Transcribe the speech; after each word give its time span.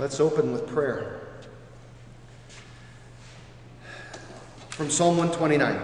Let's 0.00 0.18
open 0.18 0.50
with 0.50 0.66
prayer. 0.66 1.20
From 4.70 4.88
Psalm 4.88 5.18
129. 5.18 5.78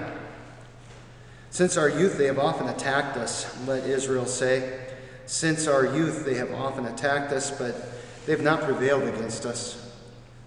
Since 1.50 1.76
our 1.76 1.90
youth 1.90 2.16
they 2.16 2.24
have 2.24 2.38
often 2.38 2.66
attacked 2.66 3.18
us, 3.18 3.54
let 3.66 3.84
Israel 3.84 4.24
say. 4.24 4.86
Since 5.26 5.66
our 5.66 5.84
youth 5.94 6.24
they 6.24 6.32
have 6.36 6.50
often 6.54 6.86
attacked 6.86 7.30
us, 7.34 7.50
but 7.50 7.92
they 8.24 8.32
have 8.32 8.40
not 8.40 8.62
prevailed 8.62 9.02
against 9.02 9.44
us. 9.44 9.92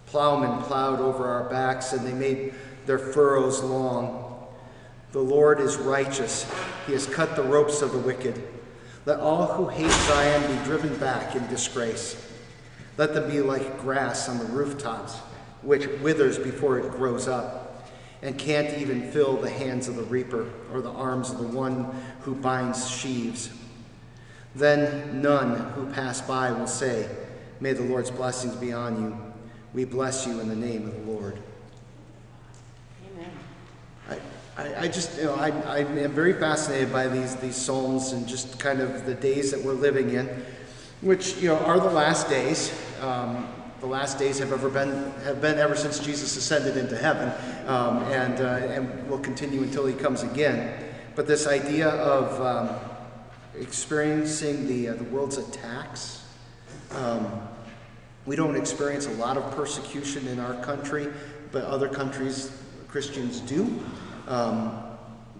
Plowmen 0.07 0.63
plowed 0.63 0.99
over 0.99 1.27
our 1.27 1.47
backs, 1.47 1.93
and 1.93 2.07
they 2.07 2.13
made 2.13 2.55
their 2.88 2.97
furrows 2.97 3.61
long. 3.61 4.47
The 5.11 5.20
Lord 5.20 5.59
is 5.59 5.77
righteous. 5.77 6.51
He 6.88 6.93
has 6.93 7.05
cut 7.05 7.36
the 7.36 7.43
ropes 7.43 7.83
of 7.83 7.91
the 7.91 7.99
wicked. 7.99 8.41
Let 9.05 9.20
all 9.20 9.45
who 9.45 9.67
hate 9.67 9.91
Zion 9.91 10.57
be 10.57 10.63
driven 10.63 10.97
back 10.97 11.36
in 11.36 11.45
disgrace. 11.49 12.29
Let 13.00 13.13
them 13.13 13.31
be 13.31 13.39
like 13.39 13.79
grass 13.79 14.28
on 14.28 14.39
the 14.39 14.43
rooftops, 14.43 15.19
which 15.61 15.87
withers 16.01 16.37
before 16.37 16.79
it 16.79 16.92
grows 16.92 17.29
up, 17.29 17.87
and 18.21 18.37
can't 18.37 18.78
even 18.78 19.10
fill 19.10 19.37
the 19.37 19.50
hands 19.50 19.87
of 19.87 19.96
the 19.96 20.04
reaper 20.04 20.51
or 20.73 20.82
the 20.82 20.92
arms 20.92 21.29
of 21.32 21.37
the 21.37 21.47
one 21.47 21.86
who 22.23 22.36
binds 22.36 22.92
sheaves. 22.92 23.51
Then 24.54 25.21
none 25.21 25.71
who 25.71 25.89
pass 25.93 26.20
by 26.20 26.51
will 26.51 26.68
say, 26.68 27.09
May 27.61 27.71
the 27.71 27.83
Lord's 27.83 28.11
blessings 28.11 28.57
be 28.57 28.73
on 28.73 29.01
you. 29.01 29.18
We 29.73 29.86
bless 29.86 30.28
you 30.28 30.42
in 30.42 30.50
the 30.50 30.56
name 30.57 30.86
of 30.86 30.93
the 30.93 31.09
Lord. 31.09 31.37
Amen. 33.14 33.31
I, 34.09 34.61
I, 34.61 34.81
I 34.81 34.88
just, 34.89 35.17
you 35.17 35.23
know, 35.23 35.36
I, 35.36 35.52
I 35.52 35.78
am 35.86 36.11
very 36.11 36.34
fascinated 36.34 36.92
by 36.92 37.08
these, 37.08 37.38
these 37.38 37.56
Psalms 37.56 38.11
and 38.11 38.28
just 38.28 38.59
kind 38.59 38.81
of 38.81 39.06
the 39.06 39.16
days 39.16 39.52
that 39.52 39.64
we're 39.64 39.72
living 39.72 40.09
in, 40.09 40.45
which, 41.02 41.38
you 41.38 41.47
know, 41.47 41.58
are 41.59 41.80
the 41.80 41.89
last 41.89 42.30
days. 42.30 42.73
Um, 43.02 43.47
the 43.80 43.85
last 43.85 44.19
days 44.19 44.39
have 44.39 44.52
ever 44.52 44.69
been, 44.69 45.11
have 45.23 45.41
been 45.41 45.58
ever 45.58 45.75
since 45.75 45.99
Jesus 45.99 46.36
ascended 46.36 46.75
into 46.75 46.97
heaven, 46.97 47.31
um, 47.67 48.03
and, 48.11 48.41
uh, 48.41 48.73
and 48.73 49.09
will 49.09 49.19
continue 49.19 49.64
until 49.64 49.86
he 49.86 49.94
comes 49.94 50.23
again. 50.23 50.91
But 51.16 51.28
this 51.28 51.47
idea 51.47 51.88
of 51.88 52.41
um, 52.41 52.75
experiencing 53.58 54.67
the, 54.67 54.89
uh, 54.89 54.94
the 54.95 55.06
world's 55.06 55.38
attacks, 55.38 56.25
um, 56.91 57.47
we 58.25 58.36
don't 58.36 58.58
experience 58.58 59.08
a 59.08 59.13
lot 59.13 59.38
of 59.38 59.56
persecution 59.56 60.28
in 60.28 60.39
our 60.39 60.61
country, 60.61 61.08
but 61.53 61.63
other 61.63 61.88
countries, 61.88 62.52
Christians 62.89 63.39
do. 63.39 63.81
Um, 64.28 64.89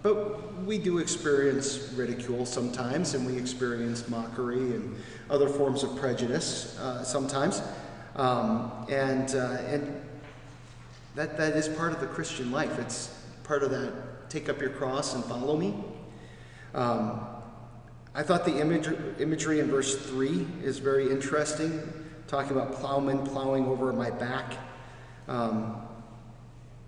but 0.02 0.64
we 0.64 0.78
do 0.78 0.98
experience 0.98 1.92
ridicule 1.94 2.46
sometimes, 2.46 3.14
and 3.14 3.26
we 3.26 3.36
experience 3.36 4.08
mockery 4.08 4.74
and 4.74 4.96
other 5.28 5.48
forms 5.48 5.82
of 5.82 5.96
prejudice 5.96 6.78
uh, 6.78 7.02
sometimes. 7.02 7.62
Um, 8.16 8.72
and, 8.88 9.34
uh, 9.34 9.58
and 9.66 10.00
that, 11.14 11.36
that 11.36 11.56
is 11.56 11.68
part 11.68 11.92
of 11.92 12.00
the 12.00 12.06
Christian 12.06 12.50
life. 12.50 12.78
It's 12.78 13.14
part 13.44 13.62
of 13.62 13.70
that 13.70 13.92
take 14.30 14.48
up 14.48 14.60
your 14.60 14.70
cross 14.70 15.14
and 15.14 15.24
follow 15.24 15.56
me. 15.56 15.74
Um, 16.72 17.26
I 18.14 18.22
thought 18.22 18.44
the 18.44 18.58
image, 18.58 18.88
imagery 19.18 19.60
in 19.60 19.68
verse 19.68 19.96
3 19.96 20.46
is 20.62 20.78
very 20.78 21.10
interesting, 21.10 21.82
talking 22.26 22.52
about 22.52 22.74
plowmen 22.74 23.26
plowing 23.26 23.66
over 23.66 23.92
my 23.92 24.10
back. 24.10 24.54
Um, 25.28 25.82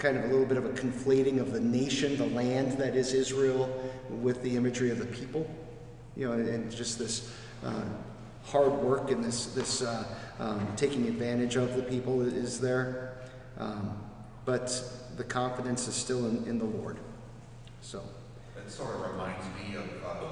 kind 0.03 0.17
of 0.19 0.25
a 0.25 0.27
little 0.27 0.45
bit 0.45 0.57
of 0.59 0.65
a 0.65 0.71
conflating 0.71 1.39
of 1.39 1.53
the 1.53 1.61
nation, 1.61 2.17
the 2.17 2.27
land 2.27 2.73
that 2.73 2.97
is 2.97 3.15
Israel, 3.15 3.71
with 4.11 4.43
the 4.43 4.57
imagery 4.57 4.91
of 4.91 4.99
the 4.99 5.07
people. 5.07 5.49
You 6.17 6.27
know, 6.27 6.33
and 6.33 6.71
just 6.73 6.99
this 6.99 7.33
uh, 7.65 7.85
hard 8.45 8.73
work 8.73 9.13
and 9.13 9.23
this, 9.25 9.47
this 9.47 9.81
uh, 9.81 10.05
um, 10.41 10.67
taking 10.77 11.07
advantage 11.07 11.55
of 11.55 11.77
the 11.77 11.85
people 11.85 12.21
is 12.21 12.61
there. 12.61 13.19
Um, 13.59 13.97
but 14.45 14.67
the 15.17 15.23
confidence 15.23 15.87
is 15.87 15.95
still 15.95 16.27
in, 16.27 16.45
in 16.49 16.59
the 16.59 16.65
Lord. 16.65 16.99
So, 17.81 18.03
It 18.57 18.69
sort 18.73 18.97
of 18.97 19.13
reminds 19.13 19.45
me 19.55 19.77
of 19.77 19.85
uh, 20.05 20.25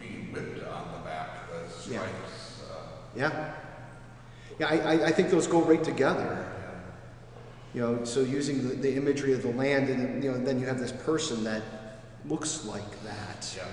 being 0.00 0.32
whipped 0.32 0.66
on 0.66 0.92
the 0.92 0.98
back, 1.04 1.50
the 1.50 1.92
Yeah. 1.92 1.98
stripes. 1.98 2.62
uh, 2.70 2.74
yeah. 3.14 3.54
Yeah, 4.58 4.66
I, 4.68 4.76
I, 4.78 5.04
I 5.08 5.10
think 5.12 5.28
those 5.28 5.46
go 5.46 5.60
right 5.60 5.84
together. 5.84 6.46
You 7.74 7.80
know, 7.80 8.04
so 8.04 8.20
using 8.20 8.68
the, 8.68 8.74
the 8.74 8.96
imagery 8.96 9.32
of 9.32 9.42
the 9.42 9.50
land, 9.50 9.88
and 9.88 10.22
you 10.22 10.32
know, 10.32 10.38
then 10.38 10.58
you 10.58 10.66
have 10.66 10.78
this 10.78 10.92
person 10.92 11.44
that 11.44 11.62
looks 12.26 12.64
like 12.64 13.02
that. 13.04 13.56
Yeah. 13.56 13.68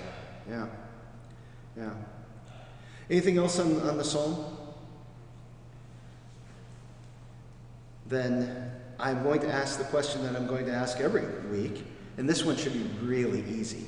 Yeah. 0.49 0.67
Yeah. 1.75 1.93
Anything 3.09 3.37
else 3.37 3.59
on, 3.59 3.81
on 3.81 3.97
the 3.97 4.03
psalm? 4.03 4.57
Then 8.07 8.71
I'm 8.99 9.23
going 9.23 9.41
to 9.41 9.51
ask 9.51 9.77
the 9.77 9.85
question 9.85 10.23
that 10.23 10.35
I'm 10.35 10.47
going 10.47 10.65
to 10.65 10.71
ask 10.71 10.99
every 10.99 11.25
week, 11.49 11.85
and 12.17 12.27
this 12.27 12.45
one 12.45 12.55
should 12.55 12.73
be 12.73 12.87
really 13.01 13.43
easy. 13.49 13.85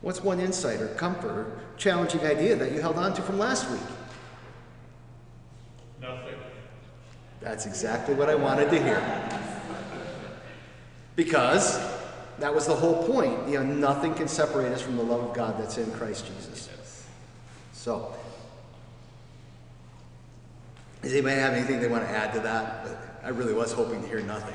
What's 0.00 0.22
one 0.22 0.38
insight 0.38 0.80
or 0.80 0.88
comfort 0.88 1.30
or 1.30 1.60
challenging 1.76 2.20
idea 2.20 2.54
that 2.56 2.72
you 2.72 2.80
held 2.80 2.96
on 2.96 3.14
to 3.14 3.22
from 3.22 3.38
last 3.38 3.68
week? 3.70 3.80
That's 7.48 7.64
exactly 7.64 8.14
what 8.14 8.28
I 8.28 8.34
wanted 8.34 8.68
to 8.68 8.82
hear. 8.82 9.02
Because 11.16 11.80
that 12.40 12.54
was 12.54 12.66
the 12.66 12.74
whole 12.74 13.08
point. 13.08 13.48
You 13.48 13.54
know, 13.54 13.62
nothing 13.62 14.12
can 14.12 14.28
separate 14.28 14.70
us 14.70 14.82
from 14.82 14.98
the 14.98 15.02
love 15.02 15.30
of 15.30 15.34
God 15.34 15.58
that's 15.58 15.78
in 15.78 15.90
Christ 15.92 16.26
Jesus. 16.26 17.06
So, 17.72 18.14
does 21.00 21.10
anybody 21.14 21.40
have 21.40 21.54
anything 21.54 21.80
they 21.80 21.88
want 21.88 22.04
to 22.04 22.10
add 22.10 22.34
to 22.34 22.40
that? 22.40 22.84
But 22.84 23.20
I 23.24 23.30
really 23.30 23.54
was 23.54 23.72
hoping 23.72 24.02
to 24.02 24.08
hear 24.08 24.20
nothing. 24.20 24.54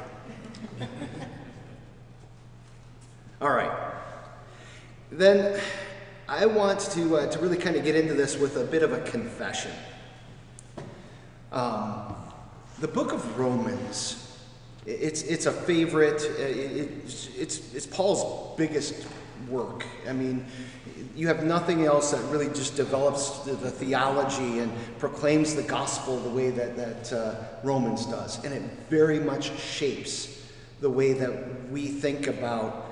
All 3.42 3.50
right. 3.50 3.92
Then 5.12 5.60
I 6.30 6.46
want 6.46 6.80
to, 6.92 7.18
uh, 7.18 7.32
to 7.32 7.40
really 7.40 7.58
kind 7.58 7.76
of 7.76 7.84
get 7.84 7.96
into 7.96 8.14
this 8.14 8.38
with 8.38 8.56
a 8.56 8.64
bit 8.64 8.84
of 8.84 8.94
a 8.94 9.02
confession. 9.02 9.72
Um, 11.52 12.18
the 12.84 12.90
book 12.90 13.14
of 13.14 13.40
Romans, 13.40 14.38
it's, 14.86 15.22
it's 15.22 15.46
a 15.46 15.54
favorite, 15.54 16.22
uh, 16.22 16.36
it's, 16.38 17.30
it's, 17.74 17.88
Paul's 17.88 18.58
biggest 18.58 19.08
work. 19.48 19.86
I 20.06 20.12
mean, 20.12 20.46
you 21.16 21.30
have 21.30 21.46
nothing 21.46 21.86
else 21.86 22.12
that 22.12 22.22
really 22.30 22.50
just 22.50 22.76
develops 22.76 23.40
the, 23.46 23.54
the 23.54 23.72
theology 23.72 24.60
and 24.60 24.70
proclaims 25.00 25.56
the 25.56 25.64
gospel 25.64 26.20
the 26.20 26.30
way 26.30 26.50
that, 26.50 26.76
that 26.76 27.14
uh, 27.14 27.36
Romans 27.64 28.06
does. 28.06 28.44
And 28.44 28.54
it 28.54 28.64
very 28.90 29.22
much 29.22 29.58
shapes 29.58 30.46
the 30.82 30.90
way 30.90 31.14
that 31.14 31.70
we 31.70 31.88
think 31.88 32.28
about 32.28 32.90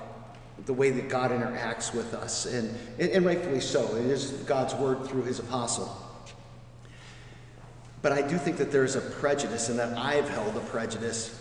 the 0.64 0.72
way 0.72 0.90
that 0.90 1.10
God 1.10 1.32
interacts 1.32 1.94
with 1.94 2.14
us. 2.14 2.46
And, 2.46 2.74
and 2.98 3.26
rightfully 3.26 3.60
so. 3.60 3.94
It 3.96 4.06
is 4.06 4.30
God's 4.46 4.74
word 4.74 5.04
through 5.04 5.24
his 5.24 5.38
apostle. 5.38 6.01
But 8.02 8.12
I 8.12 8.20
do 8.20 8.36
think 8.36 8.56
that 8.56 8.72
there's 8.72 8.96
a 8.96 9.00
prejudice, 9.00 9.68
and 9.68 9.78
that 9.78 9.96
I've 9.96 10.28
held 10.28 10.56
a 10.56 10.60
prejudice 10.60 11.38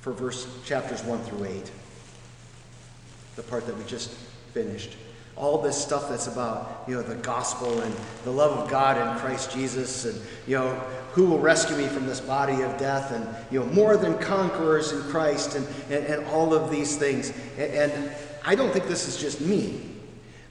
for 0.00 0.12
verse 0.12 0.46
chapters 0.64 1.02
1 1.04 1.22
through 1.24 1.44
8. 1.46 1.70
The 3.36 3.42
part 3.42 3.66
that 3.66 3.76
we 3.76 3.84
just 3.84 4.10
finished. 4.52 4.96
All 5.36 5.58
this 5.58 5.80
stuff 5.80 6.08
that's 6.08 6.26
about, 6.26 6.84
you 6.88 6.94
know, 6.94 7.02
the 7.02 7.16
gospel 7.16 7.80
and 7.80 7.94
the 8.24 8.30
love 8.30 8.52
of 8.58 8.70
God 8.70 8.96
in 8.96 9.20
Christ 9.20 9.52
Jesus 9.52 10.06
and, 10.06 10.20
you 10.46 10.56
know, 10.56 10.70
who 11.12 11.26
will 11.26 11.38
rescue 11.38 11.76
me 11.76 11.86
from 11.86 12.06
this 12.06 12.20
body 12.20 12.62
of 12.62 12.78
death 12.78 13.12
and, 13.12 13.26
you 13.50 13.60
know, 13.60 13.66
more 13.66 13.96
than 13.96 14.18
conquerors 14.18 14.92
in 14.92 15.02
Christ 15.10 15.56
and, 15.56 15.66
and, 15.90 16.06
and 16.06 16.26
all 16.28 16.54
of 16.54 16.70
these 16.70 16.96
things. 16.96 17.32
And, 17.58 17.92
and 17.92 18.12
I 18.44 18.54
don't 18.54 18.72
think 18.72 18.86
this 18.86 19.08
is 19.08 19.16
just 19.16 19.40
me. 19.40 19.90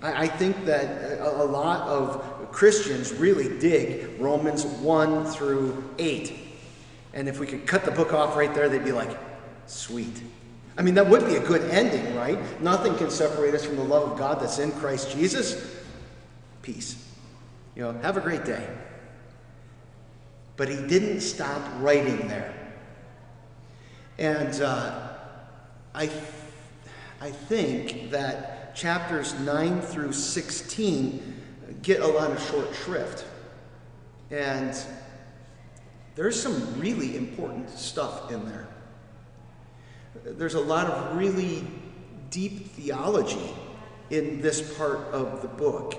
I, 0.02 0.24
I 0.24 0.28
think 0.28 0.66
that 0.66 1.20
a, 1.20 1.44
a 1.44 1.46
lot 1.46 1.88
of 1.88 2.35
Christians 2.56 3.12
really 3.12 3.60
dig 3.60 4.18
Romans 4.18 4.64
1 4.66 5.26
through 5.26 5.84
8. 6.00 6.40
And 7.14 7.28
if 7.28 7.38
we 7.38 7.46
could 7.46 7.68
cut 7.68 7.84
the 7.84 7.92
book 7.92 8.14
off 8.14 8.38
right 8.38 8.56
there, 8.56 8.70
they'd 8.70 8.86
be 8.86 8.94
like, 8.94 9.10
sweet. 9.68 10.24
I 10.78 10.82
mean, 10.82 10.94
that 10.94 11.06
would 11.06 11.26
be 11.28 11.36
a 11.36 11.42
good 11.42 11.70
ending, 11.70 12.16
right? 12.16 12.40
Nothing 12.62 12.96
can 12.96 13.12
separate 13.12 13.54
us 13.56 13.66
from 13.66 13.76
the 13.76 13.84
love 13.84 14.10
of 14.10 14.18
God 14.18 14.40
that's 14.40 14.58
in 14.58 14.72
Christ 14.72 15.12
Jesus. 15.12 15.76
Peace. 16.62 17.06
You 17.76 17.82
know, 17.82 17.92
have 18.00 18.16
a 18.16 18.22
great 18.22 18.46
day. 18.46 18.66
But 20.56 20.70
he 20.70 20.78
didn't 20.78 21.20
stop 21.20 21.62
writing 21.82 22.30
there. 22.30 22.54
And 24.18 24.62
uh, 24.62 25.10
I, 25.94 26.10
I 27.20 27.32
think 27.32 28.12
that 28.12 28.78
chapters 28.78 29.38
9 29.42 29.82
through 29.82 30.14
16 30.14 31.34
get 31.82 32.02
a 32.02 32.08
lot 32.08 32.32
of 32.32 32.42
short 32.42 32.74
shrift. 32.84 33.26
And 34.32 34.76
there's 36.16 36.42
some 36.42 36.80
really 36.80 37.18
important 37.18 37.70
stuff 37.70 38.32
in 38.32 38.46
there. 38.46 38.68
There's 40.24 40.56
a 40.56 40.62
lot 40.62 40.88
of 40.88 41.18
really 41.18 41.68
deep 42.30 42.70
theology 42.72 43.54
in 44.10 44.42
this 44.42 44.78
part 44.78 45.00
of 45.12 45.42
the 45.42 45.48
book. 45.48 45.96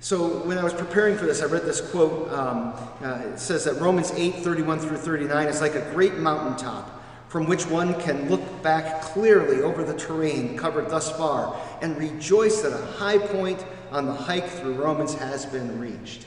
So 0.00 0.38
when 0.44 0.56
I 0.56 0.64
was 0.64 0.72
preparing 0.72 1.18
for 1.18 1.26
this, 1.26 1.42
I 1.42 1.44
read 1.44 1.64
this 1.64 1.82
quote. 1.90 2.32
Um, 2.32 2.72
uh, 3.02 3.22
it 3.26 3.38
says 3.38 3.64
that 3.64 3.74
Romans 3.74 4.10
8, 4.12 4.36
31 4.36 4.78
through 4.78 4.96
39 4.96 5.48
is 5.48 5.60
like 5.60 5.74
a 5.74 5.90
great 5.92 6.14
mountaintop 6.14 7.00
from 7.28 7.46
which 7.46 7.66
one 7.66 7.94
can 8.00 8.28
look 8.28 8.62
back 8.62 9.02
clearly 9.02 9.62
over 9.62 9.84
the 9.84 9.94
terrain 9.94 10.56
covered 10.56 10.88
thus 10.90 11.16
far 11.16 11.56
and 11.80 11.96
rejoice 11.96 12.64
at 12.64 12.72
a 12.72 12.86
high 12.92 13.18
point 13.18 13.64
on 13.90 14.06
the 14.06 14.12
hike 14.12 14.48
through 14.48 14.74
Romans 14.74 15.14
has 15.14 15.46
been 15.46 15.78
reached. 15.78 16.26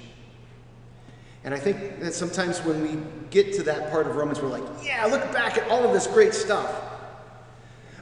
And 1.43 1.53
I 1.53 1.59
think 1.59 1.99
that 1.99 2.13
sometimes 2.13 2.59
when 2.63 2.81
we 2.81 3.01
get 3.29 3.53
to 3.55 3.63
that 3.63 3.91
part 3.91 4.07
of 4.07 4.15
Romans, 4.15 4.41
we're 4.41 4.49
like, 4.49 4.63
yeah, 4.83 5.05
look 5.05 5.31
back 5.33 5.57
at 5.57 5.69
all 5.69 5.83
of 5.83 5.93
this 5.93 6.07
great 6.07 6.33
stuff. 6.33 6.73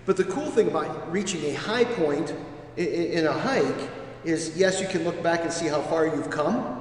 But 0.05 0.17
the 0.17 0.23
cool 0.23 0.49
thing 0.51 0.67
about 0.67 1.11
reaching 1.11 1.43
a 1.45 1.53
high 1.53 1.85
point 1.85 2.33
in 2.77 3.25
a 3.25 3.33
hike 3.33 3.89
is 4.23 4.55
yes, 4.57 4.79
you 4.79 4.87
can 4.87 5.03
look 5.03 5.21
back 5.23 5.41
and 5.41 5.51
see 5.51 5.67
how 5.67 5.81
far 5.81 6.05
you've 6.05 6.29
come, 6.29 6.77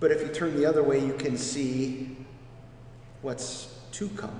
but 0.00 0.10
if 0.10 0.22
you 0.22 0.28
turn 0.28 0.56
the 0.56 0.66
other 0.66 0.82
way, 0.82 1.04
you 1.04 1.14
can 1.14 1.36
see 1.36 2.16
what's 3.22 3.78
to 3.92 4.08
come, 4.10 4.38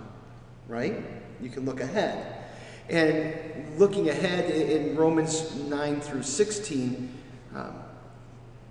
right? 0.69 1.03
You 1.41 1.49
can 1.49 1.65
look 1.65 1.81
ahead. 1.81 2.34
And 2.89 3.79
looking 3.79 4.09
ahead 4.09 4.51
in 4.51 4.97
Romans 4.97 5.55
9 5.55 6.01
through 6.01 6.23
16, 6.23 7.13
um, 7.55 7.75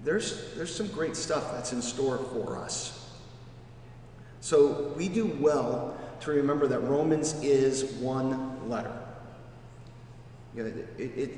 there's, 0.04 0.54
there's 0.56 0.74
some 0.74 0.88
great 0.88 1.16
stuff 1.16 1.52
that's 1.54 1.74
in 1.74 1.82
store 1.82 2.18
for 2.18 2.58
us. 2.58 3.00
So 4.42 4.94
we 4.98 5.08
do 5.08 5.26
well 5.40 5.98
to 6.22 6.32
remember 6.32 6.68
that 6.68 6.80
Romans 6.80 7.34
is 7.42 7.86
one 7.96 8.70
letter. 8.70 8.94
You 10.56 10.64
know, 10.64 10.74
it, 10.98 11.18
it, 11.18 11.30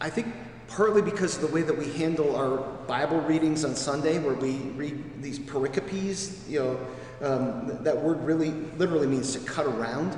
I 0.00 0.10
think 0.10 0.32
partly 0.68 1.02
because 1.02 1.36
of 1.36 1.42
the 1.42 1.54
way 1.54 1.62
that 1.62 1.76
we 1.76 1.90
handle 1.92 2.36
our 2.36 2.58
Bible 2.86 3.20
readings 3.22 3.64
on 3.64 3.74
Sunday, 3.74 4.18
where 4.18 4.34
we 4.34 4.52
read 4.52 5.22
these 5.22 5.38
pericopes, 5.38 6.48
you 6.48 6.60
know, 6.60 6.86
um, 7.22 7.82
that 7.82 7.96
word 7.96 8.22
really 8.24 8.50
literally 8.76 9.06
means 9.06 9.32
to 9.32 9.38
cut 9.40 9.66
around. 9.66 10.16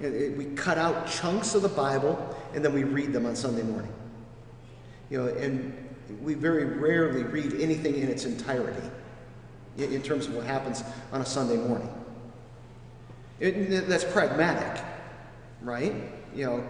It, 0.00 0.36
we 0.36 0.46
cut 0.56 0.78
out 0.78 1.06
chunks 1.06 1.54
of 1.54 1.62
the 1.62 1.68
Bible 1.68 2.36
and 2.54 2.64
then 2.64 2.72
we 2.72 2.84
read 2.84 3.12
them 3.12 3.26
on 3.26 3.34
Sunday 3.34 3.62
morning. 3.62 3.92
You 5.10 5.22
know, 5.22 5.34
and 5.34 5.86
we 6.22 6.34
very 6.34 6.64
rarely 6.64 7.22
read 7.22 7.54
anything 7.60 7.96
in 7.96 8.08
its 8.08 8.24
entirety 8.24 8.88
in, 9.76 9.92
in 9.92 10.02
terms 10.02 10.26
of 10.26 10.34
what 10.34 10.44
happens 10.44 10.82
on 11.12 11.20
a 11.20 11.26
Sunday 11.26 11.56
morning. 11.56 11.88
It, 13.40 13.88
that's 13.88 14.04
pragmatic, 14.04 14.82
right? 15.62 15.94
You 16.34 16.46
know, 16.46 16.68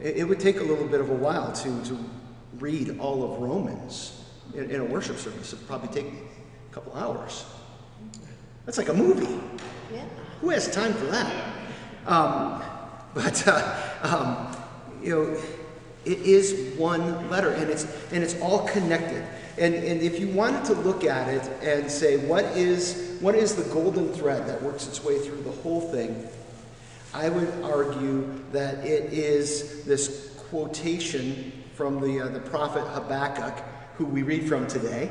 it, 0.00 0.16
it, 0.16 0.24
would 0.24 0.40
take 0.40 0.60
a 0.60 0.62
little 0.62 0.86
bit 0.86 1.00
of 1.00 1.10
a 1.10 1.14
while 1.14 1.52
to, 1.52 1.84
to 1.84 1.98
read 2.58 2.98
all 2.98 3.22
of 3.22 3.40
Romans 3.40 4.24
in, 4.54 4.70
in 4.70 4.80
a 4.80 4.84
worship 4.84 5.18
service. 5.18 5.52
It 5.52 5.58
would 5.58 5.68
probably 5.68 5.88
take 5.88 6.12
a 6.12 6.74
couple 6.74 6.94
hours. 6.94 7.44
That's 8.64 8.78
like 8.78 8.88
a 8.88 8.94
movie. 8.94 9.40
Yeah. 9.92 10.04
Who 10.40 10.50
has 10.50 10.70
time 10.70 10.92
for 10.94 11.06
that? 11.06 11.55
Um, 12.06 12.62
but, 13.14 13.46
uh, 13.48 13.76
um, 14.02 14.56
you 15.02 15.10
know, 15.10 15.36
it 16.04 16.18
is 16.20 16.76
one 16.78 17.28
letter 17.30 17.50
and 17.50 17.68
it's, 17.70 17.84
and 18.12 18.22
it's 18.22 18.40
all 18.40 18.66
connected. 18.68 19.24
And, 19.58 19.74
and 19.74 20.02
if 20.02 20.20
you 20.20 20.28
wanted 20.28 20.64
to 20.66 20.74
look 20.74 21.04
at 21.04 21.28
it 21.28 21.42
and 21.62 21.90
say, 21.90 22.18
what 22.18 22.44
is, 22.44 23.16
what 23.20 23.34
is 23.34 23.56
the 23.56 23.64
golden 23.72 24.12
thread 24.12 24.46
that 24.46 24.62
works 24.62 24.86
its 24.86 25.02
way 25.02 25.18
through 25.18 25.42
the 25.42 25.50
whole 25.50 25.80
thing? 25.80 26.28
I 27.14 27.30
would 27.30 27.50
argue 27.62 28.30
that 28.52 28.84
it 28.84 29.12
is 29.12 29.84
this 29.84 30.34
quotation 30.50 31.52
from 31.74 32.00
the, 32.00 32.20
uh, 32.20 32.28
the 32.28 32.40
prophet 32.40 32.84
Habakkuk, 32.88 33.64
who 33.96 34.04
we 34.04 34.22
read 34.22 34.46
from 34.46 34.66
today, 34.66 35.10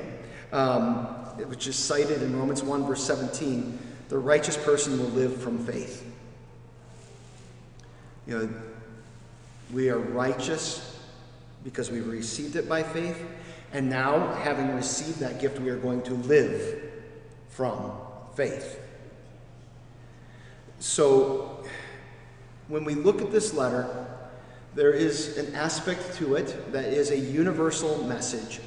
um, 0.51 1.06
which 1.50 1.68
is 1.68 1.75
cited 1.75 2.21
in 2.21 2.38
Romans 2.38 2.63
1, 2.63 2.86
verse 2.86 3.03
17. 3.03 3.80
The 4.09 4.18
righteous 4.19 4.56
person 4.56 5.00
will 5.00 5.09
live 5.09 5.41
from 5.41 5.57
faith. 5.65 6.05
You 8.27 8.38
know, 8.39 8.50
we 9.74 9.89
are 9.89 10.00
righteous 10.00 11.00
because 11.63 11.89
we 11.92 12.00
received 12.01 12.56
it 12.56 12.69
by 12.69 12.83
faith, 12.83 13.24
and 13.74 13.89
now, 13.89 14.33
having 14.36 14.74
received 14.75 15.19
that 15.19 15.42
gift, 15.42 15.60
we 15.60 15.69
are 15.69 15.77
going 15.77 16.01
to 16.04 16.13
live 16.13 16.81
from 17.50 17.92
faith. 18.36 18.80
So, 20.80 21.63
when 22.68 22.83
we 22.83 22.95
look 22.95 23.22
at 23.22 23.31
this 23.31 23.54
letter, 23.54 24.07
there 24.75 24.92
is 24.92 25.38
an 25.38 25.56
aspect 25.56 26.16
to 26.16 26.36
it 26.36 26.72
that 26.72 26.86
is 26.86 27.12
a 27.12 27.18
universal 27.18 28.04
message. 28.04 28.60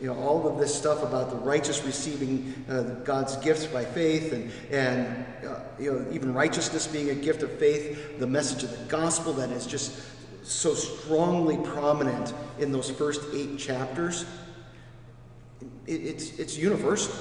You 0.00 0.08
know, 0.08 0.18
all 0.18 0.48
of 0.48 0.58
this 0.58 0.74
stuff 0.74 1.02
about 1.02 1.30
the 1.30 1.36
righteous 1.36 1.84
receiving 1.84 2.52
uh, 2.68 2.82
God's 3.04 3.36
gifts 3.36 3.66
by 3.66 3.84
faith 3.84 4.32
and, 4.32 4.50
and 4.70 5.24
uh, 5.46 5.60
you 5.78 5.92
know, 5.92 6.06
even 6.12 6.34
righteousness 6.34 6.86
being 6.86 7.10
a 7.10 7.14
gift 7.14 7.42
of 7.42 7.52
faith, 7.58 8.18
the 8.18 8.26
message 8.26 8.64
of 8.64 8.70
the 8.70 8.84
gospel 8.86 9.32
that 9.34 9.50
is 9.50 9.66
just 9.66 10.02
so 10.42 10.74
strongly 10.74 11.56
prominent 11.58 12.34
in 12.58 12.72
those 12.72 12.90
first 12.90 13.22
eight 13.32 13.56
chapters, 13.56 14.26
it, 15.86 15.92
it's, 15.92 16.38
it's 16.38 16.58
universal. 16.58 17.14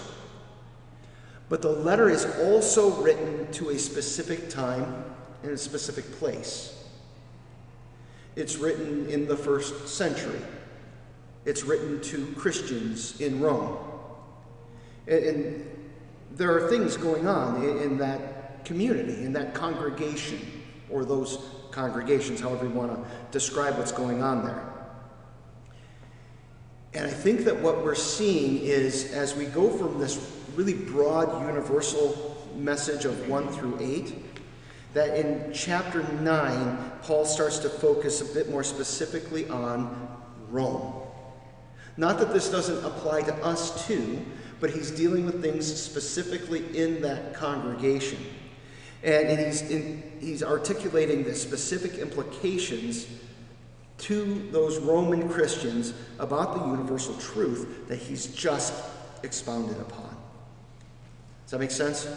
But 1.50 1.62
the 1.62 1.70
letter 1.70 2.10
is 2.10 2.26
also 2.40 2.90
written 3.02 3.52
to 3.54 3.70
a 3.70 3.78
specific 3.78 4.50
time 4.50 5.06
in 5.44 5.52
a 5.52 5.58
specific 5.58 6.10
place. 6.14 6.84
It's 8.36 8.58
written 8.58 9.08
in 9.10 9.28
the 9.28 9.38
first 9.38 9.88
century. 9.88 10.42
It's 11.46 11.64
written 11.64 12.02
to 12.02 12.26
Christians 12.38 13.20
in 13.20 13.40
Rome. 13.42 13.78
And, 15.08 15.70
there 16.36 16.52
are 16.52 16.68
things 16.68 16.98
going 16.98 17.28
on 17.28 17.64
in 17.64 17.98
that 18.00 18.66
community, 18.66 19.24
in 19.24 19.34
that 19.34 19.54
congregation, 19.54 20.40
or 20.90 21.06
those 21.06 21.38
congregations, 21.72 22.40
however 22.40 22.66
you 22.66 22.72
want 22.72 22.92
to 22.92 23.12
describe 23.32 23.78
what's 23.78 23.92
going 23.92 24.24
on 24.24 24.44
there. 24.44 24.70
And 26.96 27.06
I 27.06 27.12
think 27.12 27.42
that 27.46 27.60
what 27.60 27.84
we're 27.84 27.96
seeing 27.96 28.60
is 28.60 29.12
as 29.14 29.36
we 29.36 29.46
go 29.46 29.70
from 29.70 30.00
this 30.00 30.42
really 30.56 30.74
broad 30.74 31.46
universal 31.46 32.36
message 32.56 33.06
of 33.06 33.28
1 33.28 33.48
through 33.50 33.78
8 33.80 34.16
that 34.94 35.18
in 35.18 35.52
chapter 35.54 36.04
9, 36.14 36.92
Paul 37.02 37.26
starts 37.26 37.58
to 37.60 37.70
focus 37.70 38.22
a 38.22 38.34
bit 38.34 38.50
more 38.52 38.64
specifically 38.64 39.50
on 39.50 40.08
Rome. 40.50 41.03
Not 41.98 42.18
that 42.20 42.34
this 42.34 42.50
doesn't 42.50 42.84
apply 42.84 43.22
to 43.24 43.36
us 43.46 43.88
too, 43.88 44.26
but 44.60 44.70
he's 44.70 44.92
dealing 44.92 45.26
with 45.26 45.42
things 45.42 45.66
specifically 45.66 46.78
in 46.78 47.02
that 47.02 47.34
congregation. 47.34 48.20
And, 49.04 49.38
he's, 49.40 49.62
in, 49.70 50.02
he's 50.20 50.42
articulating 50.42 51.24
the 51.24 51.36
specific 51.36 51.96
implications 51.96 53.08
to 54.00 54.48
those 54.52 54.80
Roman 54.80 55.30
Christians 55.30 55.94
about 56.20 56.58
the 56.58 56.66
universal 56.66 57.16
truth 57.18 57.88
that 57.88 57.98
he's 57.98 58.28
just 58.28 58.74
expounded 59.24 59.80
upon. 59.80 60.16
Does 61.44 61.52
that 61.52 61.60
make 61.60 61.72
sense? 61.72 62.08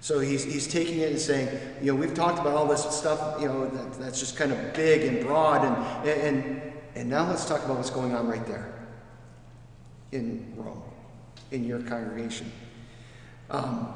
So 0.00 0.18
he's, 0.20 0.44
he's 0.44 0.68
taking 0.68 0.98
it 0.98 1.12
and 1.12 1.18
saying, 1.18 1.58
you 1.80 1.92
know, 1.92 1.98
we've 1.98 2.12
talked 2.12 2.38
about 2.38 2.54
all 2.54 2.66
this 2.66 2.84
stuff, 2.94 3.40
you 3.40 3.48
know, 3.48 3.68
that, 3.68 3.94
that's 3.94 4.20
just 4.20 4.36
kind 4.36 4.52
of 4.52 4.74
big 4.74 5.02
and 5.02 5.24
broad, 5.24 5.64
and, 5.64 6.08
and, 6.08 6.44
and 6.44 6.73
now 7.02 7.28
let's 7.28 7.44
talk 7.44 7.64
about 7.64 7.76
what's 7.76 7.90
going 7.90 8.14
on 8.14 8.28
right 8.28 8.46
there 8.46 8.72
in 10.12 10.54
Rome, 10.56 10.82
in 11.50 11.64
your 11.64 11.80
congregation. 11.80 12.50
Um, 13.50 13.92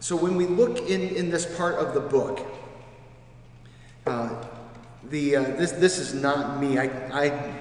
so 0.00 0.16
when 0.16 0.36
we 0.36 0.46
look 0.46 0.78
in, 0.90 1.00
in 1.16 1.30
this 1.30 1.46
part 1.56 1.76
of 1.76 1.94
the 1.94 2.00
book, 2.00 2.40
uh, 4.06 4.44
the, 5.04 5.36
uh, 5.36 5.42
this, 5.42 5.72
this 5.72 5.98
is 5.98 6.14
not 6.14 6.60
me. 6.60 6.78
I, 6.78 6.84
I, 7.12 7.60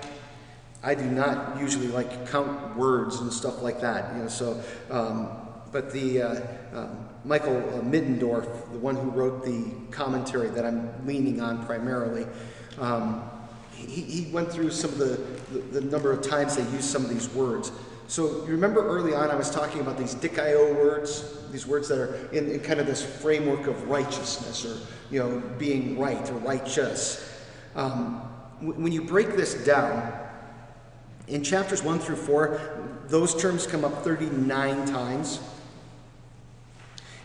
I 0.84 0.96
do 0.96 1.06
not 1.06 1.60
usually 1.60 1.88
like 1.88 2.30
count 2.30 2.76
words 2.76 3.20
and 3.20 3.32
stuff 3.32 3.62
like 3.62 3.80
that, 3.82 4.14
you 4.16 4.24
know, 4.24 4.28
so, 4.28 4.62
um, 4.90 5.30
but 5.72 5.92
the, 5.92 6.22
uh, 6.22 6.42
um, 6.74 7.10
Michael 7.26 7.58
uh, 7.58 7.82
Middendorf, 7.82 8.72
the 8.72 8.80
one 8.80 8.96
who 8.96 9.10
wrote 9.10 9.46
the 9.46 9.72
commentary 9.92 10.50
that 10.50 10.66
I'm 10.66 11.06
leaning 11.06 11.40
on 11.40 11.66
primarily, 11.66 12.28
um, 12.80 13.30
he, 13.86 14.02
he, 14.02 14.32
went 14.32 14.52
through 14.52 14.72
some 14.72 14.92
of 14.92 14.98
the, 14.98 15.20
the, 15.52 15.80
the, 15.80 15.82
number 15.82 16.12
of 16.12 16.22
times 16.22 16.56
they 16.56 16.64
used 16.72 16.84
some 16.84 17.04
of 17.04 17.10
these 17.10 17.30
words. 17.30 17.72
So 18.08 18.46
you 18.46 18.52
remember 18.52 18.86
early 18.86 19.14
on 19.14 19.32
I 19.32 19.36
was 19.36 19.50
talking 19.50 19.82
about 19.82 19.98
these 19.98 20.16
dikaio 20.16 20.76
words, 20.76 21.38
these 21.52 21.66
words 21.66 21.88
that 21.88 22.00
are 22.00 22.16
in, 22.32 22.52
in 22.52 22.60
kind 22.60 22.80
of 22.80 22.86
this 22.86 23.04
framework 23.04 23.68
of 23.68 23.90
righteousness 23.90 24.66
or 24.66 24.78
you 25.10 25.20
know 25.20 25.42
being 25.58 25.98
right 25.98 26.30
or 26.30 26.36
righteous. 26.36 27.30
Um, 27.76 28.22
when 28.62 28.92
you 28.92 29.04
break 29.04 29.36
this 29.36 29.54
down, 29.66 30.14
in 31.28 31.44
chapters 31.44 31.82
1 31.82 32.00
through 32.00 32.18
4, 32.18 32.90
those 33.08 33.40
terms 33.40 33.66
come 33.66 33.86
up 33.86 34.04
39 34.04 34.86
times. 34.86 35.40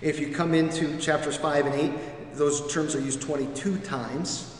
If 0.01 0.21
you 0.21 0.33
come 0.33 0.55
into 0.55 0.97
chapters 0.99 1.37
5 1.37 1.67
and 1.67 1.75
8, 1.75 2.35
those 2.35 2.73
terms 2.73 2.95
are 2.95 3.01
used 3.01 3.21
22 3.21 3.79
times. 3.79 4.58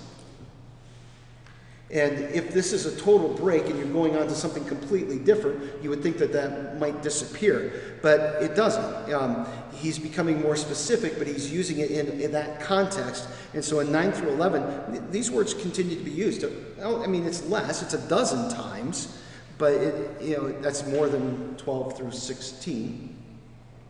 And 1.91 2.19
if 2.35 2.53
this 2.53 2.75
is 2.75 2.85
a 2.85 2.95
total 3.01 3.31
break 3.31 3.65
and 3.67 3.79
you're 3.79 3.89
going 3.89 4.15
on 4.17 4.27
to 4.27 4.35
something 4.35 4.65
completely 4.67 5.19
different, 5.19 5.83
you 5.83 5.89
would 5.89 6.03
think 6.03 6.19
that 6.19 6.33
that 6.35 6.79
might 6.79 7.03
disappear. 7.03 7.99
But 8.03 8.43
it 8.43 8.55
doesn't. 8.55 9.15
Um, 9.15 9.47
he's 9.73 9.99
becoming 9.99 10.43
more 10.43 10.55
specific, 10.55 11.17
but 11.17 11.27
he's 11.27 11.51
using 11.51 11.79
it 11.79 11.91
in, 11.91 12.21
in, 12.21 12.33
that 12.33 12.61
context. 12.61 13.27
And 13.55 13.65
so 13.65 13.81
in 13.81 13.91
9 13.91 14.13
through 14.13 14.31
11, 14.31 15.11
these 15.11 15.31
words 15.31 15.55
continue 15.55 15.97
to 15.97 16.05
be 16.05 16.11
used. 16.11 16.45
I 16.83 17.07
mean, 17.07 17.25
it's 17.25 17.47
less, 17.47 17.83
it's 17.83 17.95
a 17.95 18.09
dozen 18.09 18.51
times, 18.51 19.19
but 19.57 19.73
it, 19.73 20.23
you 20.23 20.37
know, 20.37 20.53
that's 20.61 20.87
more 20.87 21.09
than 21.09 21.57
12 21.57 21.97
through 21.97 22.13
16, 22.13 23.17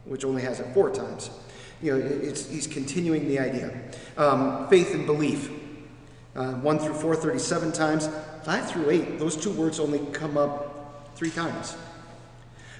which 0.05 0.25
only 0.25 0.43
has 0.43 0.61
it 0.61 0.73
four 0.73 0.90
times. 0.90 1.31
You 1.83 1.99
know, 1.99 2.09
he's 2.21 2.69
continuing 2.69 3.26
the 3.26 3.40
idea. 3.40 3.76
Um, 4.17 4.69
faith 4.69 4.95
and 4.95 5.05
belief. 5.05 5.50
Uh, 6.38 6.52
1 6.52 6.78
through 6.78 6.95
4, 6.95 7.16
37 7.16 7.73
times. 7.73 8.09
5 8.45 8.71
through 8.71 8.90
8, 8.90 9.18
those 9.18 9.37
two 9.37 9.50
words 9.50 9.80
only 9.80 9.99
come 10.12 10.38
up 10.38 11.12
three 11.16 11.33
times. 11.33 11.76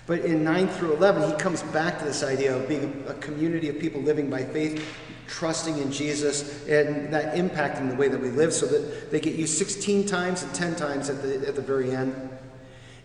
But 0.07 0.21
in 0.21 0.45
9 0.45 0.69
through 0.69 0.93
11, 0.95 1.29
he 1.29 1.37
comes 1.39 1.65
back 1.65 1.99
to 1.99 2.05
this 2.05 2.23
idea 2.23 2.57
of 2.57 2.69
being 2.69 3.05
a 3.09 3.15
community 3.15 3.69
of 3.69 3.81
people 3.81 4.01
living 4.01 4.31
by 4.31 4.45
faith, 4.45 4.87
trusting 5.27 5.77
in 5.77 5.91
Jesus, 5.91 6.69
and 6.69 7.13
that 7.13 7.35
impacting 7.35 7.91
the 7.91 7.97
way 7.97 8.07
that 8.07 8.21
we 8.21 8.29
live, 8.29 8.53
so 8.53 8.65
that 8.67 9.11
they 9.11 9.19
get 9.19 9.35
used 9.35 9.59
16 9.59 10.07
times 10.07 10.45
and 10.45 10.55
10 10.55 10.77
times 10.77 11.11
at 11.11 11.21
the, 11.21 11.45
at 11.49 11.57
the 11.57 11.61
very 11.61 11.91
end. 11.91 12.15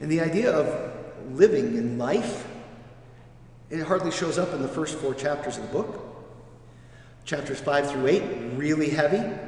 And 0.02 0.12
the 0.12 0.22
idea 0.22 0.52
of 0.52 0.94
living 1.32 1.78
in 1.78 1.98
life, 1.98 2.48
it 3.72 3.82
hardly 3.82 4.12
shows 4.12 4.38
up 4.38 4.54
in 4.54 4.62
the 4.62 4.68
first 4.68 5.00
four 5.00 5.16
chapters 5.16 5.58
of 5.58 5.64
the 5.64 5.74
book. 5.74 6.00
Chapters 7.26 7.60
5 7.60 7.90
through 7.90 8.06
8, 8.06 8.24
really 8.56 8.92
heavy. 8.92 9.43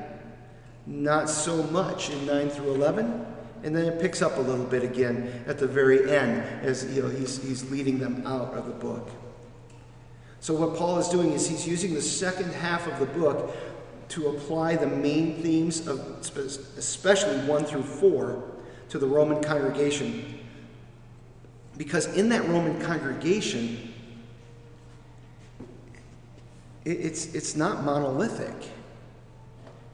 Not 0.88 1.30
so 1.30 1.64
much 1.64 2.10
in 2.10 2.26
9 2.26 2.50
through 2.50 2.74
11. 2.76 3.26
And 3.64 3.76
then 3.76 3.86
it 3.86 4.00
picks 4.00 4.22
up 4.22 4.38
a 4.38 4.42
little 4.42 4.66
bit 4.66 4.84
again 4.84 5.44
at 5.48 5.58
the 5.58 5.66
very 5.66 6.16
end 6.16 6.44
as 6.62 6.86
you 6.96 7.02
know, 7.02 7.10
he's, 7.10 7.42
he's 7.42 7.70
leading 7.72 7.98
them 7.98 8.26
out 8.26 8.54
of 8.54 8.68
the 8.68 8.74
book. 8.74 9.10
So, 10.40 10.54
what 10.54 10.78
Paul 10.78 11.00
is 11.00 11.10
doing 11.10 11.32
is 11.32 11.50
he's 11.50 11.68
using 11.68 11.96
the 11.96 12.02
second 12.02 12.54
half 12.54 12.86
of 12.86 13.00
the 13.00 13.08
book 13.08 13.56
to 14.10 14.28
apply 14.28 14.76
the 14.76 14.86
main 14.86 15.42
themes 15.42 15.88
of 15.88 16.20
especially 16.78 17.38
1 17.48 17.66
through 17.66 17.82
4 17.82 18.44
to 18.90 19.00
the 19.00 19.08
Roman 19.08 19.42
congregation. 19.42 20.40
Because 21.78 22.06
in 22.16 22.30
that 22.30 22.48
Roman 22.48 22.80
congregation, 22.80 23.94
it's, 26.86 27.34
it's 27.34 27.56
not 27.56 27.84
monolithic. 27.84 28.54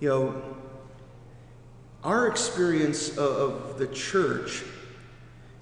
You 0.01 0.09
know, 0.09 0.43
our 2.03 2.27
experience 2.27 3.17
of, 3.17 3.77
the 3.77 3.87
church 3.87 4.63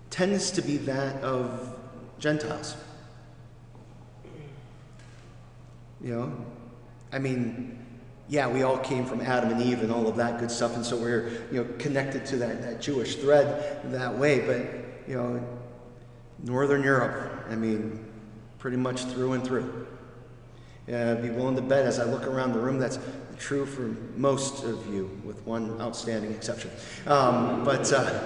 tends 0.10 0.52
to 0.52 0.62
be 0.62 0.78
that 0.78 1.22
of 1.22 1.78
Gentiles. 2.20 2.76
You 6.02 6.16
know? 6.16 6.46
I 7.12 7.20
mean, 7.20 7.78
yeah, 8.30 8.48
we 8.48 8.64
all 8.64 8.78
came 8.78 9.06
from 9.06 9.22
Adam 9.22 9.52
and 9.52 9.62
Eve 9.62 9.82
and 9.82 9.92
all 9.92 10.08
of 10.08 10.16
that 10.18 10.40
good 10.40 10.52
stuff, 10.52 10.76
and 10.76 10.86
so 10.86 10.96
we're, 10.98 11.30
you 11.52 11.64
know, 11.64 11.68
connected 11.78 12.26
to 12.28 12.38
that, 12.38 12.62
that 12.62 12.82
Jewish 12.82 13.16
thread 13.16 13.92
that 13.92 14.18
way, 14.18 14.40
but, 14.40 15.10
you 15.10 15.16
know, 15.16 15.44
Northern 16.44 16.84
Europe, 16.84 17.46
I 17.50 17.56
mean, 17.56 18.06
pretty 18.60 18.78
much 18.78 19.04
through 19.06 19.34
and 19.34 19.44
through. 19.44 19.88
Uh, 20.92 21.16
be 21.16 21.30
willing 21.30 21.56
to 21.56 21.62
bet 21.62 21.86
as 21.86 22.00
I 22.00 22.06
look 22.06 22.26
around 22.26 22.54
the 22.54 22.60
room 22.60 22.80
that's 22.80 22.98
true 23.40 23.66
for 23.66 23.96
most 24.18 24.64
of 24.64 24.94
you, 24.94 25.10
with 25.24 25.44
one 25.46 25.80
outstanding 25.82 26.32
exception. 26.32 26.70
Um, 27.08 27.64
but 27.64 27.92
uh, 27.92 28.22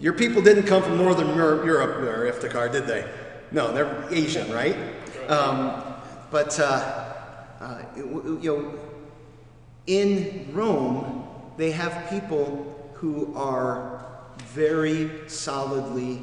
your 0.00 0.12
people 0.12 0.42
didn't 0.42 0.64
come 0.64 0.82
from 0.82 0.98
Northern 0.98 1.34
Europe 1.36 1.96
or 1.96 2.30
Iftikhar, 2.30 2.70
did 2.70 2.86
they? 2.86 3.08
No, 3.52 3.72
they're 3.72 4.04
Asian, 4.10 4.50
right? 4.52 4.76
Um, 5.28 5.84
but, 6.30 6.58
uh, 6.58 7.14
uh, 7.60 7.82
you 7.96 8.40
know, 8.42 8.78
in 9.86 10.48
Rome, 10.52 11.28
they 11.56 11.70
have 11.70 12.10
people 12.10 12.90
who 12.94 13.34
are 13.36 14.04
very 14.48 15.28
solidly 15.28 16.20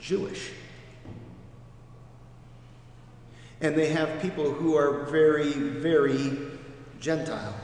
Jewish. 0.00 0.50
And 3.60 3.74
they 3.74 3.88
have 3.88 4.20
people 4.20 4.52
who 4.52 4.76
are 4.76 5.04
very, 5.06 5.52
very 5.52 6.57
Gentile. 7.00 7.54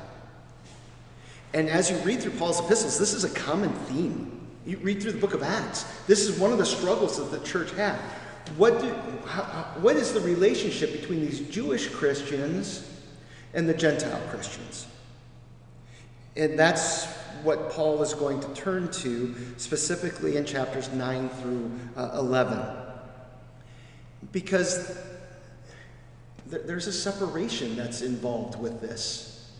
And 1.53 1.69
as 1.69 1.91
you 1.91 1.97
read 1.99 2.21
through 2.21 2.33
Paul's 2.33 2.61
epistles, 2.61 2.99
this 2.99 3.12
is 3.12 3.25
a 3.25 3.31
common 3.31 3.73
theme. 3.87 4.49
You 4.67 4.79
read 4.79 5.03
through 5.03 5.12
the 5.12 5.19
book 5.19 5.35
of 5.35 5.43
Acts, 5.43 5.85
this 6.07 6.29
is 6.29 6.38
one 6.38 6.53
of 6.53 6.59
the 6.59 6.67
struggles 6.67 7.19
that 7.19 7.31
the 7.31 7.45
church 7.47 7.71
had. 7.73 7.99
What, 8.57 8.81
do, 8.81 8.95
how, 9.26 9.43
what 9.81 9.97
is 9.97 10.12
the 10.12 10.21
relationship 10.21 10.93
between 10.93 11.21
these 11.21 11.41
Jewish 11.49 11.88
Christians 11.88 12.91
and 13.55 13.69
the 13.69 13.75
Gentile 13.75 14.21
Christians? 14.29 14.87
And 16.37 16.59
that's 16.59 17.07
what 17.43 17.71
Paul 17.71 18.03
is 18.03 18.14
going 18.14 18.41
to 18.41 18.49
turn 18.55 18.91
to 18.91 19.35
specifically 19.57 20.37
in 20.37 20.45
chapters 20.45 20.91
9 20.93 21.29
through 21.29 21.71
uh, 21.97 22.11
11. 22.14 22.59
Because 24.33 24.99
there's 26.47 26.87
a 26.87 26.93
separation 26.93 27.77
that's 27.77 28.03
involved 28.03 28.59
with 28.61 28.81
this. 28.81 29.51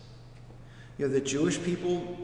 You 0.97 1.07
know, 1.07 1.13
the 1.13 1.21
Jewish 1.21 1.61
people 1.61 2.17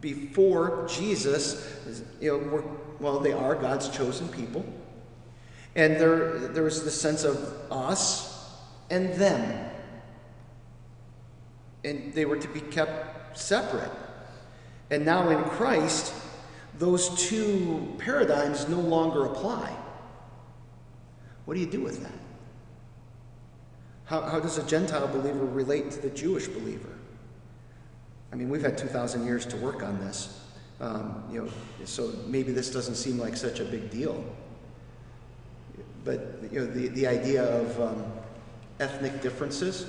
before 0.00 0.86
Jesus, 0.88 2.04
you 2.20 2.32
know, 2.32 2.38
were, 2.38 2.64
well, 3.00 3.20
they 3.20 3.32
are 3.32 3.54
God's 3.54 3.88
chosen 3.88 4.28
people. 4.28 4.64
And 5.74 5.96
there, 5.96 6.38
there 6.38 6.64
was 6.64 6.84
the 6.84 6.90
sense 6.90 7.24
of 7.24 7.36
us 7.70 8.50
and 8.90 9.14
them. 9.14 9.70
And 11.84 12.12
they 12.12 12.24
were 12.24 12.36
to 12.36 12.48
be 12.48 12.60
kept 12.60 13.38
separate. 13.38 13.90
And 14.90 15.04
now 15.04 15.30
in 15.30 15.42
Christ, 15.44 16.12
those 16.78 17.08
two 17.28 17.94
paradigms 17.98 18.68
no 18.68 18.80
longer 18.80 19.24
apply. 19.24 19.74
What 21.44 21.54
do 21.54 21.60
you 21.60 21.66
do 21.66 21.80
with 21.80 22.02
that? 22.02 22.21
How, 24.12 24.20
how 24.20 24.40
does 24.40 24.58
a 24.58 24.62
Gentile 24.64 25.08
believer 25.08 25.46
relate 25.46 25.90
to 25.92 25.98
the 25.98 26.10
Jewish 26.10 26.46
believer? 26.46 26.98
I 28.30 28.36
mean, 28.36 28.50
we've 28.50 28.60
had 28.60 28.76
2,000 28.76 29.24
years 29.24 29.46
to 29.46 29.56
work 29.56 29.82
on 29.82 29.98
this. 30.00 30.38
Um, 30.82 31.24
you 31.32 31.42
know, 31.42 31.50
so 31.86 32.12
maybe 32.26 32.52
this 32.52 32.70
doesn't 32.70 32.96
seem 32.96 33.16
like 33.16 33.38
such 33.38 33.60
a 33.60 33.64
big 33.64 33.88
deal. 33.88 34.22
But 36.04 36.40
you 36.52 36.60
know, 36.60 36.66
the, 36.66 36.88
the 36.88 37.06
idea 37.06 37.42
of 37.42 37.80
um, 37.80 38.04
ethnic 38.80 39.22
differences 39.22 39.86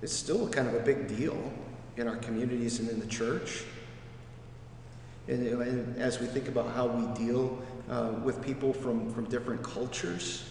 is 0.00 0.10
still 0.10 0.48
kind 0.48 0.66
of 0.66 0.72
a 0.72 0.80
big 0.80 1.08
deal 1.08 1.52
in 1.98 2.08
our 2.08 2.16
communities 2.16 2.80
and 2.80 2.88
in 2.88 3.00
the 3.00 3.06
church. 3.06 3.64
And, 5.28 5.46
and 5.46 5.98
as 5.98 6.20
we 6.20 6.26
think 6.26 6.48
about 6.48 6.74
how 6.74 6.86
we 6.86 7.22
deal 7.22 7.62
uh, 7.90 8.12
with 8.24 8.40
people 8.40 8.72
from, 8.72 9.12
from 9.12 9.26
different 9.26 9.62
cultures, 9.62 10.49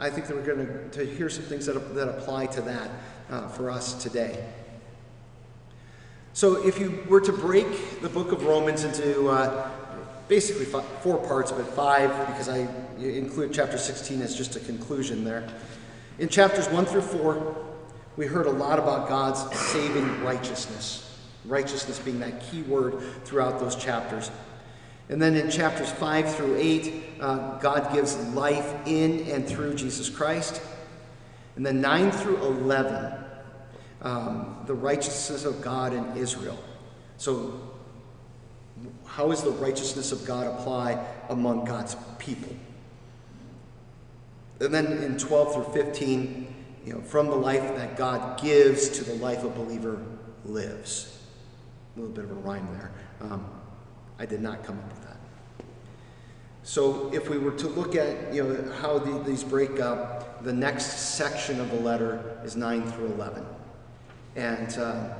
I 0.00 0.08
think 0.08 0.26
that 0.28 0.36
we're 0.36 0.42
going 0.42 0.90
to, 0.92 1.04
hear 1.04 1.28
some 1.28 1.44
things 1.44 1.66
that, 1.66 1.94
that 1.94 2.08
apply 2.08 2.46
to 2.46 2.62
that 2.62 2.90
uh, 3.28 3.48
for 3.48 3.70
us 3.70 4.02
today. 4.02 4.42
So, 6.32 6.66
if 6.66 6.78
you 6.78 7.04
were 7.06 7.20
to 7.20 7.32
break 7.32 8.00
the 8.00 8.08
book 8.08 8.32
of 8.32 8.44
Romans 8.44 8.84
into 8.84 9.28
uh, 9.28 9.70
basically 10.26 10.64
five, 10.64 10.86
four 11.02 11.18
parts, 11.18 11.52
but 11.52 11.66
five, 11.66 12.08
because 12.28 12.48
I 12.48 12.66
include 12.98 13.52
chapter 13.52 13.76
16 13.76 14.22
as 14.22 14.34
just 14.34 14.56
a 14.56 14.60
conclusion 14.60 15.22
there. 15.22 15.46
In 16.18 16.28
chapters 16.28 16.68
1 16.68 16.86
through 16.86 17.02
4, 17.02 17.56
we 18.16 18.26
heard 18.26 18.46
a 18.46 18.52
lot 18.52 18.78
about 18.78 19.08
God's 19.08 19.54
saving 19.58 20.22
righteousness. 20.22 21.18
Righteousness 21.44 21.98
being 21.98 22.20
that 22.20 22.40
key 22.40 22.62
word 22.62 23.02
throughout 23.24 23.60
those 23.60 23.76
chapters. 23.76 24.30
And 25.10 25.20
then 25.20 25.34
in 25.34 25.50
chapters 25.50 25.90
5 25.90 26.36
through 26.36 26.56
8, 26.56 27.04
uh, 27.20 27.58
God 27.58 27.92
gives 27.92 28.16
life 28.28 28.74
in 28.86 29.28
and 29.28 29.46
through 29.46 29.74
Jesus 29.74 30.08
Christ. 30.08 30.62
And 31.56 31.66
then 31.66 31.80
9 31.80 32.12
through 32.12 32.36
11, 32.36 33.12
um, 34.02 34.62
the 34.66 34.74
righteousness 34.74 35.44
of 35.44 35.60
God 35.62 35.92
in 35.92 36.16
Israel. 36.16 36.62
So, 37.16 37.60
how 39.04 39.32
is 39.32 39.42
the 39.42 39.50
righteousness 39.50 40.12
of 40.12 40.24
God 40.24 40.46
apply 40.46 41.04
among 41.28 41.64
God's 41.64 41.96
people? 42.18 42.54
And 44.60 44.72
then 44.72 44.86
in 45.02 45.18
12 45.18 45.54
through 45.54 45.74
15, 45.74 46.54
you 46.86 46.92
know, 46.92 47.00
from 47.00 47.26
the 47.26 47.34
life 47.34 47.74
that 47.74 47.96
God 47.96 48.40
gives 48.40 48.88
to 48.90 49.04
the 49.04 49.14
life 49.14 49.42
a 49.42 49.50
believer 49.50 50.00
lives. 50.44 51.18
A 51.96 52.00
little 52.00 52.14
bit 52.14 52.24
of 52.24 52.30
a 52.30 52.34
rhyme 52.34 52.68
there. 52.72 52.92
Um, 53.20 53.59
I 54.20 54.26
did 54.26 54.42
not 54.42 54.62
come 54.62 54.78
up 54.78 54.88
with 54.88 55.02
that. 55.04 55.16
So 56.62 57.10
if 57.12 57.30
we 57.30 57.38
were 57.38 57.52
to 57.52 57.68
look 57.68 57.96
at 57.96 58.34
you 58.34 58.44
know 58.44 58.72
how 58.80 58.98
the, 58.98 59.18
these 59.24 59.42
break 59.42 59.80
up, 59.80 60.44
the 60.44 60.52
next 60.52 61.14
section 61.14 61.58
of 61.58 61.70
the 61.70 61.80
letter 61.80 62.38
is 62.44 62.54
9 62.54 62.92
through 62.92 63.06
11. 63.06 63.46
And 64.36 64.78
uh, 64.78 65.14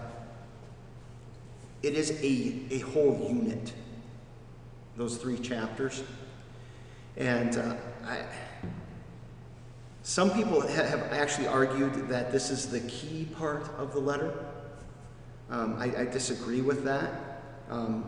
it 1.83 1.95
is 1.95 2.11
a, 2.23 2.75
a 2.75 2.81
whole 2.81 3.27
unit, 3.27 3.73
those 4.97 5.17
three 5.17 5.39
chapters. 5.39 6.03
And 7.17 7.57
uh, 7.57 7.77
I, 8.05 8.25
some 10.03 10.31
people 10.31 10.61
have 10.61 11.11
actually 11.11 11.47
argued 11.47 12.09
that 12.09 12.33
this 12.33 12.51
is 12.51 12.67
the 12.67 12.81
key 12.81 13.29
part 13.37 13.67
of 13.79 13.95
the 13.95 14.01
letter. 14.01 14.45
Um, 15.49 15.77
I, 15.79 16.03
I 16.03 16.05
disagree 16.05 16.61
with 16.61 16.85
that. 16.85 17.43
Um, 17.71 18.05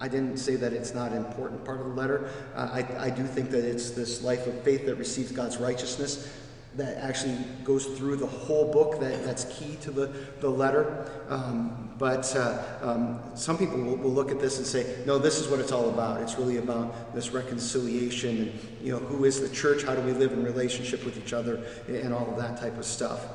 I 0.00 0.08
didn't 0.08 0.38
say 0.38 0.56
that 0.56 0.72
it's 0.72 0.94
not 0.94 1.12
an 1.12 1.18
important 1.18 1.64
part 1.64 1.80
of 1.80 1.86
the 1.86 1.92
letter. 1.92 2.30
Uh, 2.54 2.70
I, 2.72 3.06
I 3.06 3.10
do 3.10 3.24
think 3.24 3.50
that 3.50 3.64
it's 3.64 3.90
this 3.90 4.22
life 4.22 4.46
of 4.46 4.62
faith 4.62 4.86
that 4.86 4.96
receives 4.96 5.30
God's 5.30 5.58
righteousness 5.58 6.28
that 6.76 6.96
actually 6.98 7.36
goes 7.64 7.84
through 7.98 8.16
the 8.16 8.26
whole 8.26 8.72
book 8.72 9.00
that, 9.00 9.24
that's 9.24 9.44
key 9.58 9.76
to 9.82 9.90
the, 9.90 10.06
the 10.40 10.48
letter. 10.48 11.10
Um, 11.28 11.90
but 11.98 12.34
uh, 12.36 12.62
um, 12.80 13.20
some 13.34 13.58
people 13.58 13.76
will, 13.76 13.96
will 13.96 14.12
look 14.12 14.30
at 14.30 14.40
this 14.40 14.58
and 14.58 14.66
say, 14.66 15.02
no, 15.04 15.18
this 15.18 15.40
is 15.40 15.48
what 15.48 15.58
it's 15.58 15.72
all 15.72 15.88
about. 15.88 16.22
It's 16.22 16.38
really 16.38 16.58
about 16.58 17.12
this 17.14 17.30
reconciliation 17.30 18.38
and, 18.38 18.60
you 18.80 18.92
know, 18.92 18.98
who 18.98 19.24
is 19.24 19.40
the 19.40 19.54
church? 19.54 19.82
How 19.82 19.94
do 19.94 20.00
we 20.02 20.12
live 20.12 20.32
in 20.32 20.44
relationship 20.44 21.04
with 21.04 21.18
each 21.18 21.32
other? 21.32 21.62
And, 21.88 22.14
all 22.14 22.30
of 22.30 22.36
that 22.38 22.58
type 22.58 22.76
of 22.78 22.84
stuff. 22.84 23.26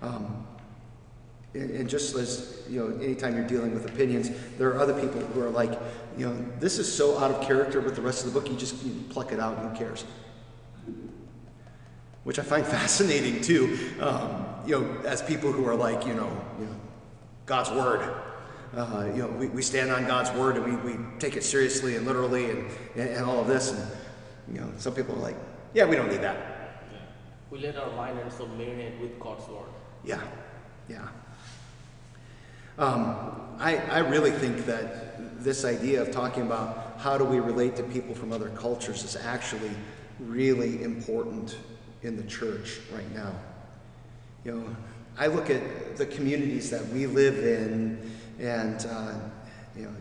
Um, 0.00 0.46
and, 1.54 1.70
and 1.70 1.88
just 1.88 2.14
as, 2.14 2.62
you 2.68 2.80
know, 2.80 2.98
anytime 2.98 3.36
you're 3.36 3.46
dealing 3.46 3.74
with 3.74 3.86
opinions, 3.86 4.30
there 4.58 4.68
are 4.70 4.80
other 4.80 4.94
people 4.94 5.20
who 5.20 5.40
are 5.42 5.50
like, 5.50 5.78
you 6.16 6.26
know, 6.26 6.46
this 6.58 6.78
is 6.78 6.92
so 6.92 7.18
out 7.18 7.30
of 7.30 7.42
character 7.42 7.80
with 7.80 7.94
the 7.94 8.02
rest 8.02 8.24
of 8.24 8.32
the 8.32 8.40
book, 8.40 8.50
you 8.50 8.56
just 8.56 8.82
you 8.84 8.92
pluck 9.10 9.32
it 9.32 9.40
out, 9.40 9.58
who 9.58 9.76
cares? 9.76 10.04
Which 12.24 12.38
I 12.38 12.42
find 12.42 12.66
fascinating 12.78 13.42
too, 13.42 13.78
um, 14.00 14.46
you 14.66 14.80
know, 14.80 15.00
as 15.04 15.20
people 15.22 15.52
who 15.52 15.66
are 15.66 15.76
like, 15.76 16.06
you 16.06 16.14
know, 16.14 16.30
you 16.58 16.66
know 16.66 16.76
God's 17.46 17.70
word. 17.70 18.14
Uh, 18.74 19.10
you 19.14 19.20
know, 19.20 19.28
we, 19.28 19.48
we 19.48 19.60
stand 19.60 19.90
on 19.90 20.06
God's 20.06 20.30
word 20.30 20.56
and 20.56 20.64
we, 20.64 20.92
we 20.92 20.98
take 21.18 21.36
it 21.36 21.44
seriously 21.44 21.96
and 21.96 22.06
literally 22.06 22.50
and, 22.50 22.70
and, 22.94 23.10
and 23.10 23.24
all 23.26 23.38
of 23.38 23.46
this. 23.46 23.72
And, 23.72 23.86
you 24.54 24.60
know, 24.62 24.72
some 24.78 24.94
people 24.94 25.14
are 25.16 25.18
like, 25.18 25.36
yeah, 25.74 25.84
we 25.84 25.94
don't 25.94 26.08
need 26.08 26.22
that. 26.22 26.80
Yeah. 26.90 26.98
We 27.50 27.58
let 27.58 27.76
our 27.76 27.92
mind 27.94 28.18
and 28.18 28.32
soul 28.32 28.48
marinate 28.56 28.98
with 28.98 29.20
God's 29.20 29.46
word. 29.48 29.68
Yeah, 30.04 30.22
yeah. 30.88 31.06
Um, 32.78 33.16
I, 33.58 33.76
I 33.76 33.98
really 33.98 34.30
think 34.30 34.66
that 34.66 35.44
this 35.44 35.64
idea 35.64 36.00
of 36.00 36.10
talking 36.10 36.42
about 36.42 36.96
how 36.98 37.18
do 37.18 37.24
we 37.24 37.40
relate 37.40 37.76
to 37.76 37.82
people 37.82 38.14
from 38.14 38.32
other 38.32 38.50
cultures 38.50 39.04
is 39.04 39.16
actually 39.16 39.70
really 40.20 40.82
important 40.82 41.56
in 42.02 42.16
the 42.16 42.22
church 42.24 42.80
right 42.92 43.12
now. 43.14 43.32
You 44.44 44.52
know, 44.52 44.76
I 45.18 45.26
look 45.26 45.50
at 45.50 45.96
the 45.96 46.06
communities 46.06 46.70
that 46.70 46.86
we 46.88 47.06
live 47.06 47.38
in, 47.38 48.10
and 48.40 48.86
uh, 48.86 49.14
you 49.76 49.84
know, 49.84 49.94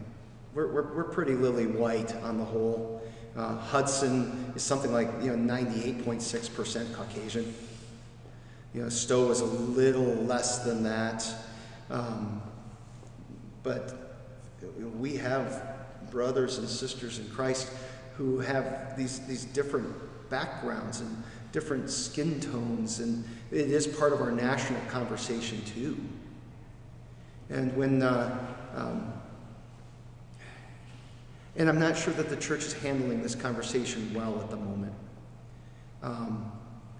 we're, 0.53 0.67
we're, 0.67 0.93
we're 0.93 1.03
pretty 1.03 1.33
lily 1.33 1.67
white 1.67 2.15
on 2.17 2.37
the 2.37 2.45
whole. 2.45 3.01
Uh, 3.35 3.57
Hudson 3.57 4.53
is 4.55 4.63
something 4.63 4.91
like 4.91 5.09
you 5.21 5.35
know 5.35 5.53
98.6% 5.53 6.93
Caucasian. 6.93 7.53
You 8.73 8.83
know, 8.83 8.89
Stow 8.89 9.29
is 9.31 9.41
a 9.41 9.45
little 9.45 10.15
less 10.23 10.59
than 10.59 10.83
that. 10.83 11.27
Um, 11.89 12.41
but 13.63 14.17
we 14.99 15.15
have 15.17 15.63
brothers 16.09 16.57
and 16.57 16.67
sisters 16.67 17.19
in 17.19 17.29
Christ 17.29 17.71
who 18.15 18.39
have 18.39 18.95
these, 18.97 19.19
these 19.21 19.45
different 19.45 19.87
backgrounds 20.29 21.01
and 21.01 21.23
different 21.51 21.89
skin 21.89 22.39
tones, 22.39 22.99
and 22.99 23.25
it 23.51 23.69
is 23.71 23.87
part 23.87 24.13
of 24.13 24.21
our 24.21 24.31
national 24.31 24.79
conversation 24.89 25.61
too. 25.65 25.97
And 27.49 27.75
when, 27.75 28.01
uh, 28.01 28.55
um, 28.75 29.13
and 31.57 31.67
I'm 31.67 31.79
not 31.79 31.97
sure 31.97 32.13
that 32.13 32.29
the 32.29 32.37
church 32.37 32.63
is 32.63 32.73
handling 32.73 33.21
this 33.21 33.35
conversation 33.35 34.13
well 34.13 34.39
at 34.39 34.49
the 34.49 34.55
moment. 34.55 34.93
Um, 36.01 36.51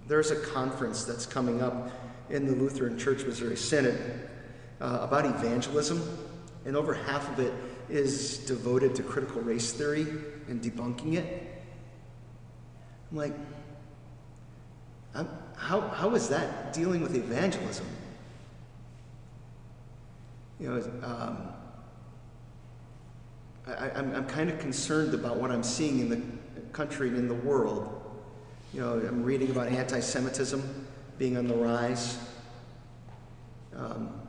there's 0.08 0.32
a 0.32 0.40
conference 0.42 1.06
that's 1.06 1.26
coming 1.26 1.62
up 1.62 1.90
in 2.30 2.46
the 2.46 2.54
Lutheran 2.54 2.98
Church 2.98 3.24
Missouri 3.24 3.56
Synod 3.56 4.30
uh, 4.82 5.00
about 5.02 5.26
evangelism, 5.26 6.02
and 6.66 6.76
over 6.76 6.94
half 6.94 7.30
of 7.32 7.40
it 7.40 7.54
is 7.90 8.40
devoted 8.40 8.96
to 8.96 9.04
critical 9.04 9.42
race 9.42 9.72
theory 9.72 10.08
and 10.48 10.62
debunking 10.62 11.16
it. 11.16 11.48
I'm 13.12 13.18
like, 13.18 13.34
I'm, 15.14 15.28
how, 15.58 15.82
how 15.82 16.16
is 16.16 16.30
that 16.30 16.74
dealing 16.74 17.02
with 17.02 17.16
evangelism? 17.16 17.86
You 20.60 20.70
know, 20.70 20.76
um, 21.04 21.54
I, 23.68 23.90
I'm, 23.92 24.16
I'm 24.16 24.26
kind 24.28 24.50
of 24.50 24.60
concerned 24.60 25.14
about 25.14 25.38
what 25.38 25.52
I'm 25.52 25.64
seeing 25.64 26.00
in 26.00 26.10
the 26.10 26.22
country 26.72 27.10
and 27.10 27.18
in 27.18 27.28
the 27.28 27.34
world. 27.34 27.98
You 28.74 28.82
know, 28.82 28.94
I'm 28.94 29.24
reading 29.24 29.52
about 29.52 29.68
anti 29.68 30.00
Semitism 30.00 30.88
being 31.18 31.38
on 31.38 31.48
the 31.48 31.56
rise. 31.56 32.18
Um, 33.76 34.21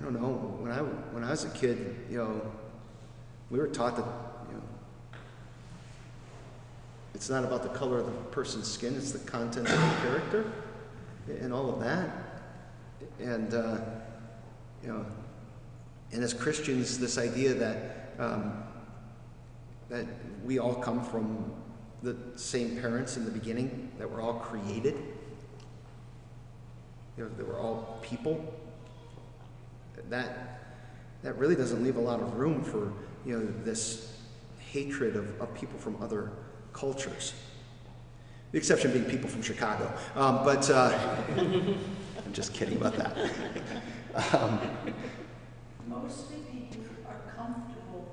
I 0.00 0.02
don't 0.02 0.14
know. 0.14 0.56
When 0.60 0.72
I, 0.72 0.78
when 0.78 1.22
I 1.22 1.30
was 1.30 1.44
a 1.44 1.50
kid, 1.50 1.94
you 2.10 2.16
know, 2.16 2.40
we 3.50 3.58
were 3.58 3.66
taught 3.66 3.96
that, 3.96 4.06
you 4.48 4.56
know, 4.56 4.62
it's 7.14 7.28
not 7.28 7.44
about 7.44 7.62
the 7.62 7.68
color 7.68 7.98
of 7.98 8.06
the 8.06 8.12
person's 8.30 8.66
skin, 8.66 8.94
it's 8.96 9.12
the 9.12 9.18
content 9.30 9.68
of 9.68 9.78
the 9.78 10.08
character 10.08 10.52
and 11.28 11.52
all 11.52 11.68
of 11.68 11.80
that. 11.80 12.08
And, 13.20 13.52
uh, 13.52 13.78
you 14.82 14.88
know, 14.88 15.04
and 16.12 16.24
as 16.24 16.32
Christians, 16.32 16.98
this 16.98 17.18
idea 17.18 17.52
that, 17.52 18.14
um, 18.18 18.62
that 19.90 20.06
we 20.44 20.58
all 20.58 20.76
come 20.76 21.04
from 21.04 21.52
the 22.02 22.16
same 22.36 22.80
parents 22.80 23.18
in 23.18 23.26
the 23.26 23.30
beginning, 23.30 23.92
that 23.98 24.10
we're 24.10 24.22
all 24.22 24.34
created, 24.34 24.94
you 27.18 27.24
know, 27.24 27.30
that 27.36 27.46
we're 27.46 27.60
all 27.60 27.98
people, 28.00 28.54
that, 30.10 30.60
that 31.22 31.38
really 31.38 31.56
doesn't 31.56 31.82
leave 31.82 31.96
a 31.96 32.00
lot 32.00 32.20
of 32.20 32.34
room 32.34 32.62
for, 32.62 32.92
you 33.24 33.38
know, 33.38 33.46
this 33.64 34.16
hatred 34.58 35.16
of, 35.16 35.40
of 35.40 35.52
people 35.54 35.78
from 35.78 36.00
other 36.02 36.30
cultures. 36.72 37.34
The 38.52 38.58
exception 38.58 38.92
being 38.92 39.04
people 39.04 39.28
from 39.28 39.42
Chicago. 39.42 39.92
Um, 40.16 40.44
but 40.44 40.68
uh, 40.70 40.98
I'm 41.38 42.32
just 42.32 42.52
kidding 42.52 42.76
about 42.76 42.96
that. 42.96 43.16
um, 44.34 44.60
Mostly 45.86 46.36
people 46.70 46.84
are 47.08 47.20
comfortable 47.36 48.06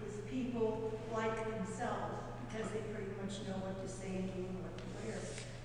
with 0.00 0.28
people 0.30 0.98
like 1.12 1.36
themselves 1.56 2.14
because 2.48 2.70
they 2.70 2.80
pretty 2.92 3.10
much 3.22 3.40
know 3.48 3.56
what 3.64 3.80
to 3.82 3.88
say 3.88 4.08
and 4.16 4.26
do 4.32 4.40
and 4.40 4.58
what 4.62 4.76
to 4.76 4.84
wear. 5.00 5.18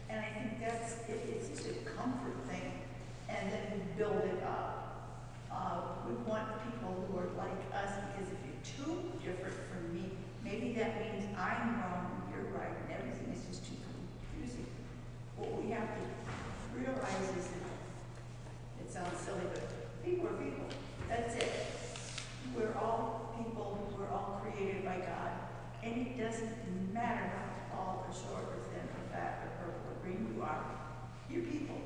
And 0.10 0.20
I 0.20 0.30
think 0.40 0.60
that's, 0.60 0.94
it, 1.08 1.22
it's 1.30 1.50
just 1.50 1.70
a 1.70 1.74
comfort 1.96 2.36
thing, 2.50 2.72
and 3.30 3.52
then 3.52 3.64
we 3.72 3.80
build 3.98 4.24
it 4.24 4.44
up. 4.44 4.76
Uh, 5.52 5.82
we 6.08 6.14
want 6.28 6.48
people 6.72 7.06
who 7.08 7.18
are 7.20 7.30
like 7.38 7.60
us, 7.74 7.92
because 8.12 8.32
if 8.32 8.40
you're 8.48 8.64
too 8.64 9.12
different 9.24 9.56
from 9.72 9.94
me, 9.94 10.12
maybe 10.44 10.74
that 10.74 11.00
means 11.00 11.26
I'm 11.38 11.80
wrong, 11.82 12.24
you're 12.32 12.52
right, 12.52 12.74
and 12.84 12.90
everything 12.98 13.32
is 13.34 13.46
just 13.46 13.66
too 13.68 13.78
confusing. 13.80 14.66
What 15.38 15.62
we 15.62 15.72
have 15.72 15.88
to 15.88 16.04
realize 16.76 17.30
is 17.38 17.48
that, 17.48 17.66
it 18.82 18.92
sounds 18.92 19.20
silly, 19.20 19.46
but 19.54 20.04
people 20.04 20.28
are 20.28 20.38
people, 20.42 20.66
that's 21.08 21.36
it. 21.36 21.52
We're 22.56 22.76
all 22.76 23.36
people, 23.38 23.94
we're 23.98 24.10
all 24.10 24.42
created 24.42 24.84
by 24.86 24.98
God, 24.98 25.32
and 25.84 26.08
it 26.08 26.18
doesn't 26.18 26.94
matter 26.94 27.30
how 27.30 27.76
tall 27.76 28.06
or 28.08 28.14
short 28.14 28.44
or 28.44 28.64
thin 28.72 28.82
or 28.82 29.14
fat 29.14 29.44
or 29.44 29.66
purple 29.66 29.92
or 29.92 30.04
green 30.04 30.34
you 30.36 30.42
are, 30.42 30.64
you're 31.30 31.44
people. 31.44 31.82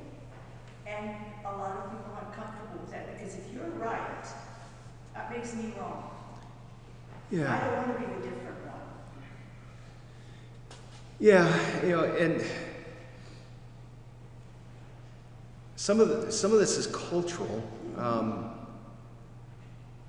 And 0.86 1.16
a 1.46 1.52
lot 1.52 1.78
of 1.78 1.92
people 1.92 2.14
aren't 2.16 2.34
comfortable 2.34 2.82
with 2.82 2.92
that, 2.92 3.14
because 3.14 3.36
if 3.36 3.54
you're 3.54 3.70
right, 3.72 4.26
that 5.14 5.32
makes 5.32 5.54
me 5.56 5.74
wrong. 5.80 6.10
I 7.32 7.36
yeah. 7.36 7.66
don't 7.66 7.78
want 7.78 8.00
to 8.00 8.08
be 8.08 8.14
the 8.14 8.22
different 8.30 8.60
one. 8.68 8.80
Yeah, 11.24 11.48
you 11.86 11.92
know, 11.94 12.04
and 12.04 12.44
some 15.78 16.02
of 16.02 16.10
the, 16.10 16.30
some 16.34 16.52
of 16.52 16.60
this 16.60 16.78
is 16.78 16.88
cultural, 16.88 17.64
um, 17.98 18.52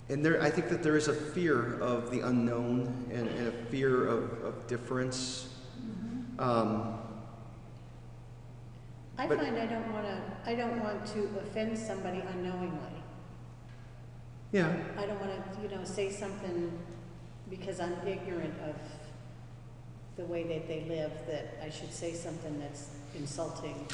and 0.08 0.26
there, 0.26 0.42
I 0.42 0.50
think 0.50 0.68
that 0.70 0.82
there 0.82 0.96
is 0.96 1.06
a 1.06 1.14
fear 1.14 1.78
of 1.80 2.10
the 2.10 2.18
unknown 2.26 3.06
and, 3.12 3.28
and 3.28 3.46
a 3.46 3.52
fear 3.70 4.08
of, 4.08 4.42
of 4.42 4.66
difference. 4.66 5.50
Um, 6.40 6.98
I 9.16 9.28
But- 9.28 9.38
find 9.38 9.56
I 9.56 9.66
don't 9.66 9.92
want 9.92 10.06
to, 10.06 10.20
I 10.46 10.56
don't 10.56 10.80
want 10.82 11.06
to 11.06 11.28
offend 11.46 11.78
somebody 11.78 12.24
unknowingly. 12.28 13.04
yeah, 14.50 14.74
I 14.98 15.06
don't 15.06 15.20
want 15.20 15.30
to, 15.30 15.62
you 15.62 15.68
know, 15.68 15.84
say 15.84 16.10
something 16.10 16.76
because 17.48 17.78
I'm 17.78 17.94
ignorant 18.04 18.54
of 18.68 18.74
the 20.16 20.24
way 20.24 20.44
that 20.44 20.68
they 20.68 20.84
live, 20.88 21.12
that 21.26 21.58
I 21.62 21.70
should 21.70 21.92
say 21.92 22.12
something 22.12 22.58
that's 22.60 22.90
insulting 23.16 23.86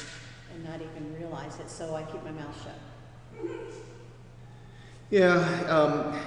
and 0.52 0.64
not 0.64 0.80
even 0.80 1.14
realize 1.18 1.58
it, 1.60 1.70
so 1.70 1.94
I 1.94 2.02
keep 2.02 2.22
my 2.24 2.32
mouth 2.32 2.56
shut. 2.62 3.50
Yeah, 5.10 5.38
um, 5.68 6.20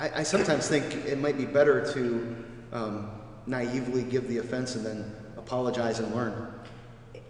I, 0.00 0.20
I 0.20 0.22
sometimes 0.22 0.68
think 0.68 0.84
it 1.06 1.18
might 1.18 1.38
be 1.38 1.46
better 1.46 1.90
to 1.94 2.44
um, 2.72 3.10
naively 3.46 4.02
give 4.02 4.28
the 4.28 4.38
offense 4.38 4.74
and 4.74 4.84
then 4.84 5.14
apologize 5.36 6.00
and 6.00 6.14
learn. 6.14 6.52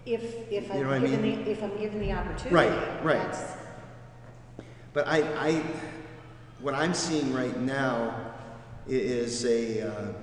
If, 0.05 0.51
if 0.51 0.73
You 0.73 0.83
know 0.83 0.91
I'm 0.91 1.03
I 1.03 1.07
given 1.07 1.21
mean? 1.21 1.45
the, 1.45 1.51
if 1.51 1.63
I'm 1.63 1.77
given 1.77 1.99
the 1.99 2.13
opportunity. 2.13 2.55
Right, 2.55 3.03
right. 3.03 3.35
But 4.93 5.07
I, 5.07 5.21
I 5.37 5.63
what 6.59 6.73
I'm 6.73 6.93
seeing 6.93 7.33
right 7.33 7.57
now 7.59 8.15
is 8.87 9.45
a, 9.45 9.87
uh, 9.87 10.13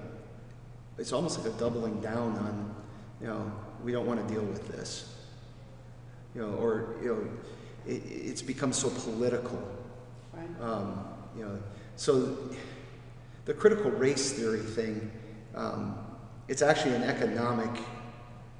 it's 0.98 1.12
almost 1.12 1.38
like 1.38 1.52
a 1.52 1.58
doubling 1.58 2.00
down 2.00 2.38
on, 2.38 2.74
you 3.20 3.26
know, 3.26 3.52
we 3.82 3.92
don't 3.92 4.06
want 4.06 4.26
to 4.26 4.34
deal 4.34 4.44
with 4.44 4.68
this. 4.68 5.14
You 6.34 6.42
know, 6.42 6.54
or, 6.54 6.96
you 7.02 7.08
know, 7.08 7.92
it, 7.92 8.02
it's 8.06 8.42
become 8.42 8.72
so 8.72 8.90
political. 8.90 9.62
Right. 10.32 10.48
Um, 10.60 11.04
you 11.36 11.44
know, 11.44 11.58
so 11.96 12.36
the 13.44 13.54
critical 13.54 13.90
race 13.90 14.32
theory 14.32 14.60
thing, 14.60 15.10
um, 15.54 15.98
it's 16.48 16.62
actually 16.62 16.94
an 16.94 17.02
economic 17.02 17.70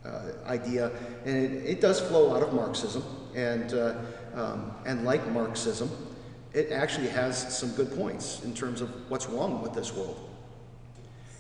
uh, 0.05 0.33
idea, 0.47 0.91
and 1.25 1.37
it, 1.37 1.53
it 1.65 1.81
does 1.81 2.01
flow 2.01 2.35
out 2.35 2.43
of 2.43 2.53
Marxism. 2.53 3.03
And, 3.35 3.75
uh, 3.75 3.95
um, 4.35 4.73
and 4.87 5.05
like 5.05 5.27
Marxism, 5.33 5.91
it 6.53 6.71
actually 6.71 7.09
has 7.09 7.57
some 7.59 7.71
good 7.73 7.97
points 7.97 8.45
in 8.45 8.55
terms 8.55 8.81
of 8.81 8.89
what's 9.11 9.27
wrong 9.27 9.61
with 9.63 9.75
this 9.75 9.93
world. 9.93 10.31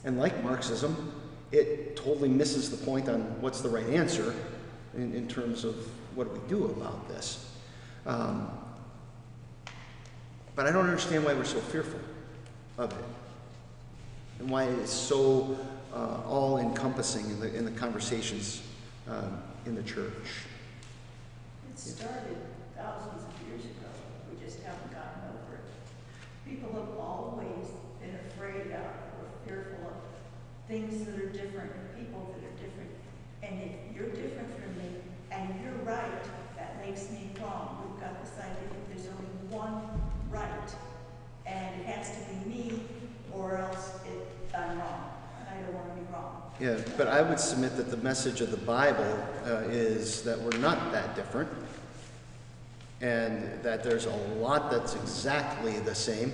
And 0.04 0.18
like 0.18 0.42
Marxism, 0.44 1.12
it 1.52 1.96
totally 1.96 2.28
misses 2.28 2.70
the 2.70 2.84
point 2.84 3.08
on 3.08 3.20
what's 3.40 3.60
the 3.60 3.68
right 3.68 3.86
answer 3.88 4.34
in, 4.94 5.14
in 5.14 5.28
terms 5.28 5.64
of 5.64 5.74
what 6.14 6.32
do 6.32 6.40
we 6.40 6.48
do 6.48 6.66
about 6.66 7.08
this. 7.08 7.50
Um, 8.06 8.50
but 10.54 10.66
I 10.66 10.72
don't 10.72 10.84
understand 10.84 11.24
why 11.24 11.34
we're 11.34 11.44
so 11.44 11.58
fearful 11.58 12.00
of 12.78 12.92
it 12.92 13.04
and 14.38 14.50
why 14.50 14.64
it's 14.64 14.92
so 14.92 15.56
uh, 15.92 16.20
all 16.26 16.58
encompassing 16.58 17.24
in 17.26 17.40
the, 17.40 17.56
in 17.56 17.64
the 17.64 17.70
conversations 17.70 18.62
um, 19.08 19.42
in 19.66 19.74
the 19.74 19.82
church. 19.82 20.12
It 21.70 21.78
started 21.78 22.36
thousands 22.76 23.22
of 23.22 23.48
years 23.48 23.64
ago, 23.64 23.88
we 24.30 24.44
just 24.44 24.62
haven't 24.62 24.92
gotten 24.92 25.22
over 25.28 25.56
it. 25.56 26.48
People 26.48 26.72
have 26.72 26.98
always 26.98 27.68
been 28.00 28.16
afraid 28.28 28.72
of 28.72 28.84
or 28.84 29.26
fearful 29.46 29.86
of 29.86 29.94
things 30.74 31.06
that 31.06 31.14
are 31.14 31.28
different, 31.28 31.70
people 31.96 32.34
that 32.34 32.44
are 32.44 32.56
different. 32.60 32.90
And 33.44 33.62
if 33.62 33.96
you're 33.96 34.08
different 34.08 34.50
from 34.60 34.76
me, 34.76 34.90
and 35.30 35.54
you're 35.62 35.84
right, 35.84 36.24
that 36.56 36.84
makes 36.84 37.08
me 37.12 37.30
wrong. 37.40 37.92
We've 37.92 38.00
got 38.00 38.20
this 38.20 38.32
idea 38.40 38.68
that 38.70 38.88
there's 38.88 39.06
only 39.06 39.56
one 39.56 39.82
right, 40.30 40.74
and 41.46 41.80
it 41.80 41.87
has 41.87 42.10
to 42.10 42.24
be 42.28 42.50
me, 42.50 42.82
or 43.32 43.58
else 43.58 44.00
it, 44.04 44.26
I'm 44.52 44.76
wrong, 44.80 45.12
I 45.48 45.62
don't 45.62 45.74
want 45.74 45.94
to 45.94 46.00
be 46.00 46.12
wrong. 46.12 46.42
Yeah, 46.58 46.80
but 46.96 47.06
I 47.06 47.22
would 47.22 47.38
submit 47.38 47.76
that 47.76 47.92
the 47.92 47.98
message 47.98 48.40
of 48.40 48.50
the 48.50 48.56
Bible 48.56 49.16
uh, 49.46 49.68
is 49.68 50.22
that 50.22 50.40
we're 50.40 50.58
not 50.58 50.90
that 50.90 51.14
different, 51.14 51.50
and 53.00 53.62
that 53.62 53.84
there's 53.84 54.06
a 54.06 54.16
lot 54.40 54.72
that's 54.72 54.96
exactly 54.96 55.78
the 55.78 55.94
same, 55.94 56.32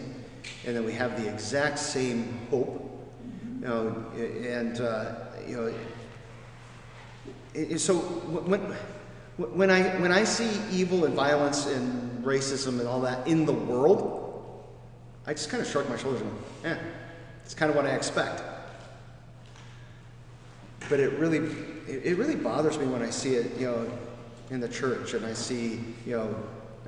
and 0.66 0.74
that 0.74 0.82
we 0.82 0.94
have 0.94 1.22
the 1.22 1.28
exact 1.28 1.78
same 1.78 2.38
hope. 2.50 2.86
You 3.60 3.66
know, 3.66 4.06
and 4.16 4.80
uh, 4.80 5.14
you 5.46 5.56
know, 5.56 5.66
it- 7.54 7.72
it- 7.72 7.78
so 7.80 7.96
when 7.98 8.60
when 9.36 9.70
I 9.70 9.82
when 10.00 10.12
I 10.12 10.24
see 10.24 10.50
evil 10.70 11.04
and 11.04 11.14
violence 11.14 11.66
and 11.66 12.24
racism 12.24 12.78
and 12.80 12.88
all 12.88 13.02
that 13.02 13.26
in 13.26 13.44
the 13.44 13.52
world, 13.52 14.64
I 15.26 15.34
just 15.34 15.50
kind 15.50 15.62
of 15.62 15.68
shrug 15.68 15.88
my 15.90 15.96
shoulders 15.98 16.22
and 16.22 16.30
go, 16.30 16.36
"Yeah, 16.64 16.78
it's 17.44 17.54
kind 17.54 17.68
of 17.70 17.76
what 17.76 17.86
I 17.86 17.90
expect." 17.90 18.42
but 20.88 20.98
it 20.98 21.12
really 21.20 21.38
it, 21.86 22.04
it 22.04 22.18
really 22.18 22.34
bothers 22.36 22.76
me 22.78 22.86
when 22.86 23.02
I 23.02 23.10
see 23.10 23.34
it, 23.36 23.56
you 23.58 23.66
know, 23.66 23.90
in 24.50 24.60
the 24.60 24.68
church, 24.68 25.14
and 25.14 25.24
I 25.24 25.32
see 25.34 25.80
you 26.06 26.16
know 26.16 26.34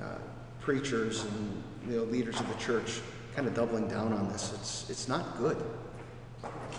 uh, 0.00 0.16
preachers 0.60 1.24
and 1.24 1.62
you 1.88 1.96
know 1.98 2.04
leaders 2.04 2.40
of 2.40 2.48
the 2.48 2.58
church 2.58 3.00
kind 3.36 3.46
of 3.46 3.54
doubling 3.54 3.88
down 3.88 4.12
on 4.12 4.28
this. 4.32 4.52
It's 4.54 4.90
it's 4.90 5.08
not 5.08 5.36
good. 5.38 5.62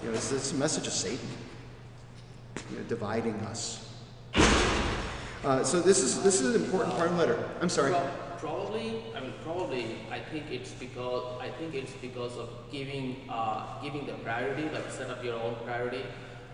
You 0.02 0.10
know, 0.10 0.16
it's, 0.16 0.52
a 0.52 0.56
message 0.56 0.88
of 0.88 0.94
Satan, 0.94 1.28
you 2.72 2.78
know, 2.78 2.84
dividing 2.84 3.36
us. 3.42 3.90
Uh, 5.44 5.64
so 5.64 5.82
this 5.82 6.00
is 6.00 6.24
this 6.24 6.42
is 6.42 6.56
an 6.56 6.64
important 6.64 6.96
part 6.96 7.10
of 7.10 7.18
the 7.18 7.26
letter. 7.26 7.50
I'm 7.62 7.70
sorry. 7.70 7.94
Probably, 8.38 9.04
I 9.16 9.22
mean, 9.22 9.34
probably, 9.44 9.98
I 10.12 10.20
think 10.20 10.52
it's 10.52 10.72
because, 10.72 11.40
I 11.40 11.50
think 11.50 11.76
it's 11.76 11.94
because 11.94 12.38
of 12.38 12.50
giving, 12.70 13.22
uh, 13.30 13.82
giving 13.82 14.06
the 14.06 14.14
priority, 14.14 14.64
like 14.64 14.92
set 14.92 15.10
up 15.10 15.24
your 15.24 15.40
own 15.40 15.56
priority. 15.64 16.04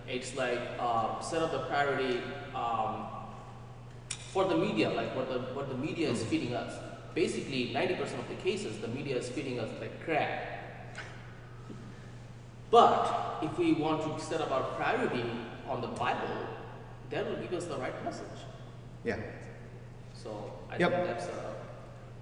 It's 0.08 0.36
like, 0.36 0.60
uh, 0.80 1.20
set 1.20 1.42
up 1.42 1.52
the 1.52 1.66
priority, 1.66 2.22
um, 2.54 3.08
for 4.32 4.46
the 4.46 4.56
media, 4.56 4.90
like 4.92 5.16
what 5.16 5.30
the, 5.30 5.40
what 5.56 5.70
the 5.70 5.78
media 5.78 6.10
is 6.10 6.24
feeding 6.24 6.54
us. 6.54 6.74
Basically, 7.16 7.74
ninety 7.74 7.96
percent 7.96 8.22
of 8.22 8.30
the 8.30 8.36
cases, 8.36 8.78
the 8.78 8.88
media 8.88 9.18
is 9.18 9.28
feeding 9.30 9.60
us 9.60 9.70
like 9.80 10.04
crap. 10.06 10.59
But 12.72 13.40
if 13.42 13.58
we 13.58 13.74
want 13.74 14.04
to 14.18 14.24
set 14.24 14.42
up 14.42 14.52
our 14.52 14.64
priority 14.76 15.24
on 15.68 15.82
the 15.82 15.88
Bible, 15.88 16.30
that 17.10 17.26
will 17.28 17.38
give 17.38 17.54
us 17.54 17.66
the 17.66 17.78
right 17.78 18.04
message. 18.04 18.26
Yeah. 19.04 19.18
So 20.14 20.52
I 20.70 20.78
Yep. 20.78 20.92
think 20.92 21.06
that's 21.06 21.26
uh, 21.28 21.54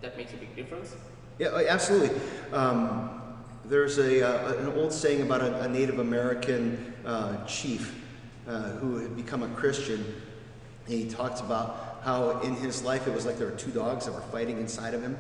that 0.02 0.18
makes 0.18 0.34
a 0.34 0.38
big 0.38 0.56
difference. 0.56 0.96
Yeah, 1.40 1.48
uh, 1.48 1.66
absolutely. 1.68 2.20
Um, 2.54 3.22
there's 3.66 3.98
a, 3.98 4.24
uh, 4.26 4.60
an 4.60 4.78
old 4.80 4.94
saying 4.94 5.22
about 5.22 5.42
a, 5.42 5.62
a 5.62 5.68
Native 5.68 6.00
American 6.00 6.94
uh, 7.06 7.44
chief 7.46 8.02
uh, 8.48 8.70
who 8.80 8.98
had 8.98 9.16
become 9.16 9.44
a 9.44 9.50
Christian. 9.50 10.06
He 10.88 11.10
talked 11.10 11.42
about 11.42 12.00
how 12.04 12.40
in 12.42 12.56
his 12.56 12.84
life 12.84 13.08
it 13.08 13.14
was 13.14 13.26
like 13.26 13.38
there 13.38 13.48
were 13.48 13.58
two 13.58 13.72
dogs 13.72 14.06
that 14.06 14.14
were 14.14 14.22
fighting 14.22 14.58
inside 14.58 14.94
of 14.94 15.02
him, 15.02 15.18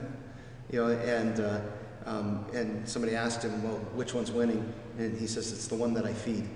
you 0.71 0.79
know, 0.79 0.91
and 0.91 1.39
uh, 1.39 1.59
um, 2.07 2.45
and 2.53 2.87
somebody 2.87 3.15
asked 3.15 3.43
him, 3.43 3.61
well, 3.61 3.75
which 3.93 4.13
one's 4.13 4.31
winning? 4.31 4.73
And 4.97 5.19
he 5.19 5.27
says, 5.27 5.51
it's 5.51 5.67
the 5.67 5.75
one 5.75 5.93
that 5.93 6.05
I 6.05 6.13
feed. 6.13 6.47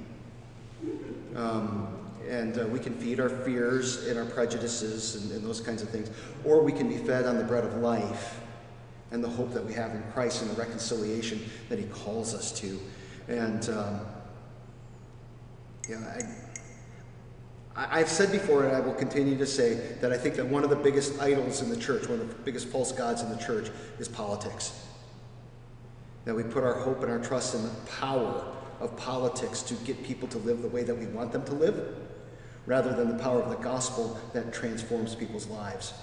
Um, 1.36 1.88
and 2.30 2.58
uh, 2.58 2.66
we 2.68 2.80
can 2.80 2.94
feed 2.94 3.20
our 3.20 3.30
fears 3.30 4.08
and 4.08 4.18
our 4.18 4.26
prejudices 4.26 5.16
and, 5.16 5.32
and 5.34 5.46
those 5.46 5.60
kinds 5.60 5.82
of 5.82 5.90
things, 5.90 6.10
or 6.46 6.64
we 6.64 6.72
can 6.72 6.88
be 6.88 6.98
fed 6.98 7.26
on 7.26 7.38
the 7.38 7.44
bread 7.44 7.66
of 7.66 7.76
life 7.78 8.40
and 9.12 9.22
the 9.22 9.28
hope 9.28 9.54
that 9.54 9.66
we 9.66 9.74
have 9.74 9.94
in 9.94 10.02
Christ 10.14 10.42
and 10.42 10.50
the 10.50 10.56
reconciliation 10.56 11.44
that 11.68 11.78
He 11.78 11.86
calls 11.86 12.34
us 12.34 12.54
to. 12.62 12.80
And 13.28 13.70
um, 13.70 14.00
yeah, 15.90 16.22
I, 17.76 18.00
I've 18.00 18.10
said 18.10 18.32
before, 18.32 18.64
and 18.64 18.74
I 18.74 18.80
will 18.80 18.94
continue 18.94 19.38
to 19.38 19.46
say 19.46 19.96
that 20.00 20.14
I 20.14 20.18
think 20.18 20.36
that 20.36 20.46
one 20.46 20.64
of 20.64 20.70
the 20.70 20.78
biggest 20.78 21.20
idols 21.20 21.62
in 21.62 21.70
the 21.70 21.76
church, 21.76 22.08
one 22.08 22.22
of 22.22 22.30
the 22.30 22.36
biggest 22.44 22.70
false 22.70 22.94
gods 22.94 23.22
in 23.22 23.30
the 23.30 23.38
church, 23.38 23.70
is 24.00 24.08
politics. 24.08 24.88
That 26.26 26.36
we 26.36 26.44
put 26.44 26.64
our 26.64 26.74
hope 26.74 27.02
and 27.02 27.12
our 27.12 27.20
trust 27.20 27.56
in 27.56 27.64
the 27.64 27.70
power 28.00 28.46
of 28.80 28.96
politics 28.98 29.62
to 29.64 29.74
get 29.86 30.04
people 30.04 30.28
to 30.30 30.38
live 30.40 30.62
the 30.62 30.68
way 30.68 30.84
that 30.84 30.96
we 30.96 31.06
want 31.08 31.32
them 31.32 31.44
to 31.46 31.54
live, 31.54 31.96
rather 32.66 32.94
than 32.94 33.16
the 33.16 33.24
power 33.24 33.42
of 33.42 33.50
the 33.50 33.64
gospel 33.64 34.20
that 34.34 34.54
transforms 34.54 35.16
people's 35.16 35.48
lives. 35.48 35.94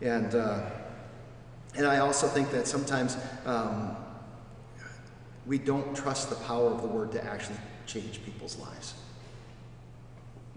And 0.00 0.34
uh, 0.34 0.70
and 1.74 1.86
I 1.86 1.98
also 1.98 2.26
think 2.26 2.50
that 2.50 2.66
sometimes 2.66 3.16
um, 3.46 3.96
we 5.46 5.58
don't 5.58 5.96
trust 5.96 6.28
the 6.28 6.36
power 6.36 6.66
of 6.68 6.82
the 6.82 6.88
word 6.88 7.12
to 7.12 7.24
actually 7.24 7.56
change 7.86 8.22
people's 8.24 8.58
lives. 8.58 8.94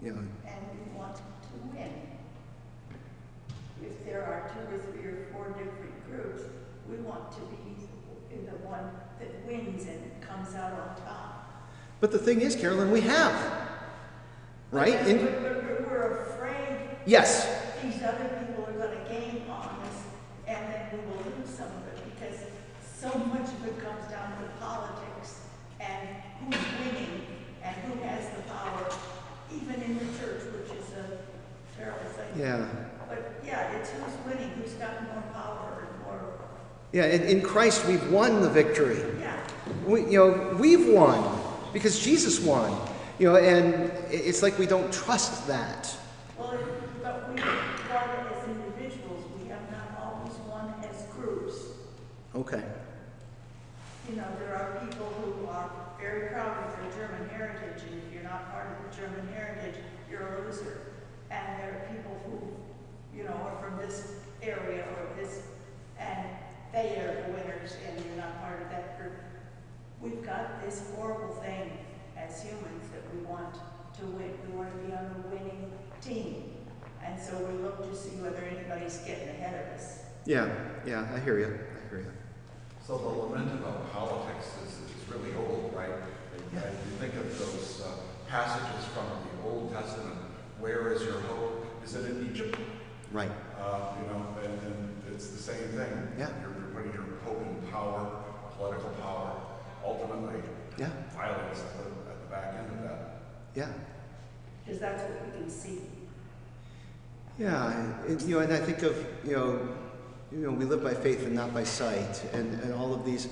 You 0.02 0.12
know, 0.12 0.18
and 0.18 0.60
we 0.72 0.98
want 0.98 1.16
to 1.16 1.22
win. 1.72 1.90
If 3.82 4.04
there 4.04 4.22
are 4.22 4.50
two 4.52 4.76
or 4.76 4.78
three 4.92 5.06
or 5.06 5.26
four 5.32 5.48
different 5.48 6.10
groups, 6.10 6.42
we 6.90 6.96
want 6.98 7.32
to 7.32 7.40
be 7.40 7.65
one 8.68 8.90
that 9.18 9.46
wins 9.46 9.86
and 9.86 10.20
comes 10.20 10.54
out 10.54 10.72
on 10.72 10.96
top. 11.04 11.68
but 12.00 12.10
the 12.12 12.18
thing 12.18 12.40
is, 12.40 12.54
Carolyn, 12.56 12.90
we 12.90 13.00
have, 13.02 13.34
right? 14.70 14.98
But 14.98 15.06
In, 15.08 15.18
we're, 15.24 15.86
we're 15.88 16.26
afraid 16.26 16.98
yes, 17.06 17.46
these 17.82 18.02
other 18.02 18.28
people 18.40 18.64
are 18.66 18.72
gonna 18.78 19.08
gain 19.08 19.44
on 19.48 19.68
us, 19.86 19.96
and 20.46 20.72
then 20.72 20.88
we 20.92 20.98
will 21.10 21.22
lose 21.38 21.48
some 21.50 21.66
of 21.68 21.86
it, 21.92 21.98
because 22.14 22.40
so 22.82 23.08
much 23.18 23.48
of 23.48 23.66
it 23.66 23.78
comes 23.78 24.04
down 24.10 24.32
to 24.42 24.48
politics, 24.60 25.40
and 25.80 26.08
who's 26.40 26.60
winning, 26.80 27.26
and 27.62 27.74
who 27.86 28.02
has 28.02 28.28
the 28.36 28.42
power, 28.52 28.88
even 29.54 29.82
in 29.82 29.98
the 29.98 30.04
church, 30.18 30.42
which 30.52 30.76
is 30.78 30.92
a 30.94 31.18
terrible 31.78 32.10
thing. 32.10 32.40
yeah, 32.40 32.66
But, 33.08 33.40
yeah, 33.44 33.72
it's 33.72 33.90
who's 33.90 34.14
winning, 34.26 34.50
who's 34.50 34.72
got 34.74 35.02
more 35.04 35.22
power 35.32 35.86
and 35.88 36.04
more, 36.04 36.34
yeah. 36.92 37.06
In, 37.06 37.22
in 37.22 37.42
Christ, 37.42 37.86
we've 37.86 38.10
won 38.10 38.42
the 38.42 38.50
victory. 38.50 38.98
yeah. 39.20 39.46
We, 39.86 40.02
you 40.02 40.18
know, 40.18 40.56
we've 40.58 40.88
won 40.88 41.40
because 41.72 41.98
Jesus 41.98 42.40
won. 42.40 42.72
You 43.18 43.32
know, 43.32 43.36
and 43.36 43.90
it's 44.10 44.42
like 44.42 44.58
we 44.58 44.66
don't 44.66 44.92
trust 44.92 45.46
that. 45.46 45.94
Well, 46.38 46.58
but 47.02 47.32
we 47.32 47.40
won 47.40 48.26
as 48.30 48.48
individuals, 48.48 49.24
we 49.40 49.48
have 49.48 49.62
not 49.70 49.98
always 50.04 50.34
won 50.48 50.74
as 50.84 51.02
groups. 51.14 51.54
Okay. 52.34 52.62
You 54.10 54.16
know, 54.16 54.26
there 54.38 54.54
are 54.54 54.86
people 54.86 55.06
who 55.06 55.46
are 55.48 55.70
very 55.98 56.28
proud 56.28 56.64
of 56.64 56.76
their 56.76 57.08
German 57.08 57.28
heritage, 57.30 57.82
and 57.90 58.02
if 58.06 58.12
you're 58.12 58.22
not 58.22 58.52
part 58.52 58.66
of 58.66 58.90
the 58.90 59.00
German 59.00 59.26
heritage, 59.34 59.76
you're 60.10 60.36
a 60.36 60.46
loser. 60.46 60.92
And 61.30 61.58
there 61.58 61.70
are 61.70 61.94
people 61.94 62.20
who, 62.26 63.16
you 63.16 63.24
know, 63.24 63.32
are 63.32 63.56
from 63.62 63.78
this 63.78 64.12
area 64.42 64.84
or 64.84 65.16
this, 65.20 65.42
and 65.98 66.28
they 66.72 66.96
are 67.00 67.26
the 67.26 67.32
winners, 67.32 67.76
and 67.88 68.04
you're 68.04 68.16
not 68.16 68.40
part 68.42 68.60
of 68.60 68.68
that 68.70 68.98
group. 68.98 69.14
We've 70.00 70.15
got 70.26 70.62
this 70.62 70.82
horrible 70.94 71.34
thing 71.36 71.78
as 72.16 72.42
humans 72.42 72.84
that 72.92 73.02
we 73.14 73.24
want 73.24 73.54
to 73.54 74.06
win. 74.06 74.32
We 74.50 74.58
want 74.58 74.72
to 74.72 74.86
be 74.86 74.92
on 74.92 75.22
the 75.22 75.28
winning 75.28 75.72
team. 76.00 76.52
And 77.02 77.20
so 77.20 77.38
we 77.38 77.62
look 77.62 77.88
to 77.88 77.96
see 77.96 78.16
whether 78.16 78.42
anybody's 78.42 78.98
getting 78.98 79.28
ahead 79.28 79.54
of 79.54 79.78
us. 79.78 80.00
Yeah, 80.24 80.52
yeah, 80.84 81.06
I 81.14 81.20
hear 81.20 81.38
you. 81.38 81.46
I 81.46 81.88
hear 81.88 82.00
you. 82.00 82.12
So 82.84 82.98
the 82.98 83.08
lament 83.08 83.52
about 83.60 83.92
politics 83.92 84.46
is, 84.66 84.72
is 84.90 85.08
really 85.08 85.34
old, 85.36 85.72
right? 85.74 85.90
Yeah. 86.52 86.62
And 86.62 86.72
you 86.72 86.96
think 86.98 87.14
of 87.14 87.38
those 87.38 87.82
uh, 87.84 87.90
passages 88.28 88.84
from 88.92 89.06
the 89.06 89.48
Old 89.48 89.72
Testament, 89.72 90.16
where 90.58 90.92
is 90.92 91.02
your 91.02 91.20
hope? 91.20 91.64
Is 91.84 91.94
it 91.94 92.10
in 92.10 92.28
Egypt? 92.30 92.58
Right. 93.12 93.30
Uh, 93.58 93.94
you 94.00 94.08
know, 94.08 94.26
and, 94.42 94.52
and 94.66 95.02
it's 95.14 95.28
the 95.28 95.38
same 95.38 95.68
thing. 95.68 96.08
Yeah. 96.18 96.28
You're, 96.42 96.54
you're 96.58 96.74
putting 96.74 96.92
your 96.92 97.18
hope 97.24 97.40
in 97.42 97.70
power, 97.70 98.24
political 98.56 98.90
power, 99.02 99.32
ultimately 99.86 100.40
Yeah, 100.78 100.90
violence 101.14 101.60
at 101.60 101.72
the, 101.78 102.10
at 102.10 102.20
the 102.22 102.26
back 102.30 102.54
end 102.58 102.78
of 102.78 102.82
that. 102.82 103.20
yeah. 103.54 103.68
Because 104.64 104.80
that's 104.80 105.02
what 105.02 105.26
we 105.26 105.38
can 105.38 105.50
see. 105.50 105.80
Yeah, 107.38 108.02
and, 108.06 108.20
you 108.22 108.36
know, 108.36 108.40
and 108.40 108.52
I 108.52 108.58
think 108.58 108.82
of, 108.82 108.96
you 109.24 109.32
know, 109.32 109.68
you 110.32 110.38
know, 110.38 110.50
we 110.50 110.64
live 110.64 110.82
by 110.82 110.94
faith 110.94 111.24
and 111.24 111.34
not 111.34 111.54
by 111.54 111.64
sight, 111.64 112.24
and, 112.32 112.60
and 112.62 112.74
all 112.74 112.92
of 112.94 113.04
these, 113.04 113.28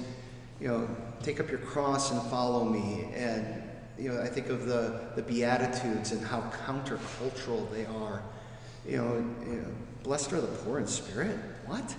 you 0.60 0.68
know, 0.68 0.88
take 1.22 1.40
up 1.40 1.50
your 1.50 1.58
cross 1.58 2.12
and 2.12 2.22
follow 2.30 2.64
me, 2.64 3.08
and, 3.14 3.62
you 3.98 4.12
know, 4.12 4.20
I 4.20 4.26
think 4.28 4.48
of 4.48 4.66
the, 4.66 5.00
the 5.16 5.22
Beatitudes 5.22 6.12
and 6.12 6.24
how 6.24 6.42
countercultural 6.66 7.70
they 7.72 7.86
are. 7.86 8.22
You 8.86 8.98
know, 8.98 9.14
you 9.46 9.56
know, 9.56 9.66
blessed 10.02 10.32
are 10.34 10.40
the 10.40 10.46
poor 10.48 10.78
in 10.78 10.86
spirit. 10.86 11.38
What? 11.66 11.94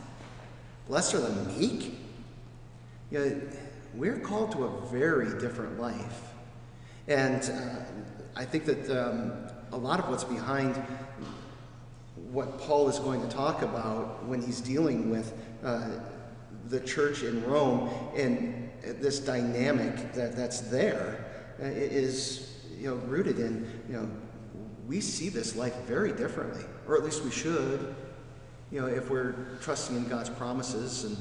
Blessed 0.87 1.15
are 1.15 1.19
the 1.21 1.43
meek? 1.53 1.95
You 3.11 3.19
know, 3.19 3.41
we're 3.95 4.19
called 4.19 4.51
to 4.51 4.65
a 4.65 4.81
very 4.87 5.39
different 5.39 5.79
life. 5.79 6.33
And 7.07 7.43
uh, 7.43 7.83
I 8.35 8.45
think 8.45 8.65
that 8.65 8.89
um, 8.89 9.31
a 9.71 9.77
lot 9.77 9.99
of 9.99 10.09
what's 10.09 10.23
behind 10.23 10.75
what 12.31 12.59
Paul 12.59 12.89
is 12.89 12.99
going 12.99 13.21
to 13.21 13.27
talk 13.27 13.61
about 13.61 14.25
when 14.25 14.41
he's 14.41 14.59
dealing 14.59 15.09
with 15.09 15.33
uh, 15.63 15.89
the 16.67 16.79
church 16.81 17.23
in 17.23 17.43
Rome 17.45 17.89
and 18.15 18.69
this 18.81 19.19
dynamic 19.19 20.13
that, 20.13 20.35
that's 20.35 20.61
there 20.61 21.25
uh, 21.61 21.65
is 21.65 22.63
you 22.77 22.89
know 22.89 22.95
rooted 23.07 23.39
in 23.39 23.67
you 23.87 23.93
know 23.95 24.09
we 24.87 24.99
see 24.99 25.29
this 25.29 25.55
life 25.55 25.75
very 25.83 26.11
differently 26.11 26.63
or 26.87 26.95
at 26.95 27.03
least 27.03 27.23
we 27.23 27.31
should 27.31 27.95
you 28.71 28.79
know 28.79 28.87
if 28.87 29.09
we're 29.09 29.33
trusting 29.61 29.95
in 29.95 30.07
God's 30.07 30.29
promises 30.29 31.03
and 31.03 31.17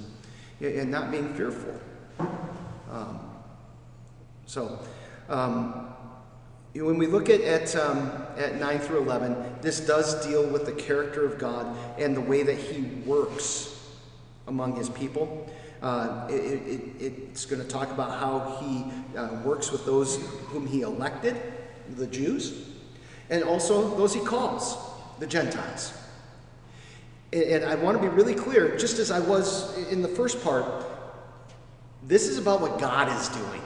and 0.61 0.91
not 0.91 1.11
being 1.11 1.33
fearful 1.35 1.79
um, 2.95 3.19
so 4.47 4.79
um, 5.29 5.93
when 6.75 6.97
we 6.97 7.09
look 7.09 7.29
at, 7.29 7.41
at, 7.41 7.75
um, 7.75 8.11
at 8.37 8.61
9 8.61 8.79
through 8.79 9.03
11, 9.03 9.59
this 9.61 9.81
does 9.81 10.25
deal 10.25 10.47
with 10.47 10.65
the 10.65 10.73
character 10.73 11.25
of 11.25 11.39
God 11.39 11.77
and 11.99 12.17
the 12.17 12.21
way 12.21 12.45
that 12.45 12.57
He 12.57 12.83
works 13.05 13.77
among 14.47 14.77
His 14.77 14.89
people. 14.89 15.51
Uh, 15.83 16.29
it, 16.31 16.35
it, 16.35 16.81
it's 17.01 17.47
going 17.47 17.61
to 17.61 17.67
talk 17.67 17.91
about 17.91 18.11
how 18.21 18.59
He 18.61 19.19
uh, 19.19 19.43
works 19.45 19.73
with 19.73 19.85
those 19.85 20.25
whom 20.47 20.67
He 20.67 20.83
elected, 20.83 21.41
the 21.97 22.07
Jews, 22.07 22.69
and 23.29 23.43
also 23.43 23.97
those 23.97 24.15
He 24.15 24.21
calls, 24.21 24.77
the 25.19 25.27
Gentiles. 25.27 25.93
And, 27.33 27.43
and 27.43 27.65
I 27.65 27.75
want 27.75 28.01
to 28.01 28.03
be 28.03 28.09
really 28.09 28.35
clear, 28.35 28.77
just 28.77 29.01
as 29.01 29.11
I 29.11 29.19
was 29.19 29.77
in 29.89 30.01
the 30.01 30.09
first 30.09 30.45
part, 30.45 30.85
this 32.07 32.29
is 32.29 32.39
about 32.39 32.61
what 32.61 32.79
God 32.79 33.09
is 33.19 33.29
doing. 33.31 33.63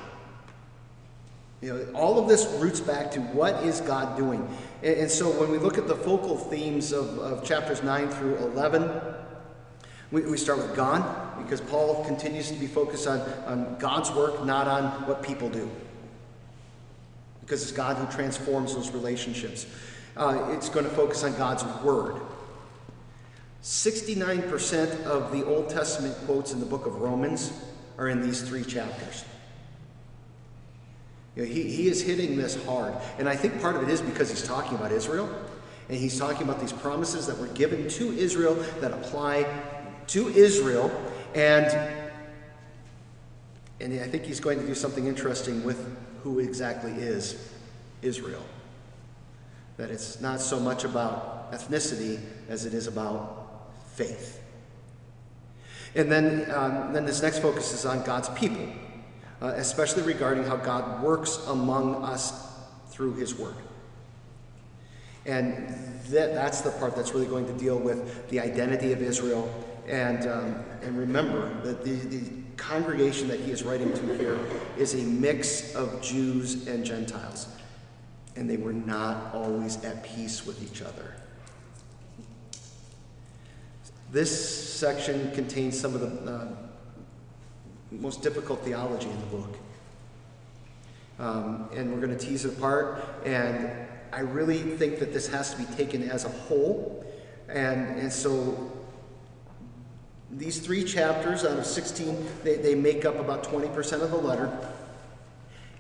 You 1.61 1.74
know, 1.74 1.92
all 1.92 2.20
of 2.20 2.29
this 2.29 2.46
roots 2.59 2.79
back 2.79 3.11
to 3.12 3.20
what 3.20 3.64
is 3.64 3.81
God 3.81 4.16
doing. 4.16 4.48
And, 4.83 4.94
and 4.96 5.11
so 5.11 5.29
when 5.40 5.51
we 5.51 5.59
look 5.59 5.77
at 5.77 5.88
the 5.88 5.96
focal 5.96 6.37
themes 6.37 6.92
of, 6.92 7.18
of 7.18 7.44
chapters 7.44 7.83
9 7.83 8.09
through 8.11 8.37
11, 8.37 8.88
we, 10.12 10.22
we 10.22 10.37
start 10.37 10.59
with 10.59 10.77
God, 10.77 11.03
because 11.42 11.61
Paul 11.61 12.05
continues 12.05 12.51
to 12.51 12.59
be 12.59 12.66
focused 12.66 13.09
on, 13.09 13.20
on 13.46 13.77
God's 13.79 14.11
work, 14.12 14.44
not 14.44 14.68
on 14.68 15.07
what 15.09 15.22
people 15.22 15.51
do. 15.51 15.68
Because 17.40 17.62
it's 17.62 17.72
God 17.72 17.96
who 17.96 18.07
transforms 18.14 18.74
those 18.74 18.90
relationships. 18.92 19.66
Uh, 20.16 20.51
it's 20.53 20.68
going 20.68 20.85
to 20.85 20.90
focus 20.92 21.24
on 21.24 21.37
God's 21.37 21.64
word. 21.83 22.20
69% 23.62 25.05
of 25.05 25.33
the 25.33 25.44
Old 25.44 25.68
Testament 25.68 26.14
quotes 26.24 26.53
in 26.53 26.61
the 26.61 26.66
book 26.66 26.87
of 26.87 27.01
Romans 27.01 27.53
are 27.99 28.09
in 28.09 28.23
these 28.23 28.41
three 28.43 28.65
chapters. 28.65 29.25
You 31.37 31.43
know, 31.43 31.49
he, 31.49 31.65
he 31.65 31.89
is 31.89 32.03
hitting 32.03 32.37
this 32.37 32.65
hard. 32.65 32.95
And 33.19 33.29
I 33.29 33.37
think 33.37 33.61
part 33.61 33.77
of 33.77 33.83
it 33.83 33.89
is 33.89 34.01
because 34.01 34.31
he's 34.31 34.45
talking 34.45 34.79
about 34.79 34.93
Israel. 34.93 35.29
And 35.89 35.97
he's 35.97 36.19
talking 36.19 36.43
about 36.43 36.61
these 36.61 36.73
promises 36.73 37.27
that 37.27 37.39
were 37.39 37.47
given 37.49 37.89
to 37.91 38.13
Israel 38.13 38.55
that 38.81 38.93
apply 38.93 39.47
to 40.09 40.29
Israel. 40.29 40.91
And, 41.35 41.67
and 43.81 44.01
I 44.01 44.07
think 44.07 44.25
he's 44.25 44.41
going 44.41 44.61
to 44.61 44.67
do 44.67 44.75
something 44.75 45.07
interesting 45.07 45.65
with 45.65 45.85
who 46.23 46.39
exactly 46.41 46.93
is 46.93 47.53
Israel. 48.03 48.45
That 49.77 49.91
it's 49.91 50.21
not 50.21 50.41
so 50.41 50.59
much 50.59 50.85
about 50.85 51.53
ethnicity 51.53 52.21
as 52.49 52.67
it 52.67 52.75
is 52.75 52.87
about 52.87 53.63
faith. 53.95 54.43
And 55.99 56.11
then, 56.11 56.51
um, 56.51 56.95
then 56.95 57.05
this 57.05 57.21
next 57.21 57.41
focus 57.41 57.75
is 57.75 57.85
on 57.85 58.03
God's 58.05 58.31
people 58.31 58.67
uh, 59.41 59.53
especially 59.57 60.03
regarding 60.03 60.45
how 60.45 60.57
God 60.57 61.03
works 61.03 61.39
among 61.47 62.03
us 62.03 62.47
through 62.89 63.15
His 63.15 63.35
Word. 63.35 63.55
And 65.27 65.69
that, 66.09 66.35
that's 66.35 66.63
the 66.63 66.71
part 66.73 66.97
that's 66.97 67.13
really 67.13 67.27
going 67.27 67.47
to 67.47 67.53
deal 67.53 67.79
with 67.79 68.29
the 68.31 68.41
identity 68.41 68.93
of 68.93 69.03
Israel. 69.03 69.49
And, 69.87 70.27
um, 70.29 70.65
and 70.83 70.99
remember 70.99 71.61
that 71.63 71.85
the, 71.85 71.93
the 71.93 72.31
congregation 72.57 73.29
that 73.29 73.41
he 73.41 73.53
is 73.53 73.63
writing 73.63 73.93
to 73.93 74.19
here 74.19 74.39
is 74.77 74.95
a 74.95 75.05
mix 75.05 75.75
of 75.75 76.01
Jews 76.03 76.67
and 76.67 76.85
Gentiles. 76.85 77.49
And 78.37 78.49
they 78.49 78.57
were 78.57 78.73
not 78.73 79.35
always 79.35 79.83
at 79.85 80.03
peace 80.03 80.47
with 80.47 80.63
each 80.63 80.83
other. 80.83 81.15
This 84.11 84.79
section 84.79 85.31
contains 85.33 85.79
some 85.79 85.94
of 85.94 86.01
the 86.01 86.33
uh, 86.33 86.49
most 87.90 88.23
difficult 88.23 88.64
theology 88.64 89.09
in 89.09 89.21
the 89.21 89.27
book. 89.27 89.57
Um, 91.18 91.68
and 91.75 91.92
we're 91.92 92.01
going 92.01 92.16
to 92.16 92.27
tease 92.27 92.44
it 92.44 92.57
apart. 92.57 93.05
And 93.25 93.71
I 94.12 94.21
really 94.21 94.59
think 94.59 94.99
that 95.01 95.12
this 95.12 95.29
has 95.29 95.53
to 95.53 95.59
be 95.59 95.64
taken 95.75 96.11
as 96.11 96.25
a 96.25 96.31
whole. 96.31 97.05
And, 97.49 97.99
and 97.99 98.12
so 98.12 98.73
these 100.31 100.59
three 100.59 100.85
chapters 100.85 101.44
out 101.44 101.59
of 101.59 101.66
16, 101.66 102.27
they, 102.44 102.57
they 102.57 102.75
make 102.75 103.05
up 103.05 103.16
about 103.18 103.44
20% 103.44 104.01
of 104.01 104.11
the 104.11 104.16
letter. 104.16 104.57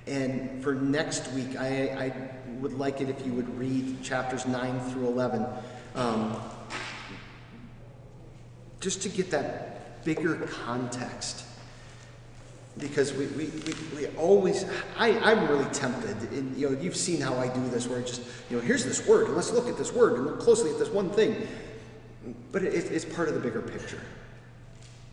And 0.06 0.62
for 0.62 0.74
next 0.74 1.30
week, 1.32 1.56
I, 1.56 2.06
I 2.06 2.12
would 2.60 2.72
like 2.72 3.00
it 3.00 3.08
if 3.08 3.24
you 3.24 3.32
would 3.32 3.58
read 3.58 4.02
chapters 4.02 4.46
9 4.46 4.80
through 4.90 5.06
11. 5.06 5.46
Um, 5.94 6.36
just 8.80 9.02
to 9.02 9.08
get 9.08 9.30
that 9.30 10.04
bigger 10.04 10.36
context 10.64 11.44
because 12.78 13.12
we, 13.12 13.26
we, 13.26 13.46
we, 13.46 13.74
we, 13.96 14.06
always 14.16 14.64
I, 14.96 15.10
i'm 15.18 15.48
really 15.48 15.68
tempted 15.72 16.16
and 16.32 16.56
you 16.56 16.70
know 16.70 16.80
you've 16.80 16.96
seen 16.96 17.20
how 17.20 17.34
i 17.34 17.48
do 17.48 17.68
this 17.70 17.88
where 17.88 17.98
I 17.98 18.02
just 18.02 18.22
you 18.50 18.56
know 18.56 18.62
here's 18.62 18.84
this 18.84 19.06
word 19.06 19.26
and 19.26 19.36
let's 19.36 19.50
look 19.50 19.68
at 19.68 19.76
this 19.76 19.92
word 19.92 20.14
and 20.14 20.26
look 20.26 20.40
closely 20.40 20.70
at 20.70 20.78
this 20.78 20.88
one 20.88 21.10
thing. 21.10 21.46
But 22.52 22.62
it, 22.62 22.74
it's 22.74 23.04
part 23.04 23.28
of 23.28 23.34
the 23.34 23.40
bigger 23.40 23.62
picture. 23.62 24.00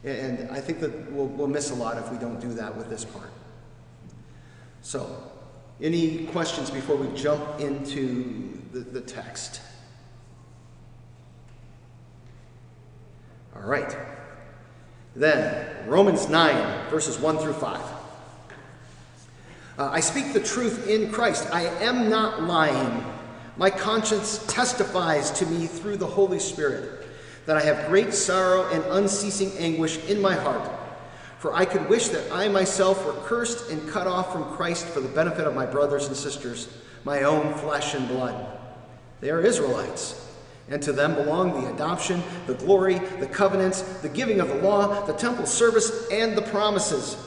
And 0.04 0.50
i 0.52 0.60
think 0.60 0.80
that 0.82 1.12
we'll, 1.12 1.28
we'll 1.28 1.48
miss 1.48 1.72
a 1.72 1.76
lot 1.76 1.98
if 1.98 2.12
we 2.12 2.18
don't 2.18 2.40
do 2.40 2.54
that 2.54 2.76
with 2.76 2.90
this 2.90 3.06
part. 3.06 3.32
So 4.82 5.32
any 5.82 6.26
questions 6.28 6.70
before 6.70 6.96
we 6.96 7.16
jump 7.18 7.60
into 7.60 8.60
the, 8.72 8.80
the 8.80 9.02
text 9.02 9.62
all 13.56 13.64
right 13.64 13.98
then, 15.16 15.88
Romans 15.88 16.28
9, 16.28 16.90
verses 16.90 17.18
1 17.18 17.38
through 17.38 17.54
5. 17.54 17.82
Uh, 19.78 19.90
I 19.92 20.02
speak 20.02 20.34
the 20.34 20.42
truth 20.42 20.88
in 20.90 21.10
Christ. 21.10 21.48
I 21.54 21.64
am 21.84 22.10
not 22.10 22.44
lying. 22.44 23.04
My 23.56 23.70
conscience 23.70 24.46
testifies 24.48 25.32
to 25.32 25.46
me 25.46 25.68
through 25.68 25.98
the 25.98 26.06
Holy 26.06 26.40
Spirit 26.40 27.08
that 27.46 27.56
I 27.56 27.62
have 27.62 27.88
great 27.88 28.14
sorrow 28.14 28.70
and 28.72 28.84
unceasing 28.86 29.52
anguish 29.58 30.04
in 30.10 30.22
my 30.22 30.34
heart. 30.34 30.70
For 31.40 31.54
I 31.54 31.64
could 31.64 31.88
wish 31.90 32.10
that 32.10 32.30
I 32.32 32.50
myself 32.50 33.06
were 33.06 33.14
cursed 33.24 33.70
and 33.70 33.88
cut 33.90 34.08
off 34.08 34.34
from 34.34 34.56
Christ 34.56 34.86
for 34.88 35.00
the 35.00 35.08
benefit 35.08 35.48
of 35.48 35.56
my 35.56 35.66
brothers 35.66 36.08
and 36.08 36.18
sisters, 36.18 36.68
my 37.04 37.24
own 37.24 37.54
flesh 37.54 37.94
and 37.94 38.08
blood. 38.08 38.58
They 39.22 39.30
are 39.30 39.42
Israelites, 39.42 40.30
and 40.70 40.82
to 40.82 40.92
them 40.92 41.14
belong 41.16 41.62
the 41.62 41.74
adoption, 41.74 42.24
the 42.48 42.56
glory, 42.56 43.00
the 43.20 43.28
covenants, 43.28 43.82
the 44.02 44.10
giving 44.10 44.40
of 44.40 44.48
the 44.48 44.56
law, 44.56 45.06
the 45.06 45.14
temple 45.14 45.46
service, 45.46 46.08
and 46.12 46.36
the 46.36 46.42
promises. 46.42 47.18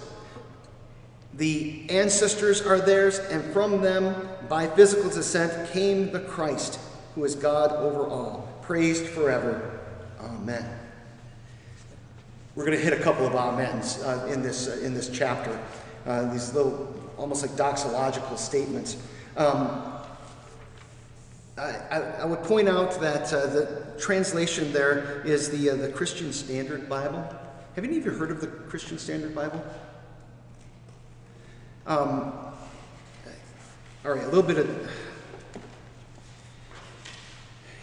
The 1.35 1.88
ancestors 1.88 2.61
are 2.62 2.81
theirs, 2.81 3.20
and 3.20 3.44
from 3.53 3.81
them, 3.81 4.29
by 4.48 4.66
physical 4.66 5.09
descent, 5.09 5.70
came 5.70 6.11
the 6.11 6.20
Christ, 6.20 6.81
who 7.14 7.24
is 7.24 7.37
God 7.37 7.72
over 7.72 8.09
all, 8.09 8.48
praised 8.62 9.07
forever. 9.07 9.79
Amen. 10.20 10.68
We're 12.57 12.64
going 12.64 12.77
to 12.77 12.83
hit 12.83 12.92
a 12.92 13.01
couple 13.01 13.24
of 13.24 13.37
amens 13.37 14.03
uh, 14.03 14.29
in, 14.33 14.42
this, 14.42 14.66
uh, 14.66 14.81
in 14.85 14.94
this 14.94 15.09
chapter, 15.09 15.57
uh, 16.07 16.33
these 16.33 16.53
little, 16.55 16.92
almost 17.16 17.42
like 17.42 17.53
doxological 17.53 18.37
statements. 18.37 18.96
Um, 19.37 19.98
I, 21.59 21.99
I, 22.21 22.25
would 22.25 22.42
point 22.44 22.68
out 22.68 23.01
that 23.01 23.33
uh, 23.33 23.47
the 23.47 23.85
translation 23.99 24.73
there 24.73 25.23
is 25.25 25.51
the, 25.51 25.71
uh, 25.71 25.77
the 25.77 25.88
Christian 25.88 26.33
Standard 26.33 26.88
Bible. 26.88 27.25
Have 27.75 27.85
any 27.85 27.99
of 27.99 28.05
you 28.05 28.12
heard 28.12 28.31
of 28.31 28.40
the 28.40 28.47
Christian 28.47 28.99
Standard 28.99 29.35
Bible? 29.35 29.64
Um, 31.87 32.33
all 34.05 34.12
right, 34.12 34.23
a 34.23 34.29
little 34.29 34.42
bit 34.42 34.59
of. 34.59 34.90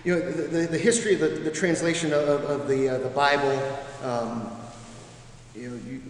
You 0.05 0.15
know, 0.15 0.31
the, 0.31 0.43
the, 0.43 0.67
the 0.67 0.77
history 0.77 1.15
of 1.15 1.19
the, 1.19 1.29
the 1.29 1.51
translation 1.51 2.13
of, 2.13 2.43
of 2.43 2.67
the, 2.67 2.89
uh, 2.89 2.97
the 2.99 3.09
Bible, 3.09 3.79
um, 4.03 4.51
you 5.55 5.69
know, 5.69 5.79
you, 5.89 6.01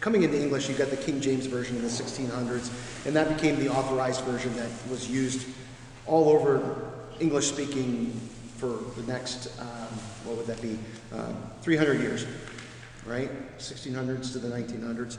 coming 0.00 0.22
into 0.22 0.40
English, 0.40 0.68
you 0.68 0.76
got 0.76 0.88
the 0.88 0.96
King 0.96 1.20
James 1.20 1.46
Version 1.46 1.76
in 1.76 1.82
the 1.82 1.88
1600s, 1.88 3.04
and 3.04 3.14
that 3.16 3.28
became 3.28 3.58
the 3.58 3.68
authorized 3.68 4.20
version 4.22 4.54
that 4.54 4.70
was 4.88 5.10
used 5.10 5.48
all 6.06 6.28
over 6.28 6.92
English 7.20 7.48
speaking 7.48 8.18
for 8.56 8.78
the 8.96 9.02
next, 9.06 9.58
um, 9.60 9.66
what 10.24 10.36
would 10.36 10.46
that 10.46 10.60
be, 10.62 10.78
um, 11.12 11.36
300 11.62 12.00
years, 12.00 12.26
right? 13.06 13.30
1600s 13.58 14.32
to 14.32 14.38
the 14.38 14.48
1900s. 14.48 15.18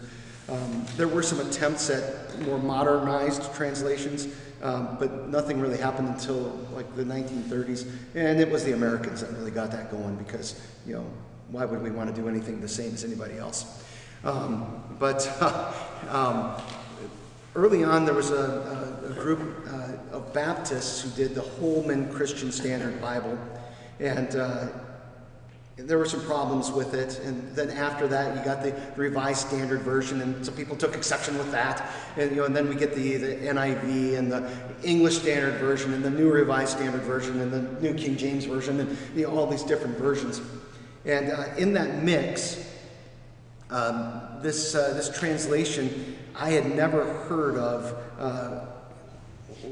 Um, 0.49 0.85
there 0.97 1.07
were 1.07 1.23
some 1.23 1.39
attempts 1.39 1.89
at 1.89 2.39
more 2.41 2.57
modernized 2.57 3.53
translations, 3.53 4.27
um, 4.61 4.97
but 4.99 5.29
nothing 5.29 5.59
really 5.59 5.77
happened 5.77 6.09
until 6.09 6.49
like 6.73 6.93
the 6.95 7.03
1930s. 7.03 7.89
And 8.15 8.39
it 8.39 8.49
was 8.49 8.63
the 8.63 8.73
Americans 8.73 9.21
that 9.21 9.31
really 9.31 9.51
got 9.51 9.71
that 9.71 9.91
going 9.91 10.15
because, 10.15 10.59
you 10.85 10.93
know, 10.93 11.05
why 11.49 11.65
would 11.65 11.81
we 11.81 11.91
want 11.91 12.13
to 12.13 12.21
do 12.21 12.27
anything 12.27 12.59
the 12.59 12.67
same 12.67 12.93
as 12.93 13.03
anybody 13.03 13.37
else? 13.37 13.83
Um, 14.23 14.83
but 14.99 15.27
early 17.55 17.83
on, 17.83 18.05
there 18.05 18.15
was 18.15 18.31
a, 18.31 19.03
a, 19.05 19.11
a 19.11 19.13
group 19.13 19.67
uh, 19.67 19.82
Baptists 20.33 21.01
who 21.01 21.09
did 21.11 21.35
the 21.35 21.41
Holman 21.41 22.11
Christian 22.11 22.51
Standard 22.51 22.99
Bible. 23.01 23.37
And 23.99 24.35
uh, 24.35 24.67
there 25.75 25.97
were 25.97 26.05
some 26.05 26.21
problems 26.21 26.71
with 26.71 26.93
it, 26.93 27.19
and 27.25 27.55
then 27.55 27.71
after 27.71 28.07
that, 28.07 28.37
you 28.37 28.43
got 28.45 28.61
the 28.61 28.79
Revised 28.95 29.47
Standard 29.47 29.81
Version, 29.81 30.21
and 30.21 30.45
some 30.45 30.55
people 30.55 30.75
took 30.75 30.95
exception 30.95 31.35
with 31.37 31.51
that. 31.51 31.89
And 32.15 32.29
you 32.29 32.37
know, 32.37 32.45
and 32.45 32.55
then 32.55 32.69
we 32.69 32.75
get 32.75 32.93
the, 32.93 33.17
the 33.17 33.35
NIV 33.47 34.17
and 34.17 34.31
the 34.31 34.51
English 34.83 35.17
Standard 35.17 35.55
Version, 35.55 35.93
and 35.93 36.03
the 36.03 36.11
New 36.11 36.31
Revised 36.31 36.77
Standard 36.77 37.01
Version, 37.01 37.41
and 37.41 37.51
the 37.51 37.61
New 37.81 37.95
King 37.95 38.17
James 38.17 38.45
Version, 38.45 38.79
and 38.81 38.97
you 39.15 39.23
know, 39.23 39.35
all 39.35 39.47
these 39.47 39.63
different 39.63 39.97
versions. 39.97 40.41
And 41.05 41.31
uh, 41.31 41.45
in 41.57 41.73
that 41.73 42.03
mix, 42.03 42.69
um, 43.71 44.21
this 44.43 44.75
uh, 44.75 44.93
this 44.93 45.09
translation 45.17 46.17
I 46.35 46.51
had 46.51 46.75
never 46.75 47.03
heard 47.23 47.57
of 47.57 47.95
uh, 48.19 48.65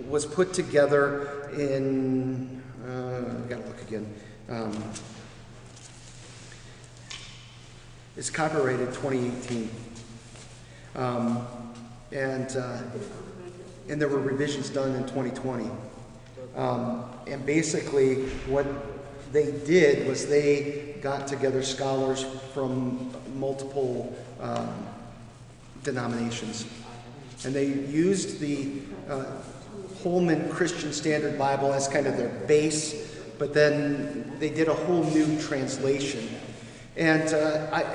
was 0.07 0.25
put 0.25 0.53
together 0.53 1.49
in. 1.53 2.61
Uh, 2.85 3.43
I 3.45 3.49
gotta 3.49 3.65
look 3.65 3.81
again. 3.81 4.13
Um, 4.49 4.83
it's 8.17 8.29
copyrighted 8.29 8.93
2018. 8.93 9.69
Um, 10.95 11.47
and, 12.11 12.57
uh, 12.57 12.81
and 13.87 14.01
there 14.01 14.09
were 14.09 14.19
revisions 14.19 14.69
done 14.69 14.95
in 14.95 15.03
2020. 15.03 15.69
Um, 16.55 17.05
and 17.27 17.45
basically, 17.45 18.25
what 18.47 18.65
they 19.31 19.51
did 19.65 20.07
was 20.07 20.27
they 20.27 20.95
got 21.01 21.27
together 21.27 21.63
scholars 21.63 22.25
from 22.53 23.11
multiple 23.35 24.13
um, 24.41 24.85
denominations. 25.83 26.65
And 27.45 27.55
they 27.55 27.65
used 27.67 28.39
the 28.39 28.81
uh, 29.09 29.25
Holman 30.03 30.49
Christian 30.49 30.93
Standard 30.93 31.37
Bible 31.37 31.73
as 31.73 31.87
kind 31.87 32.07
of 32.07 32.17
their 32.17 32.29
base, 32.29 33.15
but 33.37 33.53
then 33.53 34.37
they 34.39 34.49
did 34.49 34.67
a 34.67 34.73
whole 34.73 35.03
new 35.03 35.39
translation 35.41 36.27
and 36.97 37.33
uh, 37.33 37.67
I, 37.71 37.85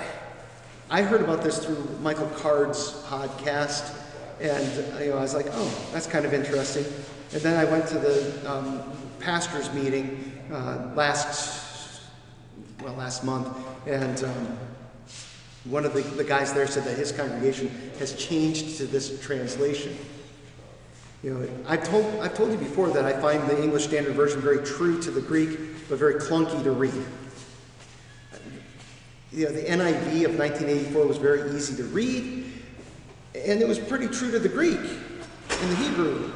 I 0.88 1.02
heard 1.02 1.20
about 1.20 1.42
this 1.42 1.64
through 1.64 1.84
Michael 2.00 2.28
Card's 2.28 2.92
podcast, 3.04 3.94
and 4.40 5.00
you 5.00 5.10
know, 5.10 5.18
I 5.18 5.20
was 5.20 5.34
like, 5.34 5.46
oh, 5.50 5.88
that's 5.92 6.06
kind 6.06 6.24
of 6.24 6.32
interesting. 6.32 6.84
And 7.32 7.42
then 7.42 7.58
I 7.58 7.70
went 7.70 7.86
to 7.88 7.98
the 7.98 8.50
um, 8.50 8.82
pastor's 9.20 9.72
meeting 9.74 10.32
uh, 10.50 10.92
last, 10.94 12.00
well, 12.82 12.94
last 12.94 13.22
month, 13.22 13.54
and 13.86 14.24
um, 14.24 14.58
one 15.64 15.84
of 15.84 15.92
the, 15.92 16.00
the 16.00 16.24
guys 16.24 16.54
there 16.54 16.66
said 16.66 16.84
that 16.84 16.96
his 16.96 17.12
congregation 17.12 17.68
has 17.98 18.14
changed 18.14 18.78
to 18.78 18.86
this 18.86 19.20
translation. 19.20 19.96
You 21.26 21.34
know, 21.34 21.48
I've 21.66 21.82
told, 21.82 22.04
I've 22.20 22.36
told 22.36 22.52
you 22.52 22.56
before 22.56 22.88
that 22.90 23.04
I 23.04 23.20
find 23.20 23.42
the 23.50 23.60
English 23.60 23.82
Standard 23.82 24.14
Version 24.14 24.40
very 24.40 24.64
true 24.64 25.02
to 25.02 25.10
the 25.10 25.20
Greek, 25.20 25.58
but 25.88 25.98
very 25.98 26.14
clunky 26.14 26.62
to 26.62 26.70
read 26.70 26.94
you 29.32 29.44
know, 29.44 29.50
the 29.50 29.62
NIV 29.62 30.24
of 30.24 30.38
1984 30.38 31.04
was 31.04 31.16
very 31.16 31.50
easy 31.50 31.74
to 31.76 31.82
read, 31.82 32.44
and 33.34 33.60
it 33.60 33.66
was 33.66 33.76
pretty 33.76 34.06
true 34.06 34.30
to 34.30 34.38
the 34.38 34.48
Greek 34.48 34.78
and 34.78 35.70
the 35.72 35.76
Hebrew. 35.76 36.32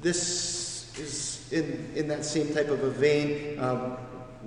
This 0.00 0.92
is 0.98 1.52
in, 1.52 1.88
in 1.94 2.08
that 2.08 2.24
same 2.24 2.52
type 2.52 2.68
of 2.68 2.82
a 2.82 2.90
vein. 2.90 3.60
Um, 3.60 3.96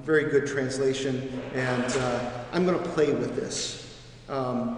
very 0.04 0.26
good 0.26 0.46
translation, 0.46 1.42
and 1.54 1.86
uh, 1.86 2.32
I'm 2.52 2.66
going 2.66 2.78
to 2.78 2.90
play 2.90 3.14
with 3.14 3.38
this. 3.38 3.98
Um, 4.28 4.78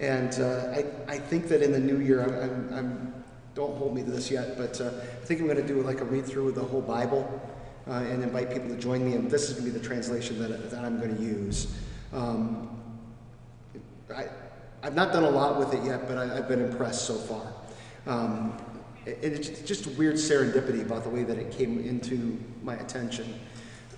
and 0.00 0.32
uh, 0.40 0.72
I, 0.72 0.84
I 1.14 1.18
think 1.18 1.48
that 1.48 1.62
in 1.62 1.72
the 1.72 1.80
new 1.80 2.00
year, 2.00 2.22
I'm, 2.22 2.74
I'm, 2.74 3.24
don't 3.54 3.76
hold 3.76 3.94
me 3.94 4.02
to 4.02 4.10
this 4.10 4.30
yet, 4.30 4.56
but 4.56 4.80
uh, 4.80 4.86
I 4.88 5.24
think 5.24 5.40
I'm 5.40 5.46
going 5.46 5.56
to 5.58 5.66
do 5.66 5.80
like 5.82 6.00
a 6.00 6.04
read 6.04 6.26
through 6.26 6.48
of 6.48 6.54
the 6.56 6.64
whole 6.64 6.82
Bible 6.82 7.40
uh, 7.86 7.92
and 7.92 8.22
invite 8.22 8.52
people 8.52 8.68
to 8.68 8.76
join 8.76 9.04
me. 9.04 9.14
And 9.14 9.30
this 9.30 9.48
is 9.48 9.54
going 9.54 9.66
to 9.66 9.72
be 9.72 9.78
the 9.78 9.84
translation 9.84 10.38
that, 10.40 10.70
that 10.70 10.84
I'm 10.84 10.98
going 10.98 11.16
to 11.16 11.22
use. 11.22 11.74
Um, 12.12 12.80
I, 14.14 14.26
I've 14.82 14.94
not 14.94 15.12
done 15.12 15.24
a 15.24 15.30
lot 15.30 15.58
with 15.58 15.72
it 15.72 15.84
yet, 15.84 16.08
but 16.08 16.18
I, 16.18 16.26
have 16.34 16.48
been 16.48 16.60
impressed 16.60 17.06
so 17.06 17.14
far. 17.14 17.52
Um, 18.06 18.56
it's 19.06 19.60
just 19.60 19.86
weird 19.98 20.16
serendipity 20.16 20.82
about 20.82 21.04
the 21.04 21.10
way 21.10 21.24
that 21.24 21.38
it 21.38 21.50
came 21.52 21.78
into 21.78 22.38
my 22.62 22.74
attention. 22.74 23.38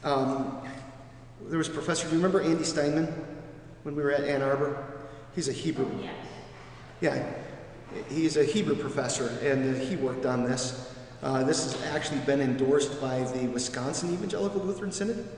Um, 0.04 0.58
there 1.48 1.58
was 1.58 1.68
Professor, 1.68 2.08
do 2.08 2.16
you 2.16 2.22
remember 2.22 2.40
Andy 2.40 2.64
Steinmann 2.64 3.12
when 3.84 3.94
we 3.94 4.02
were 4.02 4.10
at 4.10 4.24
Ann 4.24 4.42
Arbor? 4.42 4.95
He's 5.36 5.48
a 5.48 5.52
Hebrew. 5.52 5.86
Yeah, 7.00 7.22
he's 8.08 8.38
a 8.38 8.44
Hebrew 8.44 8.74
professor, 8.74 9.28
and 9.42 9.76
he 9.80 9.94
worked 9.96 10.24
on 10.26 10.44
this. 10.44 10.94
Uh, 11.22 11.44
this 11.44 11.64
has 11.64 11.82
actually 11.94 12.20
been 12.20 12.40
endorsed 12.40 13.00
by 13.00 13.20
the 13.20 13.46
Wisconsin 13.48 14.12
Evangelical 14.12 14.62
Lutheran 14.62 14.90
Synod. 14.90 15.28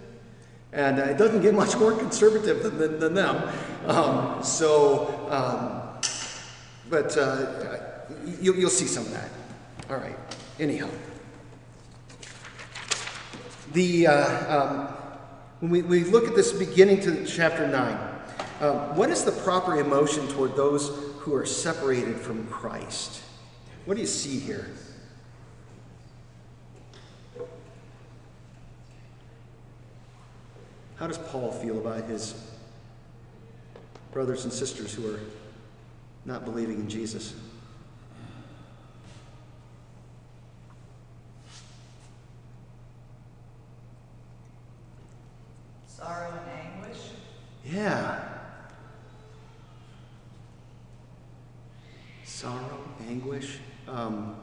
And 0.72 1.00
uh, 1.00 1.04
it 1.04 1.18
doesn't 1.18 1.42
get 1.42 1.54
much 1.54 1.76
more 1.76 1.92
conservative 1.92 2.62
than, 2.62 2.78
than, 2.78 3.00
than 3.00 3.14
them. 3.14 3.48
Um, 3.86 4.42
so, 4.42 5.08
um, 5.30 6.00
but 6.90 7.16
uh, 7.16 7.68
you, 8.40 8.54
you'll 8.54 8.70
see 8.70 8.86
some 8.86 9.04
of 9.04 9.12
that. 9.12 9.30
All 9.90 9.96
right. 9.96 10.16
Anyhow, 10.60 10.90
the 13.72 14.06
uh, 14.06 14.62
um, 14.62 14.86
when 15.60 15.70
we, 15.70 15.82
we 15.82 16.04
look 16.04 16.28
at 16.28 16.36
this 16.36 16.52
beginning 16.52 17.00
to 17.00 17.24
chapter 17.24 17.66
nine, 17.66 17.98
um, 18.60 18.96
what 18.96 19.10
is 19.10 19.24
the 19.24 19.32
proper 19.32 19.78
emotion 19.78 20.26
toward 20.28 20.56
those 20.56 20.88
who 21.18 21.34
are 21.34 21.46
separated 21.46 22.16
from 22.16 22.46
Christ? 22.48 23.22
What 23.84 23.94
do 23.94 24.00
you 24.00 24.06
see 24.06 24.38
here? 24.38 24.68
How 30.96 31.06
does 31.06 31.18
Paul 31.18 31.52
feel 31.52 31.78
about 31.78 32.04
his 32.04 32.34
brothers 34.10 34.42
and 34.42 34.52
sisters 34.52 34.92
who 34.92 35.14
are 35.14 35.20
not 36.24 36.44
believing 36.44 36.80
in 36.80 36.88
Jesus? 36.88 37.34
Sorrow 45.86 46.32
and 46.32 46.82
anguish. 46.82 47.00
Yeah. 47.64 48.38
Sorrow, 52.38 52.78
anguish. 53.08 53.58
Um, 53.88 54.36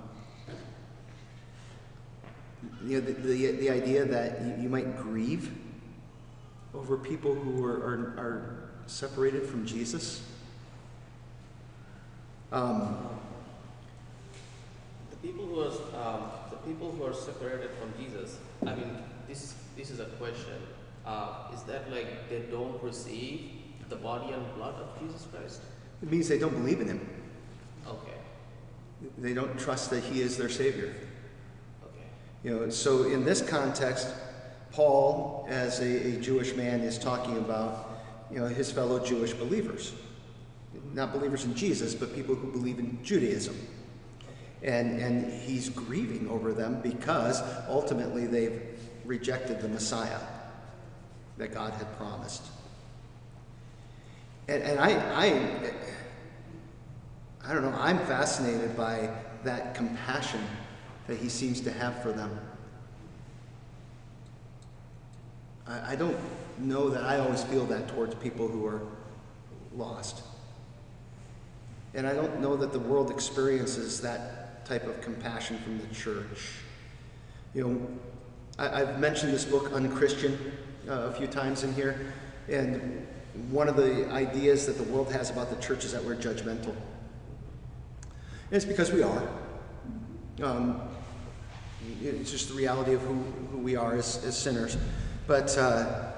you 2.83 2.99
know, 2.99 3.05
the, 3.05 3.13
the, 3.13 3.51
the 3.51 3.69
idea 3.69 4.03
that 4.03 4.41
you, 4.41 4.63
you 4.63 4.69
might 4.69 4.97
grieve 4.97 5.49
over 6.73 6.97
people 6.97 7.33
who 7.33 7.63
are, 7.63 7.77
are, 7.77 7.99
are 8.17 8.69
separated 8.85 9.43
from 9.43 9.65
Jesus. 9.65 10.27
Um, 12.51 12.97
The 15.09 15.15
people 15.27 15.45
who 15.45 15.61
are 15.61 15.71
um, 15.95 16.23
the 16.51 16.57
people 16.67 16.91
who 16.91 17.05
are 17.05 17.13
separated 17.13 17.71
from 17.79 17.93
Jesus. 17.97 18.39
I 18.67 18.75
mean, 18.75 18.97
this 19.27 19.41
is 19.41 19.55
this 19.77 19.89
is 19.89 19.99
a 20.01 20.05
question. 20.19 20.59
Uh, 21.05 21.47
is 21.53 21.63
that 21.63 21.89
like 21.89 22.29
they 22.29 22.39
don't 22.51 22.81
receive 22.83 23.51
the 23.87 23.95
body 23.95 24.33
and 24.33 24.43
blood 24.55 24.75
of 24.75 24.99
Jesus 24.99 25.25
Christ? 25.31 25.61
it 26.03 26.11
means 26.11 26.27
they 26.27 26.37
don't 26.37 26.53
believe 26.53 26.81
in 26.81 26.87
him. 26.87 27.24
Okay, 27.87 28.17
They 29.17 29.33
don't 29.33 29.57
trust 29.59 29.89
that 29.91 30.03
he 30.03 30.21
is 30.21 30.37
their 30.37 30.49
Savior. 30.49 30.93
okay, 31.83 32.05
You 32.43 32.51
know, 32.51 32.69
so 32.69 33.03
in 33.03 33.23
this 33.23 33.41
context, 33.41 34.07
Paul, 34.71 35.45
as 35.49 35.79
a, 35.79 36.15
a 36.15 36.19
Jewish 36.19 36.55
man, 36.55 36.81
is 36.81 36.97
talking 36.97 37.37
about, 37.37 38.01
you 38.31 38.39
know, 38.39 38.47
his 38.47 38.71
fellow 38.71 38.99
Jewish 39.03 39.33
believers. 39.33 39.93
Not 40.93 41.13
believers 41.13 41.45
in 41.45 41.55
Jesus, 41.55 41.95
but 41.95 42.13
people 42.13 42.35
who 42.35 42.51
believe 42.51 42.79
in 42.79 43.01
Judaism. 43.03 43.55
And, 44.63 44.99
and 44.99 45.31
he's 45.31 45.69
grieving 45.69 46.27
over 46.29 46.51
them 46.51 46.81
because 46.81 47.41
ultimately 47.69 48.25
they've 48.25 48.61
rejected 49.05 49.61
the 49.61 49.67
Messiah 49.67 50.19
that 51.37 51.53
God 51.53 51.73
had 51.73 51.95
promised. 51.97 52.43
And, 54.47 54.63
and 54.63 54.79
I, 54.79 54.91
I, 55.13 55.73
I 57.47 57.53
don't 57.53 57.63
know, 57.63 57.77
I'm 57.79 57.99
fascinated 57.99 58.75
by 58.75 59.09
that 59.43 59.75
compassion 59.75 60.41
that 61.07 61.17
he 61.17 61.29
seems 61.29 61.61
to 61.61 61.71
have 61.71 62.01
for 62.01 62.11
them. 62.11 62.39
I, 65.67 65.91
I 65.91 65.95
don't 65.95 66.17
know 66.57 66.89
that 66.89 67.03
I 67.03 67.19
always 67.19 67.43
feel 67.43 67.65
that 67.65 67.87
towards 67.89 68.15
people 68.15 68.47
who 68.47 68.65
are 68.65 68.81
lost. 69.75 70.23
And 71.93 72.07
I 72.07 72.13
don't 72.13 72.39
know 72.41 72.55
that 72.55 72.73
the 72.73 72.79
world 72.79 73.11
experiences 73.11 74.01
that 74.01 74.65
type 74.65 74.87
of 74.87 74.99
compassion 75.01 75.59
from 75.59 75.77
the 75.77 75.87
church. 75.93 76.53
You 77.53 77.67
know, 77.67 77.87
I, 78.57 78.81
I've 78.81 78.99
mentioned 78.99 79.33
this 79.33 79.45
book, 79.45 79.71
Unchristian, 79.71 80.51
uh, 80.89 80.93
a 80.93 81.13
few 81.13 81.27
times 81.27 81.63
in 81.63 81.73
here, 81.73 82.13
and 82.49 83.05
one 83.49 83.67
of 83.67 83.75
the 83.75 84.09
ideas 84.11 84.65
that 84.65 84.77
the 84.77 84.83
world 84.83 85.11
has 85.11 85.29
about 85.29 85.49
the 85.49 85.61
church 85.61 85.85
is 85.85 85.91
that 85.91 86.03
we're 86.03 86.15
judgmental. 86.15 86.75
And 88.45 88.53
it's 88.55 88.65
because 88.65 88.91
we 88.91 89.01
are. 89.01 89.23
Um, 90.43 90.81
it's 92.01 92.31
just 92.31 92.49
the 92.49 92.55
reality 92.55 92.93
of 92.93 93.01
who, 93.01 93.13
who 93.51 93.57
we 93.57 93.75
are 93.75 93.95
as, 93.95 94.23
as 94.23 94.37
sinners. 94.37 94.77
But 95.27 95.57
uh, 95.57 96.11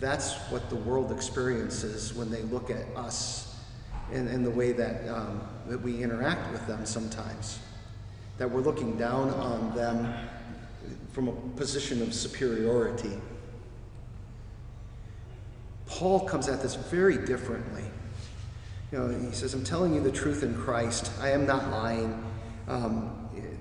that's 0.00 0.34
what 0.50 0.68
the 0.68 0.76
world 0.76 1.12
experiences 1.12 2.12
when 2.14 2.30
they 2.30 2.42
look 2.42 2.70
at 2.70 2.84
us 2.96 3.56
and, 4.12 4.28
and 4.28 4.44
the 4.44 4.50
way 4.50 4.72
that, 4.72 5.08
um, 5.08 5.40
that 5.68 5.80
we 5.80 6.02
interact 6.02 6.52
with 6.52 6.66
them 6.66 6.84
sometimes. 6.84 7.58
That 8.38 8.50
we're 8.50 8.60
looking 8.60 8.96
down 8.96 9.30
on 9.30 9.74
them 9.74 10.12
from 11.12 11.28
a 11.28 11.32
position 11.56 12.02
of 12.02 12.12
superiority. 12.12 13.18
Paul 15.86 16.20
comes 16.20 16.48
at 16.48 16.62
this 16.62 16.74
very 16.74 17.18
differently. 17.18 17.84
You 18.92 18.98
know, 18.98 19.08
he 19.08 19.32
says, 19.32 19.54
I'm 19.54 19.64
telling 19.64 19.94
you 19.94 20.02
the 20.02 20.12
truth 20.12 20.42
in 20.42 20.54
Christ. 20.54 21.10
I 21.18 21.30
am 21.30 21.46
not 21.46 21.70
lying. 21.70 22.22
Um, 22.68 23.18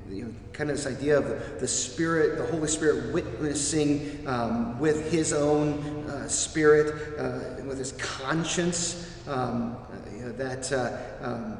you 0.09 0.25
know, 0.25 0.33
kind 0.51 0.69
of 0.69 0.75
this 0.75 0.85
idea 0.85 1.17
of 1.17 1.59
the, 1.61 1.67
Spirit, 1.67 2.37
the 2.37 2.45
Holy 2.47 2.67
Spirit 2.67 3.13
witnessing 3.13 4.27
um, 4.27 4.77
with 4.77 5.09
his 5.09 5.31
own 5.31 5.79
uh, 6.09 6.27
spirit, 6.27 7.17
uh, 7.17 7.63
with 7.63 7.77
his 7.77 7.93
conscience, 7.93 9.09
um, 9.29 9.77
you 10.13 10.23
know, 10.23 10.31
that 10.33 10.69
uh, 10.73 10.97
um, 11.25 11.57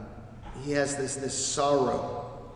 he 0.64 0.74
has 0.74 0.98
this, 0.98 1.16
this 1.16 1.34
sorrow. 1.34 2.52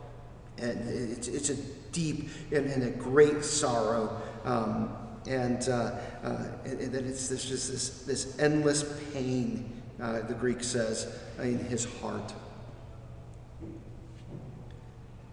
And 0.58 0.90
it's, 0.90 1.30
it's 1.30 1.50
a 1.50 1.56
deep 1.94 2.28
and, 2.52 2.66
and 2.68 2.84
a 2.84 2.92
great 2.92 3.46
sorrow. 3.46 4.22
Um, 4.44 4.98
and, 5.28 5.70
uh, 5.70 5.96
uh, 6.24 6.48
and, 6.66 6.80
and 6.82 6.92
that 6.92 7.06
it's 7.06 7.30
this, 7.30 7.46
just 7.46 7.72
this, 7.72 8.04
this 8.04 8.38
endless 8.38 8.84
pain, 9.14 9.75
uh, 10.02 10.22
the 10.22 10.34
Greek 10.34 10.64
says, 10.64 11.14
in 11.40 11.60
his 11.60 11.86
heart. 12.00 12.34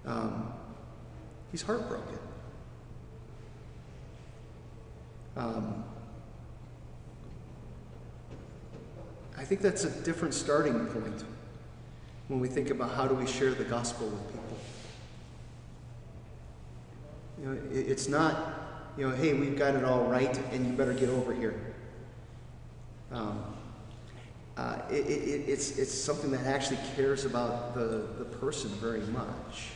Um, 0.04 0.52
he's 1.50 1.62
heartbroken. 1.62 2.18
Um, 5.36 5.84
I 9.38 9.44
think 9.44 9.60
that's 9.60 9.84
a 9.84 9.90
different 10.02 10.34
starting 10.34 10.86
point 10.86 11.24
when 12.28 12.40
we 12.40 12.48
think 12.48 12.70
about 12.70 12.92
how 12.92 13.06
do 13.06 13.14
we 13.14 13.26
share 13.26 13.52
the 13.52 13.64
gospel 13.64 14.08
with 14.08 14.26
people. 14.26 14.58
You 17.40 17.46
know, 17.46 17.52
it, 17.72 17.90
it's 17.90 18.08
not, 18.08 18.92
you 18.96 19.08
know, 19.08 19.14
hey, 19.14 19.32
we've 19.34 19.58
got 19.58 19.74
it 19.74 19.84
all 19.84 20.04
right, 20.04 20.38
and 20.52 20.66
you 20.66 20.72
better 20.74 20.92
get 20.92 21.08
over 21.08 21.34
here. 21.34 21.74
Um, 23.10 23.51
uh, 24.56 24.78
it, 24.90 25.06
it, 25.06 25.48
it's, 25.48 25.78
it's 25.78 25.92
something 25.92 26.30
that 26.30 26.46
actually 26.46 26.78
cares 26.94 27.24
about 27.24 27.74
the, 27.74 28.06
the 28.18 28.24
person 28.24 28.70
very 28.70 29.00
much 29.00 29.70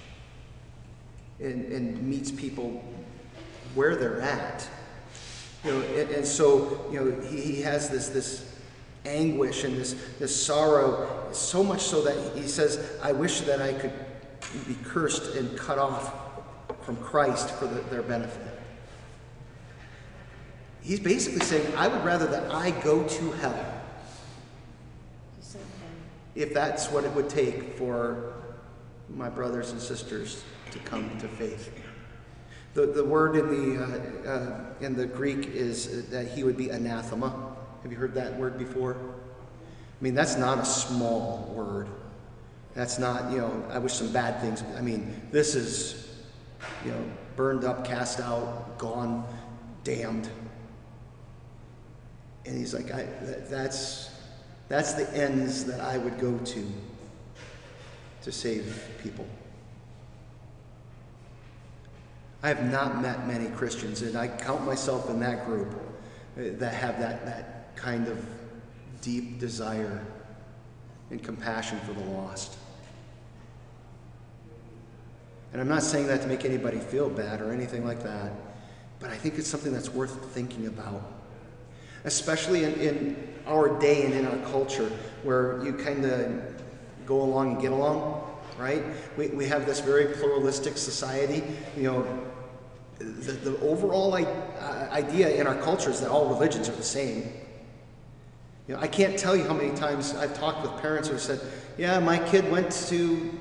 and, 1.41 1.73
and 1.73 2.03
meets 2.03 2.31
people 2.31 2.85
where 3.75 3.97
they're 3.97 4.21
at. 4.21 4.69
You 5.65 5.73
know, 5.73 5.81
and, 5.81 6.11
and 6.11 6.27
so, 6.27 6.87
you 6.93 7.01
know, 7.01 7.21
he, 7.23 7.41
he 7.41 7.63
has 7.63 7.89
this, 7.89 8.09
this 8.09 8.55
anguish 9.07 9.65
and 9.65 9.77
this, 9.77 9.95
this 10.19 10.45
sorrow, 10.45 11.29
so 11.33 11.65
much 11.65 11.81
so 11.81 12.03
that 12.03 12.37
he 12.37 12.47
says, 12.47 12.99
I 13.03 13.13
wish 13.13 13.41
that 13.43 13.63
I 13.63 13.73
could 13.73 13.93
be 14.67 14.77
cursed 14.85 15.37
and 15.37 15.57
cut 15.57 15.79
off 15.79 16.13
from 16.83 16.97
Christ 16.97 17.51
for 17.53 17.67
the, 17.67 17.81
their 17.83 18.03
benefit. 18.03 18.43
He's 20.83 21.01
basically 21.01 21.45
saying, 21.45 21.75
I 21.77 21.89
would 21.89 22.05
rather 22.05 22.27
that 22.27 22.53
I 22.53 22.71
go 22.83 23.03
to 23.03 23.33
hell 23.33 23.76
if 26.37 26.53
that's 26.53 26.91
what 26.91 27.05
it 27.05 27.13
would 27.13 27.31
take 27.31 27.77
for 27.77 28.35
my 29.09 29.29
brothers 29.29 29.73
and 29.73 29.81
sisters 29.81 30.45
to 30.71 30.79
come 30.81 31.19
to 31.19 31.27
faith. 31.27 31.73
The, 32.75 32.87
the 32.87 33.05
word 33.05 33.37
in 33.37 33.49
the, 33.49 33.83
uh, 33.83 34.31
uh, 34.31 34.61
in 34.81 34.95
the 34.95 35.07
Greek 35.07 35.47
is 35.47 36.11
that 36.11 36.29
he 36.29 36.45
would 36.45 36.59
be 36.59 36.69
anathema. 36.69 37.57
Have 37.83 37.91
you 37.91 37.97
heard 37.97 38.15
that 38.15 38.37
word 38.37 38.59
before? 38.59 38.97
I 38.97 40.05
mean, 40.05 40.15
that's 40.15 40.37
not 40.37 40.59
a 40.59 40.65
small 40.65 41.51
word. 41.57 41.89
That's 42.75 42.99
not, 42.99 43.33
you 43.33 43.39
know, 43.39 43.65
I 43.71 43.79
wish 43.79 43.95
some 43.95 44.13
bad 44.13 44.43
things. 44.43 44.63
I 44.77 44.83
mean, 44.83 45.23
this 45.33 45.55
is, 45.55 46.07
you 46.85 46.91
know, 46.91 47.03
burned 47.35 47.65
up, 47.65 47.87
cast 47.87 48.21
out, 48.21 48.77
gone, 48.77 49.27
damned. 49.83 50.29
And 52.45 52.59
he's 52.59 52.75
like, 52.75 52.93
I, 52.93 53.05
that, 53.05 53.49
that's, 53.49 54.11
that's 54.69 54.95
the 54.95 55.09
ends 55.17 55.65
that 55.65 55.81
I 55.81 55.99
would 55.99 56.19
go 56.19 56.37
to 56.37 56.67
to 58.23 58.33
save 58.33 58.91
people. 59.03 59.27
I 62.43 62.49
have 62.49 62.71
not 62.71 63.01
met 63.01 63.27
many 63.27 63.49
Christians, 63.51 64.03
and 64.03 64.17
I 64.17 64.29
count 64.29 64.65
myself 64.65 65.09
in 65.11 65.21
that 65.21 65.47
group 65.47 65.75
uh, 66.37 66.43
that 66.59 66.75
have 66.75 66.99
that, 67.01 67.25
that 67.25 67.77
kind 67.77 68.09
of 68.09 68.25
deep 69.01 69.39
desire 69.39 70.05
and 71.11 71.23
compassion 71.23 71.79
for 71.81 71.93
the 71.93 72.05
lost. 72.11 72.57
And 75.53 75.61
I'm 75.61 75.69
not 75.69 75.83
saying 75.83 76.09
that 76.09 76.23
to 76.23 76.27
make 76.27 76.45
anybody 76.45 76.79
feel 76.79 77.09
bad 77.09 77.41
or 77.41 77.53
anything 77.53 77.87
like 77.87 78.03
that, 78.03 78.33
but 78.99 79.11
I 79.11 79.17
think 79.17 79.39
it's 79.39 79.49
something 79.49 79.73
that's 79.73 79.91
worth 79.91 80.33
thinking 80.33 80.67
about. 80.67 81.16
Especially 82.07 82.65
in, 82.65 82.75
in 82.75 83.35
our 83.47 83.79
day 83.79 84.07
and 84.07 84.15
in 84.15 84.27
our 84.27 84.51
culture, 84.51 84.91
where 85.23 85.63
you 85.65 85.73
kind 85.75 86.05
of 86.05 86.43
go 87.05 87.21
along 87.21 87.53
and 87.53 87.61
get 87.61 87.73
along, 87.73 88.25
right? 88.59 88.83
We, 89.17 89.29
we 89.29 89.47
have 89.47 89.67
this 89.67 89.81
very 89.81 90.07
pluralistic 90.15 90.77
society. 90.77 91.43
You 91.77 91.83
know, 91.83 92.27
the, 92.99 93.33
the 93.33 93.61
overall 93.61 94.15
I, 94.15 94.23
uh, 94.23 94.89
idea 94.91 95.35
in 95.37 95.47
our 95.47 95.57
culture 95.57 95.91
is 95.91 96.01
that 96.01 96.11
all 96.11 96.29
religions 96.29 96.69
are 96.69 96.77
the 96.77 96.83
same. 96.83 97.33
You 98.69 98.75
know, 98.75 98.81
I 98.81 98.89
can't 98.89 99.19
tell 99.19 99.37
you 99.37 99.45
how 99.45 99.55
many 99.55 99.77
times 99.77 100.15
I've 100.15 100.37
talked 100.37 100.63
with 100.63 100.81
parents 100.83 101.09
who 101.09 101.15
have 101.15 101.23
said, 101.23 101.41
"Yeah, 101.79 101.99
my 102.01 102.19
kid 102.19 102.51
went 102.51 102.73
to 102.89 103.39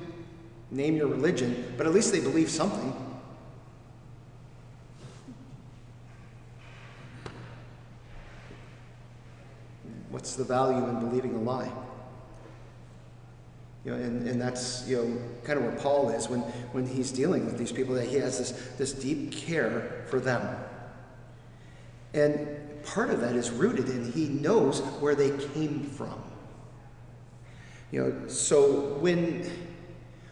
name 0.70 0.96
your 0.96 1.08
religion, 1.08 1.74
but 1.76 1.86
at 1.86 1.92
least 1.92 2.12
they 2.12 2.20
believe 2.20 2.50
something." 2.50 3.05
What's 10.16 10.34
the 10.34 10.44
value 10.44 10.82
in 10.88 10.98
believing 10.98 11.34
a 11.34 11.40
lie? 11.40 11.70
You 13.84 13.90
know, 13.90 13.98
and, 13.98 14.26
and 14.26 14.40
that's 14.40 14.88
you 14.88 14.96
know 14.96 15.18
kind 15.44 15.58
of 15.58 15.66
where 15.66 15.76
Paul 15.76 16.08
is 16.08 16.26
when, 16.26 16.40
when 16.72 16.86
he's 16.86 17.12
dealing 17.12 17.44
with 17.44 17.58
these 17.58 17.70
people 17.70 17.94
that 17.96 18.06
he 18.06 18.16
has 18.16 18.38
this, 18.38 18.52
this 18.78 18.92
deep 18.94 19.30
care 19.30 20.06
for 20.08 20.18
them. 20.18 20.56
And 22.14 22.48
part 22.82 23.10
of 23.10 23.20
that 23.20 23.36
is 23.36 23.50
rooted 23.50 23.90
in 23.90 24.10
he 24.10 24.28
knows 24.28 24.80
where 25.00 25.14
they 25.14 25.36
came 25.48 25.82
from. 25.82 26.18
You 27.92 28.04
know, 28.04 28.28
so 28.28 28.94
when 29.00 29.46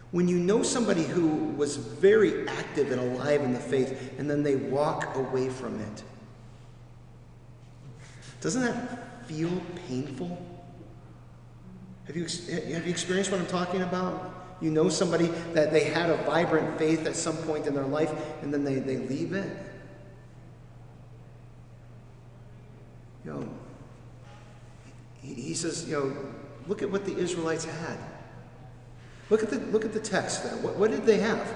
when 0.09 0.27
you 0.27 0.39
know 0.39 0.63
somebody 0.63 1.03
who 1.03 1.27
was 1.27 1.77
very 1.77 2.49
active 2.49 2.91
and 2.91 2.99
alive 2.99 3.41
in 3.41 3.53
the 3.53 3.59
faith 3.59 4.15
and 4.17 4.27
then 4.27 4.41
they 4.41 4.55
walk 4.55 5.15
away 5.15 5.47
from 5.47 5.79
it, 5.79 6.03
doesn't 8.41 8.63
that 8.63 9.04
feel 9.27 9.61
painful? 9.87 10.37
Have 12.07 12.15
you, 12.15 12.23
have 12.23 12.85
you 12.85 12.91
experienced 12.91 13.31
what 13.31 13.39
I'm 13.39 13.47
talking 13.47 13.81
about? 13.81 14.57
You 14.61 14.71
know 14.71 14.89
somebody 14.89 15.27
that 15.53 15.71
they 15.71 15.85
had 15.85 16.09
a 16.09 16.17
vibrant 16.17 16.77
faith 16.77 17.05
at 17.05 17.15
some 17.15 17.35
point 17.37 17.67
in 17.67 17.73
their 17.73 17.85
life 17.85 18.11
and 18.41 18.53
then 18.53 18.63
they, 18.63 18.75
they 18.75 18.97
leave 18.97 19.33
it? 19.33 19.49
You 23.23 23.31
know, 23.31 23.49
he, 25.21 25.55
says, 25.55 25.89
you 25.89 25.93
know, 25.93 26.15
look 26.67 26.83
at 26.83 26.91
what 26.91 27.05
the 27.05 27.17
Israelites 27.17 27.65
had. 27.65 27.97
Look 29.31 29.41
at 29.41 29.49
the, 29.49 29.57
look 29.71 29.83
at 29.83 29.93
the 29.93 29.99
text 29.99 30.43
there. 30.43 30.55
What, 30.57 30.75
what 30.75 30.91
did 30.91 31.05
they 31.05 31.17
have? 31.17 31.51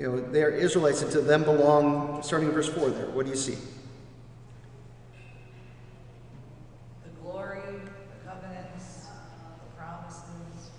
You 0.00 0.06
know, 0.06 0.18
they 0.18 0.42
are 0.42 0.48
Israelites, 0.48 1.02
and 1.02 1.12
to 1.12 1.20
them 1.20 1.44
belong, 1.44 2.22
starting 2.22 2.48
in 2.48 2.54
verse 2.54 2.70
4 2.70 2.88
there, 2.88 3.10
what 3.10 3.26
do 3.26 3.30
you 3.32 3.36
see? 3.36 3.58
The 7.04 7.10
glory, 7.22 7.60
the 7.60 8.26
covenants, 8.26 9.08
the 9.58 9.76
promises. 9.76 10.70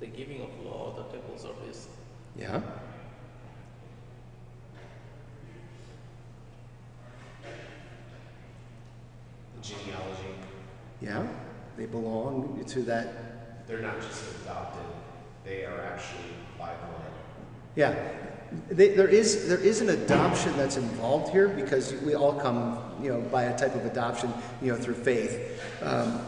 The 0.00 0.06
giving 0.08 0.42
of 0.42 0.48
law, 0.64 0.92
the 0.96 1.04
temple 1.16 1.38
service. 1.38 1.86
Yeah? 2.36 2.60
The 9.54 9.62
genealogy, 9.62 10.34
Yeah? 11.00 11.24
They 11.76 11.86
belong 11.86 12.64
to 12.66 12.82
that. 12.82 13.68
they're 13.68 13.78
not 13.78 14.00
just 14.02 14.42
adopted, 14.42 14.82
they 15.44 15.64
are 15.64 15.80
actually 15.80 16.34
by 16.58 16.66
blood. 16.74 17.12
Yeah. 17.74 17.94
They, 18.72 18.88
there, 18.94 19.08
is, 19.08 19.48
there 19.48 19.60
is 19.60 19.82
an 19.82 19.90
adoption 19.90 20.56
that's 20.56 20.78
involved 20.78 21.30
here 21.30 21.48
because 21.48 21.92
we 22.02 22.14
all 22.14 22.32
come, 22.32 22.78
you 23.02 23.12
know, 23.12 23.20
by 23.20 23.44
a 23.44 23.58
type 23.58 23.74
of 23.74 23.84
adoption, 23.84 24.32
you 24.62 24.72
know, 24.72 24.78
through 24.78 24.94
faith. 24.94 25.62
Um, 25.82 26.20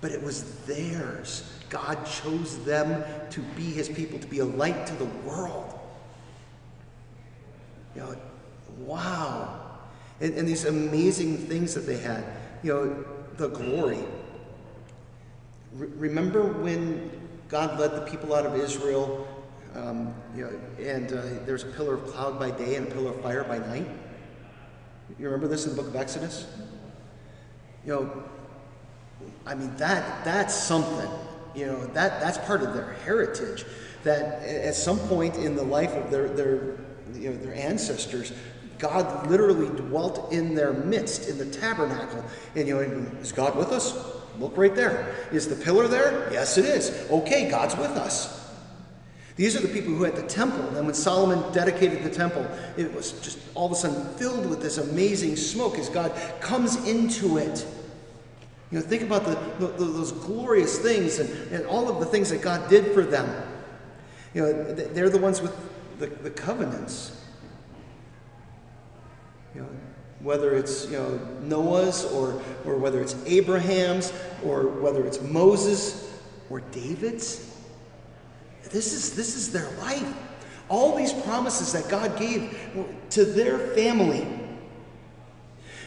but 0.00 0.10
it 0.10 0.20
was 0.20 0.42
theirs. 0.66 1.48
God 1.70 2.04
chose 2.06 2.64
them 2.64 3.04
to 3.30 3.40
be 3.56 3.62
his 3.62 3.88
people, 3.88 4.18
to 4.18 4.26
be 4.26 4.40
a 4.40 4.44
light 4.44 4.86
to 4.88 4.94
the 4.94 5.04
world. 5.04 5.78
You 7.94 8.00
know, 8.00 8.16
wow. 8.78 9.60
And, 10.20 10.34
and 10.34 10.48
these 10.48 10.64
amazing 10.64 11.36
things 11.36 11.72
that 11.74 11.86
they 11.86 11.98
had. 11.98 12.24
You 12.64 12.72
know, 12.72 13.04
the 13.36 13.48
glory. 13.48 14.04
Re- 15.74 15.88
remember 15.94 16.42
when 16.42 17.12
God 17.48 17.78
led 17.78 17.92
the 17.92 18.10
people 18.10 18.34
out 18.34 18.44
of 18.44 18.56
Israel, 18.56 19.26
um, 19.78 20.14
you 20.34 20.44
know, 20.44 20.60
and 20.84 21.12
uh, 21.12 21.22
there's 21.44 21.64
a 21.64 21.68
pillar 21.68 21.94
of 21.94 22.06
cloud 22.06 22.38
by 22.38 22.50
day 22.50 22.76
and 22.76 22.88
a 22.88 22.90
pillar 22.90 23.10
of 23.10 23.20
fire 23.22 23.44
by 23.44 23.58
night? 23.58 23.86
You 25.18 25.26
remember 25.26 25.48
this 25.48 25.64
in 25.64 25.74
the 25.74 25.82
book 25.82 25.90
of 25.90 25.96
Exodus? 25.96 26.46
You 27.84 27.92
know, 27.92 28.24
I 29.46 29.54
mean, 29.54 29.74
that, 29.76 30.24
that's 30.24 30.54
something. 30.54 31.10
You 31.54 31.66
know, 31.66 31.86
that, 31.86 32.20
that's 32.20 32.38
part 32.38 32.62
of 32.62 32.74
their 32.74 32.92
heritage. 33.04 33.64
That 34.04 34.42
at 34.42 34.74
some 34.74 34.98
point 35.00 35.36
in 35.36 35.56
the 35.56 35.62
life 35.62 35.92
of 35.92 36.10
their, 36.10 36.28
their, 36.28 36.78
you 37.14 37.30
know, 37.30 37.36
their 37.36 37.54
ancestors, 37.54 38.32
God 38.78 39.28
literally 39.28 39.68
dwelt 39.68 40.32
in 40.32 40.54
their 40.54 40.72
midst 40.72 41.28
in 41.28 41.38
the 41.38 41.46
tabernacle. 41.46 42.24
And, 42.54 42.68
you 42.68 42.74
know, 42.74 42.80
is 43.20 43.32
God 43.32 43.56
with 43.56 43.72
us? 43.72 43.96
Look 44.38 44.56
right 44.56 44.74
there. 44.74 45.14
Is 45.32 45.48
the 45.48 45.56
pillar 45.56 45.88
there? 45.88 46.28
Yes, 46.32 46.58
it 46.58 46.64
is. 46.64 47.10
Okay, 47.10 47.50
God's 47.50 47.76
with 47.76 47.90
us. 47.90 48.37
These 49.38 49.54
are 49.54 49.60
the 49.60 49.68
people 49.68 49.94
who 49.94 50.02
had 50.02 50.16
the 50.16 50.26
temple. 50.26 50.76
And 50.76 50.84
when 50.84 50.94
Solomon 50.94 51.52
dedicated 51.52 52.02
the 52.02 52.10
temple, 52.10 52.44
it 52.76 52.92
was 52.92 53.12
just 53.20 53.38
all 53.54 53.66
of 53.66 53.72
a 53.72 53.76
sudden 53.76 54.04
filled 54.14 54.50
with 54.50 54.60
this 54.60 54.78
amazing 54.78 55.36
smoke 55.36 55.78
as 55.78 55.88
God 55.88 56.12
comes 56.40 56.88
into 56.88 57.38
it. 57.38 57.64
You 58.72 58.80
know, 58.80 58.84
think 58.84 59.02
about 59.02 59.24
the, 59.24 59.36
the, 59.64 59.68
those 59.84 60.10
glorious 60.10 60.80
things 60.80 61.20
and, 61.20 61.52
and 61.52 61.64
all 61.66 61.88
of 61.88 62.00
the 62.00 62.06
things 62.06 62.30
that 62.30 62.42
God 62.42 62.68
did 62.68 62.92
for 62.92 63.04
them. 63.04 63.28
You 64.34 64.42
know, 64.42 64.74
they're 64.74 65.08
the 65.08 65.18
ones 65.18 65.40
with 65.40 65.56
the, 66.00 66.08
the 66.08 66.30
covenants. 66.32 67.24
You 69.54 69.60
know, 69.60 69.68
whether 70.20 70.56
it's 70.56 70.86
you 70.86 70.98
know 70.98 71.16
Noah's 71.42 72.04
or, 72.06 72.42
or 72.66 72.76
whether 72.76 73.00
it's 73.00 73.14
Abraham's 73.24 74.12
or 74.44 74.66
whether 74.66 75.06
it's 75.06 75.22
Moses 75.22 76.12
or 76.50 76.60
David's. 76.60 77.47
This 78.70 78.92
is, 78.92 79.14
this 79.14 79.36
is 79.36 79.52
their 79.52 79.70
life. 79.78 80.14
All 80.68 80.96
these 80.96 81.12
promises 81.12 81.72
that 81.72 81.88
God 81.88 82.18
gave 82.18 82.58
to 83.10 83.24
their 83.24 83.58
family. 83.74 84.26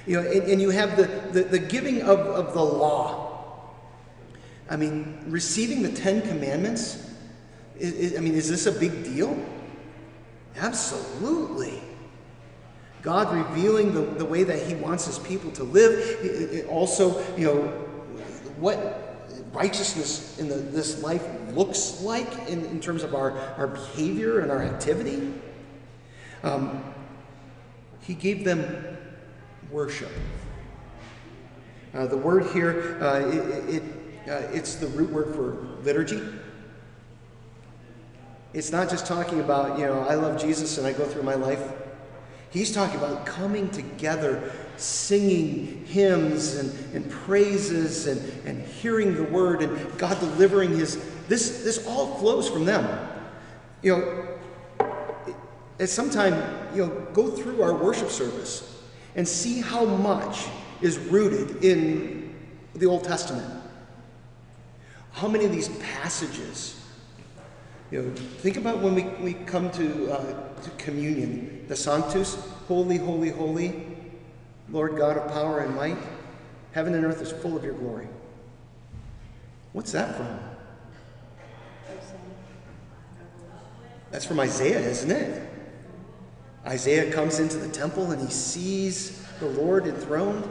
You 0.07 0.21
know, 0.21 0.29
and, 0.29 0.43
and 0.43 0.61
you 0.61 0.71
have 0.71 0.97
the, 0.97 1.03
the, 1.31 1.43
the 1.43 1.59
giving 1.59 2.01
of, 2.01 2.19
of 2.19 2.53
the 2.53 2.63
law. 2.63 3.69
I 4.69 4.75
mean, 4.75 5.23
receiving 5.27 5.83
the 5.83 5.91
Ten 5.91 6.21
Commandments, 6.21 7.11
is, 7.77 7.93
is, 7.93 8.17
I 8.17 8.21
mean, 8.21 8.33
is 8.33 8.49
this 8.49 8.65
a 8.65 8.71
big 8.71 9.03
deal? 9.03 9.37
Absolutely. 10.55 11.81
God 13.01 13.33
revealing 13.33 13.93
the, 13.93 14.01
the 14.01 14.25
way 14.25 14.43
that 14.43 14.61
He 14.67 14.75
wants 14.75 15.05
His 15.05 15.19
people 15.19 15.51
to 15.51 15.63
live. 15.63 15.99
It, 16.23 16.53
it 16.53 16.67
also, 16.67 17.23
you 17.35 17.45
know, 17.45 17.61
what 18.57 19.19
righteousness 19.53 20.39
in 20.39 20.47
the, 20.47 20.55
this 20.55 21.03
life 21.03 21.25
looks 21.55 22.01
like 22.01 22.49
in, 22.49 22.65
in 22.65 22.79
terms 22.79 23.03
of 23.03 23.15
our, 23.15 23.37
our 23.57 23.67
behavior 23.67 24.39
and 24.39 24.51
our 24.51 24.61
activity. 24.61 25.33
Um, 26.43 26.83
he 28.01 28.13
gave 28.13 28.43
them 28.43 28.97
worship. 29.69 30.11
Uh, 31.93 32.07
the 32.07 32.17
word 32.17 32.45
here, 32.53 32.97
uh, 33.01 33.19
it, 33.27 33.75
it 33.75 33.83
uh, 34.27 34.47
it's 34.53 34.75
the 34.75 34.87
root 34.87 35.09
word 35.09 35.33
for 35.33 35.83
liturgy. 35.83 36.21
It's 38.53 38.71
not 38.71 38.89
just 38.89 39.05
talking 39.05 39.39
about, 39.39 39.79
you 39.79 39.85
know, 39.85 40.01
I 40.01 40.15
love 40.15 40.39
Jesus 40.39 40.77
and 40.77 40.85
I 40.85 40.93
go 40.93 41.05
through 41.05 41.23
my 41.23 41.35
life. 41.35 41.61
He's 42.51 42.71
talking 42.73 42.97
about 42.97 43.25
coming 43.25 43.69
together, 43.69 44.51
singing 44.77 45.85
hymns 45.85 46.55
and, 46.55 46.95
and 46.95 47.09
praises 47.09 48.07
and, 48.07 48.21
and 48.45 48.61
hearing 48.65 49.15
the 49.15 49.23
word 49.23 49.61
and 49.61 49.97
God 49.97 50.19
delivering 50.19 50.77
his. 50.77 51.03
This, 51.31 51.63
this 51.63 51.87
all 51.87 52.17
flows 52.17 52.49
from 52.49 52.65
them. 52.65 53.07
You 53.81 53.95
know, 53.95 54.27
at 55.79 55.87
some 55.87 56.09
time, 56.09 56.33
you 56.75 56.85
know, 56.85 57.07
go 57.13 57.29
through 57.29 57.61
our 57.61 57.73
worship 57.73 58.09
service 58.09 58.83
and 59.15 59.25
see 59.25 59.61
how 59.61 59.85
much 59.85 60.47
is 60.81 60.97
rooted 60.97 61.63
in 61.63 62.35
the 62.75 62.85
Old 62.85 63.05
Testament. 63.05 63.47
How 65.13 65.29
many 65.29 65.45
of 65.45 65.53
these 65.53 65.69
passages 65.79 66.85
you 67.91 68.01
know, 68.01 68.13
think 68.13 68.57
about 68.57 68.79
when 68.79 68.93
we, 68.93 69.03
we 69.23 69.33
come 69.33 69.71
to, 69.71 70.11
uh, 70.11 70.61
to 70.63 70.69
communion, 70.71 71.63
the 71.69 71.77
Sanctus, 71.77 72.35
holy, 72.67 72.97
holy, 72.97 73.29
holy, 73.29 73.87
Lord 74.69 74.97
God 74.97 75.15
of 75.15 75.31
power 75.31 75.59
and 75.59 75.77
might. 75.77 75.97
Heaven 76.73 76.93
and 76.93 77.05
earth 77.05 77.21
is 77.21 77.31
full 77.31 77.55
of 77.55 77.63
your 77.63 77.75
glory. 77.75 78.09
What's 79.71 79.93
that 79.93 80.17
from? 80.17 80.50
That's 84.11 84.25
from 84.25 84.39
Isaiah, 84.39 84.79
isn't 84.79 85.11
it? 85.11 85.49
Isaiah 86.65 87.11
comes 87.11 87.39
into 87.39 87.57
the 87.57 87.69
temple 87.69 88.11
and 88.11 88.21
he 88.21 88.31
sees 88.31 89.25
the 89.39 89.47
Lord 89.47 89.87
enthroned. 89.87 90.49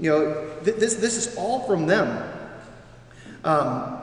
You 0.00 0.10
know, 0.10 0.50
th- 0.64 0.76
this, 0.76 0.94
this 0.96 1.16
is 1.16 1.36
all 1.36 1.60
from 1.66 1.86
them. 1.86 2.32
Um, 3.44 3.98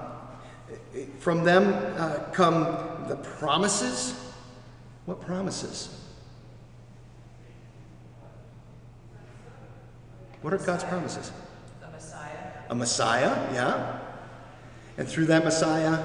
from 1.20 1.44
them 1.44 1.74
uh, 1.98 2.20
come 2.32 2.64
the 3.10 3.18
promises. 3.18 4.16
What 5.06 5.22
promises? 5.22 6.00
What 10.42 10.54
are 10.54 10.58
God's 10.58 10.84
promises? 10.84 11.32
The 11.82 11.90
Messiah, 11.90 12.52
A 12.70 12.76
Messiah, 12.76 13.54
yeah. 13.54 14.00
And 14.98 15.08
through 15.08 15.26
that 15.26 15.44
Messiah, 15.44 15.98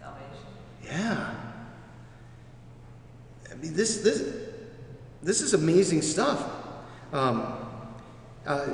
salvation. 0.00 0.46
yeah. 0.84 1.34
Mean, 3.60 3.74
this, 3.74 4.02
this, 4.02 4.34
this 5.22 5.40
is 5.40 5.54
amazing 5.54 6.02
stuff. 6.02 6.44
Um, 7.12 7.54
uh, 8.46 8.66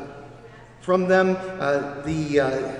from 0.81 1.09
them, 1.09 1.37
uh, 1.59 2.03
the, 2.03 2.41
uh, 2.41 2.73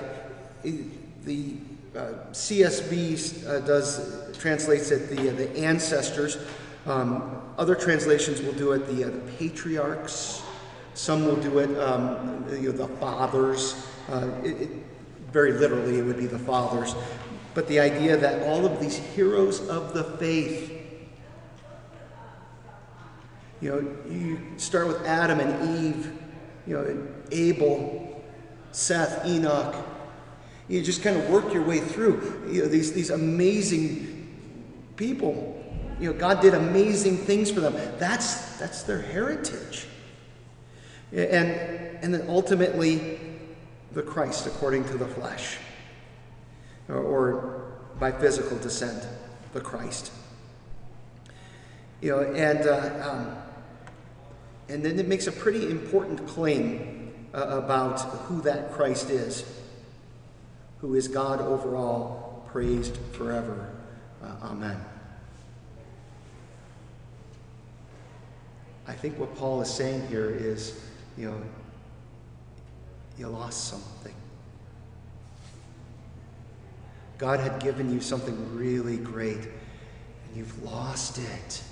the 1.23 1.55
uh, 1.95 2.13
CSB 2.31 3.47
uh, 3.47 3.59
does, 3.61 4.37
translates 4.37 4.91
it 4.91 5.09
the, 5.09 5.29
the 5.29 5.57
ancestors. 5.57 6.37
Um, 6.85 7.41
other 7.57 7.73
translations 7.73 8.41
will 8.41 8.53
do 8.53 8.73
it 8.73 8.85
the, 8.87 9.05
uh, 9.05 9.09
the 9.09 9.31
patriarchs. 9.37 10.43
Some 10.93 11.25
will 11.25 11.37
do 11.37 11.59
it 11.59 11.77
um, 11.79 12.45
you 12.51 12.71
know, 12.71 12.71
the 12.71 12.87
fathers. 12.97 13.87
Uh, 14.09 14.29
it, 14.43 14.61
it, 14.61 14.69
very 15.31 15.53
literally, 15.53 15.99
it 15.99 16.03
would 16.03 16.17
be 16.17 16.27
the 16.27 16.39
fathers. 16.39 16.95
But 17.53 17.67
the 17.67 17.79
idea 17.79 18.17
that 18.17 18.43
all 18.43 18.65
of 18.65 18.79
these 18.79 18.97
heroes 18.97 19.67
of 19.67 19.93
the 19.93 20.03
faith, 20.17 20.74
you 23.65 23.71
know, 23.71 24.13
you 24.13 24.39
start 24.57 24.85
with 24.85 25.03
Adam 25.07 25.39
and 25.39 25.85
Eve, 25.85 26.11
you 26.67 26.75
know, 26.75 27.07
Abel, 27.31 28.23
Seth, 28.71 29.25
Enoch. 29.25 29.75
You 30.67 30.83
just 30.83 31.01
kind 31.01 31.17
of 31.17 31.27
work 31.31 31.51
your 31.51 31.63
way 31.63 31.79
through 31.79 32.43
you 32.47 32.61
know, 32.61 32.67
these, 32.67 32.93
these 32.93 33.09
amazing 33.09 34.37
people. 34.97 35.63
You 35.99 36.13
know, 36.13 36.19
God 36.19 36.41
did 36.41 36.53
amazing 36.53 37.17
things 37.17 37.49
for 37.49 37.59
them. 37.59 37.73
That's, 37.97 38.55
that's 38.57 38.83
their 38.83 39.01
heritage. 39.01 39.87
And, 41.11 41.49
and 42.03 42.13
then 42.13 42.25
ultimately, 42.29 43.19
the 43.93 44.03
Christ 44.03 44.45
according 44.45 44.83
to 44.89 44.97
the 44.99 45.07
flesh, 45.07 45.57
or, 46.87 46.97
or 46.97 47.73
by 47.99 48.11
physical 48.11 48.59
descent, 48.59 49.07
the 49.53 49.61
Christ. 49.61 50.11
You 52.01 52.11
know, 52.11 52.19
and, 52.33 52.67
uh, 52.67 53.09
um, 53.09 53.37
and 54.69 54.83
then 54.83 54.99
it 54.99 55.07
makes 55.07 55.27
a 55.27 55.31
pretty 55.31 55.69
important 55.69 56.25
claim 56.27 57.13
uh, 57.33 57.61
about 57.63 58.01
who 58.01 58.41
that 58.41 58.71
Christ 58.71 59.09
is, 59.09 59.45
who 60.79 60.95
is 60.95 61.07
God 61.07 61.41
over 61.41 61.75
all, 61.75 62.47
praised 62.51 62.97
forever. 63.11 63.69
Uh, 64.23 64.31
amen. 64.43 64.79
I 68.87 68.93
think 68.93 69.19
what 69.19 69.35
Paul 69.35 69.61
is 69.61 69.73
saying 69.73 70.07
here 70.07 70.29
is, 70.29 70.79
you 71.17 71.29
know, 71.29 71.41
you 73.17 73.27
lost 73.27 73.65
something. 73.65 74.13
God 77.17 77.39
had 77.39 77.61
given 77.61 77.93
you 77.93 78.01
something 78.01 78.55
really 78.55 78.97
great, 78.97 79.37
and 79.37 80.35
you've 80.35 80.63
lost 80.63 81.17
it. 81.17 81.63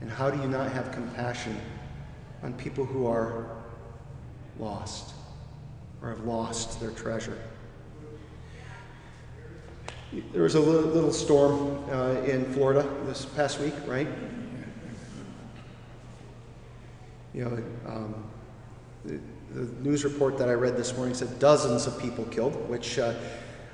And 0.00 0.10
how 0.10 0.30
do 0.30 0.40
you 0.40 0.48
not 0.48 0.72
have 0.72 0.92
compassion 0.92 1.60
on 2.42 2.54
people 2.54 2.84
who 2.84 3.06
are 3.06 3.56
lost 4.58 5.14
or 6.02 6.08
have 6.08 6.24
lost 6.24 6.80
their 6.80 6.90
treasure? 6.90 7.38
There 10.32 10.42
was 10.42 10.56
a 10.56 10.60
little, 10.60 11.12
storm 11.12 11.88
uh, 11.88 12.20
in 12.22 12.44
Florida 12.52 12.88
this 13.06 13.24
past 13.24 13.60
week, 13.60 13.74
right? 13.86 14.08
You 17.32 17.44
know, 17.44 17.64
um, 17.86 18.30
the, 19.04 19.20
the, 19.54 19.72
news 19.82 20.02
report 20.02 20.36
that 20.38 20.48
I 20.48 20.54
read 20.54 20.76
this 20.76 20.96
morning 20.96 21.14
said 21.14 21.38
dozens 21.38 21.86
of 21.86 22.00
people 22.00 22.24
killed, 22.24 22.68
which 22.68 22.98
uh, 22.98 23.14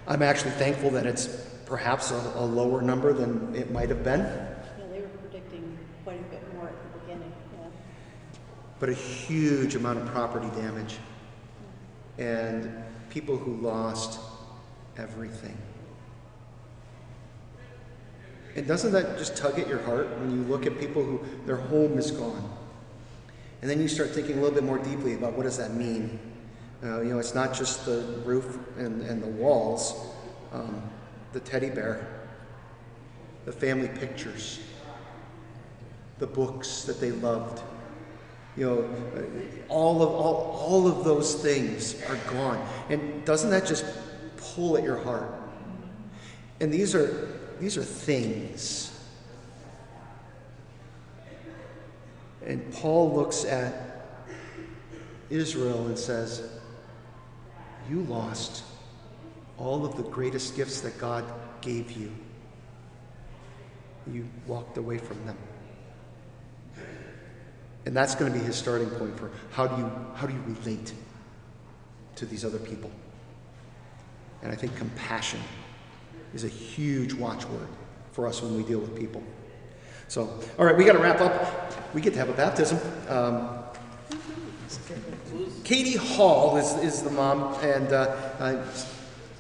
I'm 0.06 0.22
actually 0.22 0.50
thankful 0.52 0.90
that 0.90 1.06
it's 1.06 1.26
perhaps 1.64 2.10
a, 2.10 2.32
a 2.34 2.44
lower 2.44 2.82
number 2.82 3.14
than 3.14 3.54
it 3.54 3.70
might 3.70 3.88
have 3.88 4.04
been. 4.04 4.20
Yeah, 4.20 4.86
they 4.92 5.00
were 5.00 5.08
predicting 5.08 5.78
quite 6.04 6.20
a 6.20 6.24
bit 6.24 6.54
more 6.54 6.68
at 6.68 6.92
the 6.92 6.98
beginning, 7.00 7.32
yeah. 7.58 7.68
But 8.78 8.88
a 8.88 8.94
huge 8.94 9.74
amount 9.74 9.98
of 9.98 10.06
property 10.06 10.48
damage 10.60 10.96
and 12.18 12.70
people 13.10 13.36
who 13.36 13.56
lost 13.56 14.20
everything. 14.98 15.56
And 18.54 18.66
doesn't 18.66 18.92
that 18.92 19.18
just 19.18 19.36
tug 19.36 19.58
at 19.58 19.68
your 19.68 19.82
heart 19.82 20.08
when 20.18 20.30
you 20.30 20.42
look 20.44 20.66
at 20.66 20.78
people 20.78 21.04
who 21.04 21.20
their 21.44 21.56
home 21.56 21.98
is 21.98 22.10
gone? 22.10 22.50
And 23.60 23.70
then 23.70 23.80
you 23.80 23.88
start 23.88 24.10
thinking 24.10 24.38
a 24.38 24.40
little 24.40 24.54
bit 24.54 24.64
more 24.64 24.78
deeply 24.78 25.14
about 25.14 25.34
what 25.34 25.42
does 25.42 25.58
that 25.58 25.74
mean? 25.74 26.18
Uh, 26.82 27.00
you 27.00 27.10
know, 27.10 27.18
it's 27.18 27.34
not 27.34 27.54
just 27.54 27.84
the 27.84 28.20
roof 28.24 28.58
and, 28.78 29.02
and 29.02 29.22
the 29.22 29.26
walls, 29.26 30.14
um, 30.52 30.82
the 31.32 31.40
teddy 31.40 31.70
bear, 31.70 32.06
the 33.44 33.52
family 33.52 33.88
pictures, 33.88 34.60
the 36.18 36.26
books 36.26 36.84
that 36.84 37.00
they 37.00 37.12
loved. 37.12 37.62
You 38.57 38.64
know, 38.66 38.90
all 39.68 40.02
of, 40.02 40.09
all, 40.09 40.59
all 40.59 40.88
of 40.88 41.04
those 41.04 41.34
things 41.34 42.02
are 42.09 42.16
gone. 42.32 42.66
And 42.88 43.24
doesn't 43.24 43.50
that 43.50 43.66
just 43.66 43.84
pull 44.36 44.78
at 44.78 44.82
your 44.82 44.96
heart? 44.96 45.30
And 46.61 46.72
these 46.72 46.94
are, 46.94 47.28
these 47.61 47.76
are 47.76 47.84
things. 47.84 48.92
And 52.46 52.72
Paul 52.72 53.12
looks 53.12 53.44
at 53.44 54.07
Israel 55.28 55.86
and 55.86 55.98
says, 55.98 56.48
You 57.90 58.02
lost 58.02 58.62
all 59.59 59.84
of 59.84 59.96
the 59.96 60.04
greatest 60.04 60.57
gifts 60.57 60.80
that 60.82 60.96
God 60.98 61.24
gave 61.61 61.90
you. 61.92 62.12
You 64.11 64.28
walked 64.46 64.78
away 64.78 64.98
from 64.98 65.24
them. 65.26 65.36
And 67.87 67.97
that's 67.97 68.16
going 68.16 68.32
to 68.32 68.39
be 68.39 68.45
his 68.45 68.57
starting 68.57 68.91
point 68.91 69.16
for 69.16 69.30
how 69.53 69.66
do 69.66 69.80
you, 69.80 69.91
how 70.16 70.26
do 70.26 70.34
you 70.34 70.43
relate 70.47 70.93
to 72.16 72.26
these 72.26 72.45
other 72.45 72.59
people. 72.59 72.91
And 74.43 74.53
I 74.53 74.57
think 74.57 74.76
compassion 74.76 75.41
is 76.34 76.45
a 76.45 76.49
huge 76.49 77.14
watchword 77.14 77.68
for 78.12 78.26
us 78.26 78.43
when 78.43 78.57
we 78.57 78.64
deal 78.64 78.80
with 78.80 78.97
people. 78.99 79.22
So, 80.09 80.41
all 80.59 80.64
right, 80.64 80.76
we 80.76 80.84
got 80.84 80.93
to 80.93 80.99
wrap 80.99 81.20
up. 81.20 81.95
We 81.95 82.01
get 82.01 82.12
to 82.14 82.18
have 82.18 82.28
a 82.28 82.32
baptism. 82.32 82.78
Um, 83.09 83.51
Katie 85.64 85.97
Hall 85.97 86.57
is, 86.57 86.74
is 86.78 87.03
the 87.03 87.11
mom, 87.11 87.55
and 87.62 87.93
uh, 87.93 88.16
uh, 88.39 88.66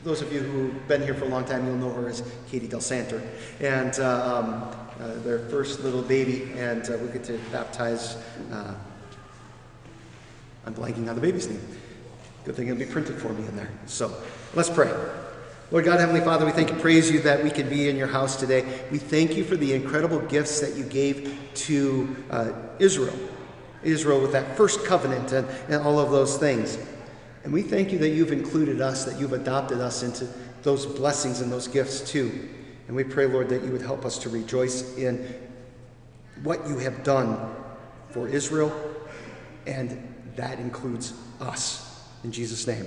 those 0.04 0.22
of 0.22 0.32
you 0.32 0.40
who've 0.40 0.88
been 0.88 1.02
here 1.02 1.14
for 1.14 1.24
a 1.24 1.28
long 1.28 1.44
time, 1.44 1.66
you'll 1.66 1.76
know 1.76 1.92
her 1.92 2.08
as 2.08 2.22
Katie 2.48 2.68
Del 2.68 2.80
Santer. 2.80 3.24
And 3.60 3.98
uh, 3.98 4.72
um, 4.72 4.85
their 4.98 5.40
first 5.50 5.80
little 5.80 6.02
baby, 6.02 6.50
and 6.56 6.88
uh, 6.88 6.96
we 6.98 7.08
get 7.08 7.24
to 7.24 7.38
baptize. 7.52 8.16
Uh, 8.52 8.74
I'm 10.64 10.74
blanking 10.74 11.08
on 11.08 11.14
the 11.14 11.20
baby's 11.20 11.48
name. 11.48 11.60
Good 12.44 12.56
thing 12.56 12.68
it'll 12.68 12.78
be 12.78 12.86
printed 12.86 13.16
for 13.16 13.32
me 13.32 13.46
in 13.46 13.56
there. 13.56 13.70
So 13.86 14.12
let's 14.54 14.70
pray. 14.70 14.92
Lord 15.72 15.84
God, 15.84 15.98
Heavenly 15.98 16.20
Father, 16.20 16.46
we 16.46 16.52
thank 16.52 16.70
and 16.70 16.80
praise 16.80 17.10
you 17.10 17.20
that 17.22 17.42
we 17.42 17.50
can 17.50 17.68
be 17.68 17.88
in 17.88 17.96
your 17.96 18.06
house 18.06 18.36
today. 18.36 18.64
We 18.92 18.98
thank 18.98 19.36
you 19.36 19.42
for 19.42 19.56
the 19.56 19.72
incredible 19.72 20.20
gifts 20.20 20.60
that 20.60 20.76
you 20.76 20.84
gave 20.84 21.36
to 21.54 22.16
uh, 22.30 22.52
Israel, 22.78 23.18
Israel 23.82 24.20
with 24.20 24.30
that 24.30 24.56
first 24.56 24.84
covenant 24.84 25.32
and, 25.32 25.46
and 25.68 25.82
all 25.82 25.98
of 25.98 26.10
those 26.10 26.38
things. 26.38 26.78
And 27.42 27.52
we 27.52 27.62
thank 27.62 27.90
you 27.90 27.98
that 27.98 28.10
you've 28.10 28.30
included 28.32 28.80
us, 28.80 29.04
that 29.06 29.18
you've 29.18 29.32
adopted 29.32 29.80
us 29.80 30.04
into 30.04 30.28
those 30.62 30.86
blessings 30.86 31.40
and 31.40 31.50
those 31.50 31.66
gifts 31.66 32.00
too. 32.00 32.48
And 32.86 32.96
we 32.96 33.04
pray, 33.04 33.26
Lord, 33.26 33.48
that 33.48 33.62
you 33.62 33.72
would 33.72 33.82
help 33.82 34.04
us 34.04 34.18
to 34.18 34.28
rejoice 34.28 34.96
in 34.96 35.34
what 36.42 36.66
you 36.68 36.78
have 36.78 37.02
done 37.02 37.54
for 38.10 38.28
Israel, 38.28 38.72
and 39.66 40.14
that 40.36 40.58
includes 40.58 41.14
us. 41.40 42.04
In 42.22 42.32
Jesus' 42.32 42.66
name, 42.66 42.86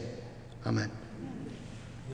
amen. 0.65 0.91